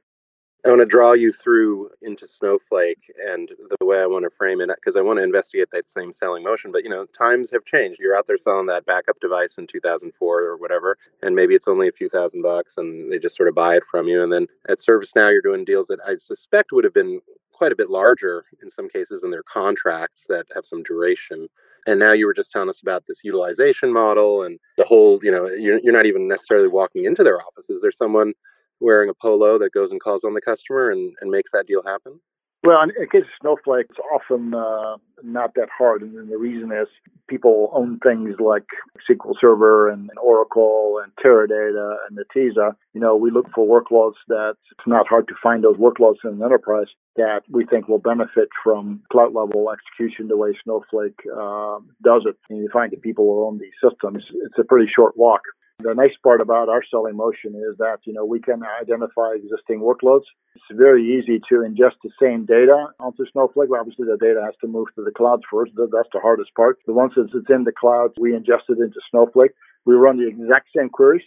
I 0.65 0.71
want 0.71 0.81
to 0.81 0.87
draw 0.87 1.13
you 1.13 1.33
through 1.33 1.91
into 2.03 2.27
Snowflake 2.27 3.13
and 3.25 3.51
the 3.79 3.87
way 3.87 4.01
I 4.01 4.07
want 4.07 4.25
to 4.25 4.31
frame 4.31 4.61
it 4.61 4.71
because 4.75 4.97
I 4.97 5.01
want 5.03 5.19
to 5.19 5.23
investigate 5.23 5.71
that 5.71 5.89
same 5.89 6.13
selling 6.13 6.43
motion. 6.43 6.73
But 6.73 6.83
you 6.83 6.91
know, 6.91 7.07
times 7.17 7.51
have 7.53 7.65
changed. 7.65 8.01
You're 8.01 8.17
out 8.17 8.27
there 8.27 8.37
selling 8.37 8.67
that 8.67 8.85
backup 8.85 9.21
device 9.21 9.55
in 9.57 9.69
2004 9.69 10.41
or 10.41 10.57
whatever, 10.57 10.99
and 11.23 11.37
maybe 11.37 11.55
it's 11.55 11.69
only 11.69 11.87
a 11.89 11.93
few 11.93 12.09
thousand 12.09 12.43
bucks, 12.43 12.75
and 12.77 13.11
they 13.11 13.19
just 13.19 13.37
sort 13.37 13.49
of 13.49 13.55
buy 13.55 13.77
it 13.77 13.85
from 13.89 14.09
you. 14.09 14.23
And 14.23 14.33
then 14.33 14.47
at 14.69 14.79
ServiceNow, 14.79 15.31
you're 15.31 15.43
doing 15.43 15.65
deals 15.65 15.87
that 15.89 16.01
I 16.07 16.17
suspect 16.17 16.73
would 16.73 16.85
have 16.85 16.95
been 16.95 17.21
quite 17.53 17.73
a 17.73 17.77
bit 17.77 17.91
larger 17.91 18.45
in 18.63 18.71
some 18.71 18.89
cases 18.89 19.23
in 19.25 19.31
their 19.31 19.43
contracts 19.43 20.25
that 20.29 20.47
have 20.55 20.65
some 20.65 20.83
duration. 20.83 21.49
And 21.87 21.99
now 21.99 22.13
you 22.13 22.27
were 22.27 22.35
just 22.35 22.53
telling 22.53 22.69
us 22.69 22.83
about 22.83 23.05
this 23.09 23.25
utilization 23.25 23.93
model 23.93 24.43
and 24.43 24.59
the 24.77 24.85
whole, 24.85 25.19
you 25.23 25.31
know, 25.31 25.47
you're, 25.47 25.81
you're 25.81 25.93
not 25.93 26.07
even 26.07 26.29
necessarily 26.29 26.69
walking 26.69 27.05
into 27.05 27.25
their 27.25 27.41
offices. 27.43 27.81
There's 27.81 27.97
someone 27.97 28.33
wearing 28.81 29.09
a 29.09 29.15
polo 29.15 29.59
that 29.59 29.73
goes 29.73 29.91
and 29.91 30.01
calls 30.01 30.25
on 30.25 30.35
the 30.35 30.41
customer 30.41 30.91
and, 30.91 31.15
and 31.21 31.31
makes 31.31 31.51
that 31.53 31.67
deal 31.67 31.83
happen? 31.85 32.21
Well, 32.65 32.83
in 32.83 32.91
case 33.13 33.23
of 33.23 33.29
Snowflake, 33.41 33.87
it's 33.89 34.01
often 34.13 34.53
uh, 34.53 34.97
not 35.23 35.55
that 35.55 35.69
hard. 35.77 36.03
And 36.03 36.29
the 36.29 36.37
reason 36.37 36.73
is 36.73 36.89
people 37.29 37.71
own 37.73 38.01
things 38.01 38.35
like 38.41 38.65
SQL 39.09 39.35
Server 39.41 39.89
and, 39.89 40.11
Oracle 40.21 41.01
and 41.03 41.13
Teradata 41.25 41.97
and 42.09 42.19
Netezza. 42.19 42.75
You 42.95 43.01
know, 43.01 43.15
we 43.15 43.31
look 43.31 43.47
for 43.55 43.65
workloads 43.65 44.17
that 44.27 44.57
it's 44.73 44.87
not 44.89 45.07
hard 45.07 45.29
to 45.29 45.35
find 45.41 45.63
those 45.63 45.77
workloads 45.77 46.17
in 46.25 46.33
an 46.33 46.43
enterprise 46.43 46.89
that 47.15 47.43
we 47.49 47.65
think 47.65 47.87
will 47.87 47.99
benefit 48.01 48.49
from 48.65 49.03
cloud 49.13 49.35
level 49.35 49.71
execution 49.71 50.27
the 50.27 50.37
way 50.37 50.51
Snowflake 50.65 51.21
uh, 51.33 51.79
does 52.03 52.23
it. 52.27 52.37
And 52.51 52.59
you 52.59 52.69
find 52.73 52.91
the 52.91 52.97
people 52.97 53.25
who 53.25 53.47
own 53.47 53.59
these 53.59 53.73
systems, 53.83 54.25
it's 54.45 54.59
a 54.59 54.65
pretty 54.65 54.91
short 54.93 55.17
walk. 55.17 55.43
The 55.81 55.95
nice 55.95 56.17
part 56.25 56.41
about 56.41 56.69
our 56.69 56.83
selling 56.91 57.15
motion 57.15 57.55
is 57.55 57.79
that, 57.79 57.99
you 58.05 58.13
know, 58.13 58.25
we 58.25 58.41
can 58.41 58.63
identify 58.83 59.35
existing 59.37 59.79
workloads. 59.79 60.25
It's 60.57 60.65
very 60.73 61.07
easy 61.17 61.39
to 61.51 61.63
ingest 61.63 62.03
the 62.03 62.11
same 62.21 62.47
data 62.47 62.89
onto 62.99 63.25
Snowflake. 63.31 63.71
Obviously, 63.71 64.07
the 64.07 64.19
data 64.19 64.43
has 64.45 64.55
to 64.61 64.67
move 64.67 64.89
to 64.97 65.05
the 65.05 65.13
cloud 65.13 65.43
first. 65.49 65.71
That's 65.77 66.09
the 66.13 66.19
hardest 66.19 66.53
part. 66.57 66.79
But 66.85 66.95
once 66.95 67.13
it's 67.17 67.33
in 67.49 67.63
the 67.63 67.71
cloud, 67.71 68.11
we 68.19 68.33
ingest 68.33 68.67
it 68.69 68.79
into 68.79 68.99
Snowflake. 69.13 69.53
We 69.85 69.95
run 69.95 70.19
the 70.19 70.27
exact 70.27 70.71
same 70.77 70.89
queries, 70.89 71.23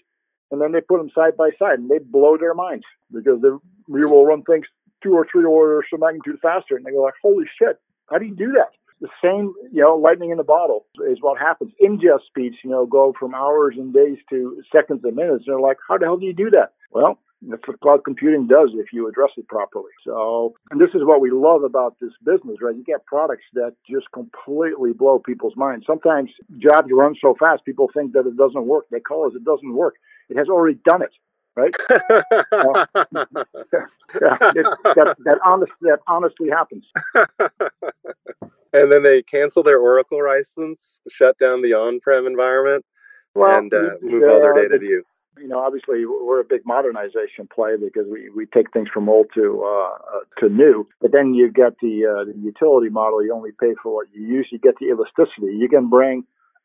and 0.52 0.60
then 0.60 0.74
they 0.74 0.82
put 0.82 0.98
them 0.98 1.12
side 1.16 1.38
by 1.38 1.52
side, 1.58 1.80
and 1.80 1.90
they 1.90 2.00
blow 2.00 2.36
their 2.38 2.54
minds 2.54 2.84
because 3.10 3.40
we 3.88 4.06
will 4.06 4.26
run 4.26 4.44
things 4.44 4.66
two 5.02 5.14
or 5.14 5.26
three 5.32 5.46
orders 5.46 5.86
of 5.94 6.02
magnitude 6.02 6.40
faster, 6.42 6.76
and 6.76 6.86
they 6.86 6.92
go 6.92 7.04
like, 7.04 7.14
"Holy 7.22 7.46
shit! 7.58 7.80
How 8.10 8.18
do 8.18 8.26
you 8.26 8.36
do 8.36 8.52
that?" 8.52 8.74
The 9.02 9.10
same, 9.22 9.54
you 9.72 9.82
know, 9.82 9.96
lightning 9.96 10.30
in 10.30 10.38
the 10.38 10.44
bottle 10.44 10.86
is 11.10 11.18
what 11.22 11.40
happens. 11.40 11.74
Ingest 11.84 12.26
speeds, 12.28 12.56
you 12.64 12.70
know, 12.70 12.86
go 12.86 13.14
from 13.20 13.34
hours 13.34 13.76
and 13.78 13.94
days 13.94 14.18
to 14.30 14.62
seconds 14.72 15.02
and 15.04 15.16
minutes. 15.16 15.46
They're 15.48 15.60
like, 15.60 15.78
how 15.90 15.98
the 15.98 16.06
hell 16.06 16.18
do 16.18 16.26
you 16.26 16.34
do 16.34 16.52
that? 16.52 16.74
Well, 16.92 17.18
that's 17.42 17.68
what 17.68 17.80
cloud 17.80 18.04
computing 18.06 18.46
does 18.46 18.70
if 18.76 18.94
you 18.94 19.08
address 19.08 19.32
it 19.38 19.48
properly. 19.48 19.90
So, 20.06 20.54
and 20.70 20.80
this 20.80 20.92
is 20.94 21.02
what 21.04 21.22
we 21.22 21.32
love 21.32 21.64
about 21.64 21.98
this 22.00 22.12
business, 22.24 22.58
right? 22.62 22.76
You 22.76 22.84
get 22.84 23.04
products 23.08 23.46
that 23.54 23.74
just 23.90 24.12
completely 24.14 24.94
blow 24.94 25.18
people's 25.18 25.56
minds. 25.56 25.86
Sometimes 25.88 26.30
jobs 26.60 26.90
run 26.92 27.16
so 27.20 27.36
fast, 27.40 27.66
people 27.66 27.90
think 27.94 28.14
that 28.14 28.28
it 28.28 28.38
doesn't 28.38 28.68
work. 28.68 28.86
They 28.92 29.00
call 29.00 29.26
us, 29.26 29.34
it 29.36 29.44
doesn't 29.44 29.74
work. 29.74 29.96
It 30.30 30.38
has 30.38 30.48
already 30.48 30.78
done 30.86 31.02
it 31.02 31.12
right? 31.56 31.74
uh, 31.90 32.86
yeah, 32.96 34.38
it, 34.56 34.66
that, 34.84 35.16
that, 35.26 35.40
honest, 35.48 35.72
that 35.82 36.00
honestly 36.08 36.50
happens. 36.50 36.86
and 38.74 38.92
then 38.92 39.04
they 39.04 39.22
cancel 39.22 39.64
their 39.64 39.80
Oracle 39.80 40.26
license, 40.26 41.00
shut 41.10 41.38
down 41.38 41.62
the 41.62 41.74
on-prem 41.74 42.26
environment, 42.26 42.86
well, 43.34 43.58
and 43.58 43.74
uh, 43.74 43.96
move 44.02 44.24
all 44.24 44.42
their 44.42 44.54
data 44.54 44.80
to 44.80 44.86
you 44.86 45.04
you 45.42 45.48
know, 45.48 45.60
obviously 45.60 46.06
we're 46.06 46.42
a 46.42 46.46
big 46.46 46.62
modernization 46.66 47.48
play 47.54 47.76
because 47.76 48.06
we, 48.10 48.30
we 48.30 48.46
take 48.46 48.72
things 48.72 48.90
from 48.94 49.10
old 49.10 49.28
to 49.34 49.64
uh, 49.64 49.94
uh, 49.94 50.20
to 50.40 50.50
new. 50.50 50.88
But 51.02 51.12
then 51.12 51.34
you 51.34 51.52
get 51.52 51.74
the, 51.82 52.06
uh, 52.06 52.26
the 52.26 52.38
utility 52.38 52.90
model. 52.90 53.24
You 53.24 53.34
only 53.34 53.52
pay 53.60 53.74
for 53.82 53.94
what 53.94 54.08
you 54.14 54.26
use. 54.26 54.48
You 54.52 54.60
get 54.60 54.76
the 54.80 54.88
elasticity. 54.88 55.56
You 55.58 55.70
can 55.70 55.90
bring 55.90 56.24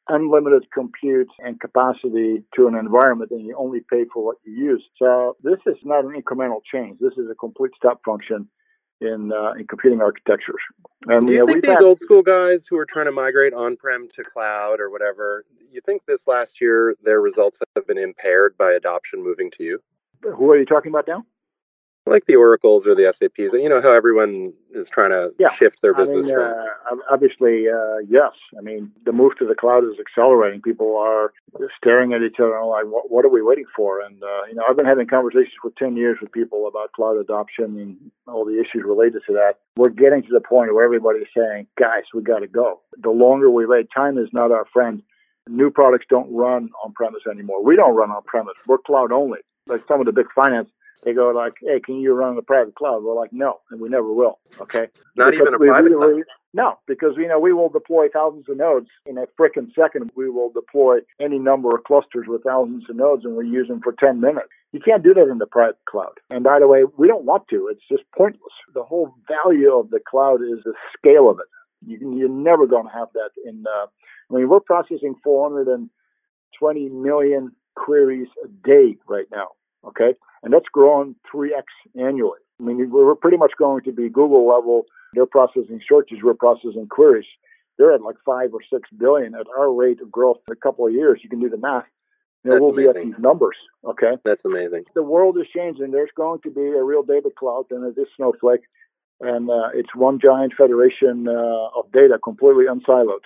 unlimited 0.09 0.67
compute 0.73 1.29
and 1.39 1.61
capacity 1.61 2.43
to 2.55 2.69
an 2.69 2.77
environment 2.77 3.31
and 3.33 3.45
you 3.45 3.57
only 3.59 3.81
pay 3.91 4.05
for 4.13 4.25
what 4.25 4.37
you 4.45 4.53
use. 4.53 4.85
So 4.99 5.37
this 5.43 5.59
is 5.67 5.77
not 5.83 6.05
an 6.05 6.21
incremental 6.21 6.61
change. 6.71 6.99
This 7.01 7.15
is 7.15 7.29
a 7.31 7.35
complete 7.35 7.73
step 7.77 7.99
function 8.05 8.49
in 9.01 9.33
uh, 9.33 9.53
in 9.53 9.67
computing 9.67 10.01
architectures. 10.01 10.61
And, 11.07 11.27
Do 11.27 11.35
you, 11.35 11.47
think 11.47 11.65
these 11.65 11.75
had, 11.75 11.83
old 11.83 11.99
school 11.99 12.23
guys 12.23 12.67
who 12.69 12.77
are 12.79 12.87
trying 12.87 13.07
to 13.07 13.13
migrate 13.13 13.53
on-prem 13.53 14.09
to 14.15 14.25
cloud 14.25 14.81
or 14.81 14.91
whatever, 14.91 15.45
you 15.71 15.81
think 15.85 16.03
this 16.07 16.27
last 16.27 16.61
year 16.61 16.97
their 17.05 17.21
results 17.21 17.59
have 17.77 17.87
been 17.87 17.99
impaired 17.99 18.57
by 18.57 18.73
adoption 18.73 19.23
moving 19.23 19.51
to 19.53 19.63
you? 19.63 19.83
Who 20.23 20.51
are 20.51 20.59
you 20.59 20.65
talking 20.65 20.91
about 20.91 21.07
now? 21.07 21.25
Like 22.07 22.25
the 22.27 22.37
oracles 22.37 22.87
or 22.87 22.95
the 22.95 23.13
saps 23.13 23.39
you 23.39 23.69
know 23.69 23.83
how 23.83 23.93
everyone 23.93 24.53
is 24.73 24.89
trying 24.89 25.11
to 25.11 25.33
yeah. 25.39 25.51
shift 25.53 25.83
their 25.83 25.93
business 25.93 26.27
I 26.27 26.31
mean, 26.31 26.39
uh, 26.39 26.97
obviously 27.11 27.69
uh, 27.69 27.99
yes. 28.09 28.33
I 28.57 28.63
mean 28.63 28.93
the 29.05 29.13
move 29.13 29.37
to 29.39 29.47
the 29.47 29.55
cloud 29.55 29.85
is 29.85 29.99
accelerating. 29.99 30.63
People 30.63 30.97
are 30.97 31.33
staring 31.77 32.13
at 32.13 32.23
each 32.23 32.39
other 32.39 32.57
and 32.57 32.69
like 32.69 32.85
what, 32.87 33.11
what 33.11 33.25
are 33.25 33.29
we 33.29 33.43
waiting 33.43 33.67
for? 33.75 34.01
And 34.01 34.23
uh, 34.23 34.43
you 34.49 34.55
know 34.55 34.63
i've 34.69 34.77
been 34.77 34.87
having 34.87 35.07
conversations 35.07 35.55
for 35.61 35.73
10 35.79 35.97
years 35.97 36.19
with 36.21 36.33
people 36.33 36.69
about 36.69 36.93
cloud 36.93 37.17
adoption 37.17 37.79
and 37.79 37.97
all 38.27 38.45
the 38.45 38.61
issues 38.61 38.85
related 38.85 39.23
to 39.27 39.33
that. 39.35 39.55
We're 39.77 39.91
getting 39.91 40.23
to 40.23 40.33
the 40.33 40.41
point 40.41 40.73
where 40.75 40.85
everybody's 40.85 41.29
saying 41.37 41.67
guys 41.79 42.05
we 42.15 42.23
got 42.23 42.41
to 42.41 42.49
go. 42.49 42.81
The 42.99 43.11
longer 43.11 43.51
we 43.51 43.67
wait 43.67 43.89
time 43.95 44.19
is 44.19 44.29
not 44.33 44.53
our 44.53 44.67
friend. 44.73 45.03
New 45.49 45.71
products 45.71 46.07
don't 46.09 46.33
run 46.33 46.71
on 46.85 46.93
premise 46.93 47.23
anymore. 47.31 47.63
We 47.63 47.77
don't 47.77 47.95
run 47.95 48.11
on 48.11 48.23
premise 48.25 48.55
we're 48.67 48.79
cloud 48.79 49.13
only. 49.13 49.39
Like 49.69 49.83
some 49.89 50.01
of 50.01 50.07
the 50.07 50.13
big 50.13 50.27
finance 50.35 50.71
they 51.03 51.13
go 51.13 51.31
like, 51.31 51.55
"Hey, 51.61 51.81
can 51.81 51.97
you 51.97 52.15
run 52.15 52.37
the 52.37 52.43
private 52.43 52.75
cloud?" 52.75 53.03
We're 53.03 53.15
like, 53.15 53.33
"No," 53.33 53.61
and 53.71 53.81
we 53.81 53.89
never 53.89 54.13
will. 54.13 54.39
Okay, 54.61 54.89
not 55.17 55.31
because 55.31 55.49
even 55.49 55.55
a 55.55 55.59
private 55.59 55.91
we, 55.91 55.97
cloud. 55.97 56.23
no, 56.55 56.79
because 56.87 57.17
you 57.17 57.29
know 57.29 57.39
we 57.39 57.53
will 57.53 57.69
deploy 57.69 58.09
thousands 58.09 58.49
of 58.49 58.57
nodes 58.57 58.89
in 59.07 59.19
a 59.19 59.27
frickin' 59.39 59.75
second. 59.75 60.11
We 60.15 60.31
will 60.31 60.51
deploy 60.51 60.99
any 61.21 61.39
number 61.39 61.75
of 61.75 61.85
clusters 61.85 62.27
with 62.27 62.43
thousands 62.45 62.89
of 62.89 62.97
nodes, 62.97 63.25
and 63.25 63.37
we 63.37 63.49
use 63.49 63.69
them 63.69 63.81
for 63.83 63.93
ten 63.93 64.21
minutes. 64.21 64.49
You 64.73 64.81
can't 64.81 65.03
do 65.03 65.15
that 65.15 65.29
in 65.29 65.39
the 65.39 65.47
private 65.47 65.79
cloud. 65.89 66.19
And 66.31 66.45
by 66.45 66.59
the 66.59 66.69
way, 66.69 66.85
we 66.97 67.09
don't 67.09 67.25
want 67.25 67.49
to. 67.49 67.69
It's 67.69 67.87
just 67.89 68.03
pointless. 68.17 68.53
The 68.75 68.83
whole 68.83 69.15
value 69.27 69.73
of 69.73 69.91
the 69.91 70.01
cloud 70.01 70.43
is 70.43 70.59
the 70.65 70.75
scale 70.97 71.31
of 71.31 71.39
it. 71.39 71.47
You, 71.87 72.19
you're 72.19 72.29
never 72.29 72.67
going 72.67 72.87
to 72.87 72.93
have 72.93 73.09
that 73.15 73.31
in. 73.45 73.65
Uh, 73.67 73.87
I 74.31 74.35
mean, 74.35 74.49
we're 74.49 74.61
processing 74.61 75.15
420 75.23 76.89
million 76.91 77.53
queries 77.75 78.29
a 78.45 78.49
day 78.49 78.97
right 79.09 79.27
now. 79.31 79.49
Okay, 79.85 80.15
and 80.43 80.53
that's 80.53 80.67
growing 80.73 81.15
3x 81.33 81.65
annually. 81.95 82.41
I 82.61 82.65
mean, 82.65 82.91
we're 82.91 83.15
pretty 83.15 83.37
much 83.37 83.53
going 83.59 83.85
to 83.85 83.93
be 83.93 84.09
Google 84.09 84.49
level. 84.49 84.87
They're 85.13 85.27
processing 85.27 85.81
searches, 85.89 86.19
we're 86.23 86.35
processing 86.35 86.87
queries. 86.89 87.27
They're 87.79 87.93
at 87.93 88.03
like 88.03 88.17
five 88.25 88.55
or 88.55 88.61
six 88.73 88.89
billion 88.97 89.35
at 89.35 89.47
our 89.57 89.73
rate 89.73 90.01
of 90.01 90.11
growth 90.11 90.39
in 90.49 90.53
a 90.53 90.57
couple 90.57 90.87
of 90.87 90.93
years. 90.93 91.21
You 91.23 91.29
can 91.29 91.41
do 91.41 91.51
the 91.51 91.59
math. 91.59 91.85
You 92.43 92.53
know, 92.53 92.61
we'll 92.61 92.71
amazing. 92.71 92.93
be 92.93 92.99
at 92.99 93.05
these 93.05 93.19
numbers. 93.19 93.57
Okay. 93.85 94.13
That's 94.25 94.45
amazing. 94.45 94.85
The 94.95 95.03
world 95.03 95.37
is 95.37 95.47
changing. 95.55 95.91
There's 95.91 96.11
going 96.17 96.41
to 96.43 96.51
be 96.51 96.63
a 96.63 96.83
real 96.83 97.03
data 97.03 97.29
cloud 97.37 97.67
and 97.71 97.85
it 97.85 98.01
is 98.01 98.07
Snowflake. 98.17 98.63
And 99.21 99.51
uh, 99.51 99.71
it's 99.75 99.95
one 99.95 100.21
giant 100.25 100.55
federation 100.57 101.27
uh, 101.29 101.79
of 101.79 101.91
data, 101.93 102.19
completely 102.23 102.65
unsiloed 102.65 103.25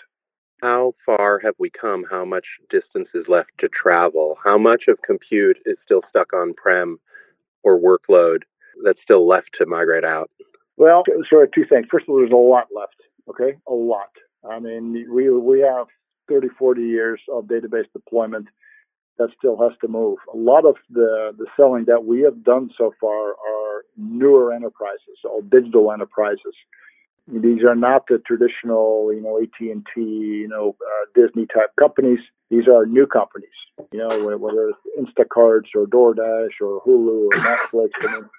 how 0.61 0.95
far 1.05 1.39
have 1.39 1.55
we 1.59 1.71
come? 1.71 2.05
How 2.11 2.25
much 2.25 2.59
distance 2.69 3.15
is 3.15 3.29
left 3.29 3.53
to 3.59 3.69
travel? 3.69 4.39
How 4.45 4.59
much 4.59 4.89
of 4.89 5.03
compute 5.03 5.59
is 5.65 5.81
still 5.81 6.03
stuck 6.03 6.33
on 6.33 6.55
prem 6.55 6.99
or 7.63 7.79
workload 7.81 8.43
that's 8.85 9.01
still 9.01 9.27
left 9.27 9.55
to 9.55 9.67
migrate 9.67 10.05
out? 10.05 10.31
Well, 10.77 11.03
sort 11.29 11.45
of 11.45 11.53
two 11.53 11.65
things. 11.67 11.87
First 11.91 12.05
of 12.05 12.11
all, 12.11 12.19
there's 12.19 12.33
a 12.33 12.37
lot 12.37 12.69
left. 12.75 12.97
Okay, 13.29 13.59
a 13.69 13.73
lot. 13.73 14.11
I 14.51 14.59
mean, 14.59 15.07
we 15.13 15.31
we 15.31 15.61
have 15.61 15.87
30, 16.29 16.49
40 16.59 16.83
years 16.83 17.21
of 17.33 17.45
database 17.45 17.85
deployment 17.93 18.49
that 19.19 19.29
still 19.37 19.57
has 19.59 19.73
to 19.83 19.89
move. 19.89 20.19
A 20.33 20.37
lot 20.37 20.65
of 20.65 20.77
the 20.89 21.33
the 21.37 21.47
selling 21.57 21.85
that 21.87 22.05
we 22.05 22.23
have 22.23 22.43
done 22.43 22.71
so 22.77 22.95
far 23.01 23.31
are 23.31 23.85
newer 23.97 24.53
enterprises, 24.53 25.19
or 25.25 25.43
digital 25.43 25.93
enterprises 25.93 26.55
these 27.33 27.63
are 27.65 27.75
not 27.75 28.07
the 28.09 28.19
traditional, 28.27 29.13
you 29.13 29.21
know, 29.21 29.41
AT&T, 29.41 30.01
you 30.01 30.49
know, 30.49 30.77
uh, 30.81 31.07
Disney 31.15 31.47
type 31.47 31.71
companies. 31.81 32.19
These 32.51 32.67
are 32.69 32.87
new 32.87 33.07
companies, 33.07 33.49
you 33.93 33.99
know, 33.99 34.37
whether 34.37 34.71
it's 34.71 34.79
Instacarts 34.99 35.69
or 35.75 35.87
DoorDash 35.87 36.61
or 36.61 36.83
Hulu 36.83 37.27
or 37.27 37.31
Netflix. 37.39 37.91
I 38.03 38.15
mean, 38.15 38.31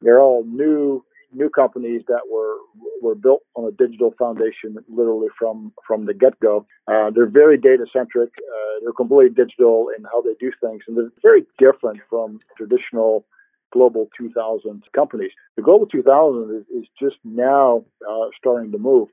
they're 0.00 0.20
all 0.20 0.44
new 0.44 1.04
new 1.34 1.48
companies 1.48 2.02
that 2.08 2.20
were 2.30 2.56
were 3.00 3.14
built 3.14 3.42
on 3.54 3.64
a 3.64 3.72
digital 3.72 4.14
foundation, 4.18 4.76
literally 4.88 5.28
from 5.38 5.72
from 5.86 6.06
the 6.06 6.14
get 6.14 6.38
go. 6.40 6.66
Uh, 6.88 7.10
they're 7.14 7.26
very 7.26 7.56
data 7.56 7.86
centric. 7.92 8.30
Uh, 8.38 8.80
they're 8.82 8.92
completely 8.92 9.30
digital 9.30 9.88
in 9.96 10.04
how 10.04 10.20
they 10.20 10.34
do 10.40 10.50
things, 10.60 10.82
and 10.86 10.96
they're 10.96 11.12
very 11.22 11.44
different 11.58 12.00
from 12.10 12.40
traditional 12.56 13.24
Global 13.72 14.08
2000 14.16 14.82
companies. 14.94 15.30
The 15.56 15.62
Global 15.62 15.86
2000 15.86 16.56
is, 16.56 16.82
is 16.82 16.88
just 17.00 17.16
now 17.24 17.84
uh, 18.08 18.26
starting 18.38 18.72
to 18.72 18.78
move. 18.78 19.08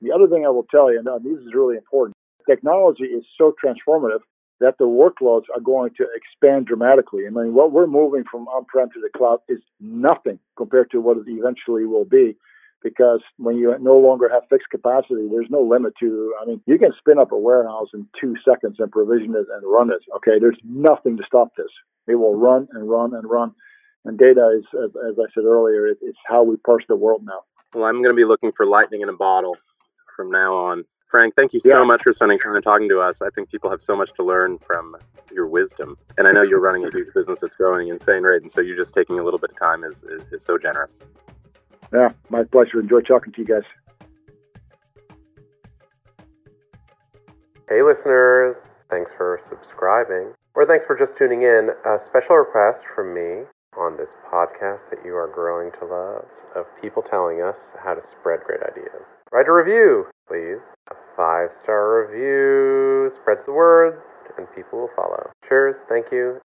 The 0.00 0.12
other 0.12 0.28
thing 0.28 0.44
I 0.44 0.50
will 0.50 0.66
tell 0.70 0.92
you, 0.92 0.98
and 0.98 1.24
this 1.24 1.40
is 1.40 1.54
really 1.54 1.76
important, 1.76 2.14
technology 2.48 3.04
is 3.04 3.24
so 3.38 3.54
transformative 3.62 4.20
that 4.60 4.78
the 4.78 4.84
workloads 4.84 5.44
are 5.54 5.60
going 5.60 5.90
to 5.96 6.06
expand 6.14 6.66
dramatically. 6.66 7.26
I 7.26 7.30
mean, 7.30 7.54
what 7.54 7.72
we're 7.72 7.86
moving 7.86 8.24
from 8.30 8.46
on-prem 8.48 8.90
to 8.90 9.00
the 9.00 9.10
cloud 9.16 9.40
is 9.48 9.58
nothing 9.80 10.38
compared 10.56 10.90
to 10.92 11.00
what 11.00 11.16
it 11.16 11.24
eventually 11.26 11.84
will 11.84 12.04
be. 12.04 12.36
Because 12.82 13.20
when 13.38 13.56
you 13.56 13.74
no 13.80 13.96
longer 13.96 14.28
have 14.28 14.42
fixed 14.50 14.68
capacity, 14.70 15.26
there's 15.30 15.48
no 15.48 15.62
limit 15.62 15.94
to. 16.00 16.34
I 16.40 16.44
mean, 16.44 16.60
you 16.66 16.78
can 16.78 16.92
spin 16.98 17.18
up 17.18 17.32
a 17.32 17.38
warehouse 17.38 17.88
in 17.94 18.06
two 18.20 18.34
seconds 18.46 18.76
and 18.78 18.92
provision 18.92 19.34
it 19.34 19.46
and 19.50 19.62
run 19.64 19.90
it. 19.90 20.02
Okay, 20.16 20.38
there's 20.38 20.58
nothing 20.62 21.16
to 21.16 21.22
stop 21.26 21.48
this. 21.56 21.72
It 22.06 22.16
will 22.16 22.36
run 22.36 22.68
and 22.72 22.88
run 22.88 23.14
and 23.14 23.28
run. 23.28 23.54
And 24.04 24.18
data 24.18 24.58
is, 24.58 24.64
as, 24.74 24.90
as 25.08 25.18
I 25.18 25.32
said 25.34 25.44
earlier, 25.44 25.86
it, 25.86 25.98
it's 26.02 26.18
how 26.26 26.42
we 26.42 26.56
parse 26.58 26.84
the 26.88 26.96
world 26.96 27.22
now. 27.24 27.40
Well, 27.74 27.84
I'm 27.84 28.02
going 28.02 28.14
to 28.14 28.16
be 28.16 28.24
looking 28.24 28.52
for 28.52 28.66
lightning 28.66 29.00
in 29.00 29.08
a 29.08 29.14
bottle 29.14 29.56
from 30.14 30.30
now 30.30 30.54
on. 30.54 30.84
Frank, 31.10 31.34
thank 31.36 31.52
you 31.52 31.60
so 31.60 31.68
yeah. 31.68 31.84
much 31.84 32.02
for 32.02 32.12
spending 32.12 32.38
time 32.38 32.60
talking 32.60 32.88
to 32.88 33.00
us. 33.00 33.22
I 33.22 33.30
think 33.30 33.48
people 33.48 33.70
have 33.70 33.80
so 33.80 33.96
much 33.96 34.12
to 34.14 34.24
learn 34.24 34.58
from 34.58 34.96
your 35.32 35.46
wisdom. 35.46 35.96
And 36.18 36.26
I 36.26 36.32
know 36.32 36.42
you're 36.42 36.60
running 36.60 36.84
a 36.84 36.90
huge 36.92 37.14
business 37.14 37.38
that's 37.40 37.54
growing 37.56 37.88
insane 37.88 38.24
rate. 38.24 38.42
And 38.42 38.50
so 38.50 38.60
you 38.60 38.76
just 38.76 38.94
taking 38.94 39.18
a 39.18 39.22
little 39.22 39.38
bit 39.38 39.52
of 39.52 39.58
time 39.58 39.84
is, 39.84 40.02
is, 40.04 40.22
is 40.32 40.42
so 40.42 40.58
generous. 40.58 40.90
Yeah, 41.92 42.10
my 42.30 42.42
pleasure. 42.42 42.80
Enjoy 42.80 43.00
talking 43.00 43.32
to 43.32 43.40
you 43.40 43.46
guys. 43.46 43.62
Hey, 47.68 47.82
listeners. 47.82 48.56
Thanks 48.90 49.12
for 49.16 49.40
subscribing. 49.48 50.32
Or 50.54 50.66
thanks 50.66 50.84
for 50.84 50.98
just 50.98 51.16
tuning 51.16 51.42
in. 51.42 51.70
A 51.86 51.98
special 52.04 52.36
request 52.36 52.82
from 52.94 53.14
me 53.14 53.44
on 53.76 53.96
this 53.96 54.10
podcast 54.30 54.90
that 54.90 55.04
you 55.04 55.16
are 55.16 55.28
growing 55.28 55.70
to 55.80 55.84
love 55.86 56.26
of 56.54 56.66
people 56.80 57.02
telling 57.02 57.42
us 57.42 57.56
how 57.82 57.94
to 57.94 58.02
spread 58.10 58.40
great 58.46 58.62
ideas. 58.62 59.02
Write 59.32 59.48
a 59.48 59.52
review, 59.52 60.06
please. 60.28 60.62
A 60.90 60.94
five 61.16 61.50
star 61.62 62.06
review 62.06 63.10
spreads 63.20 63.44
the 63.46 63.52
word 63.52 64.00
and 64.38 64.46
people 64.54 64.80
will 64.80 64.90
follow. 64.94 65.30
Cheers. 65.48 65.76
Thank 65.88 66.06
you. 66.12 66.44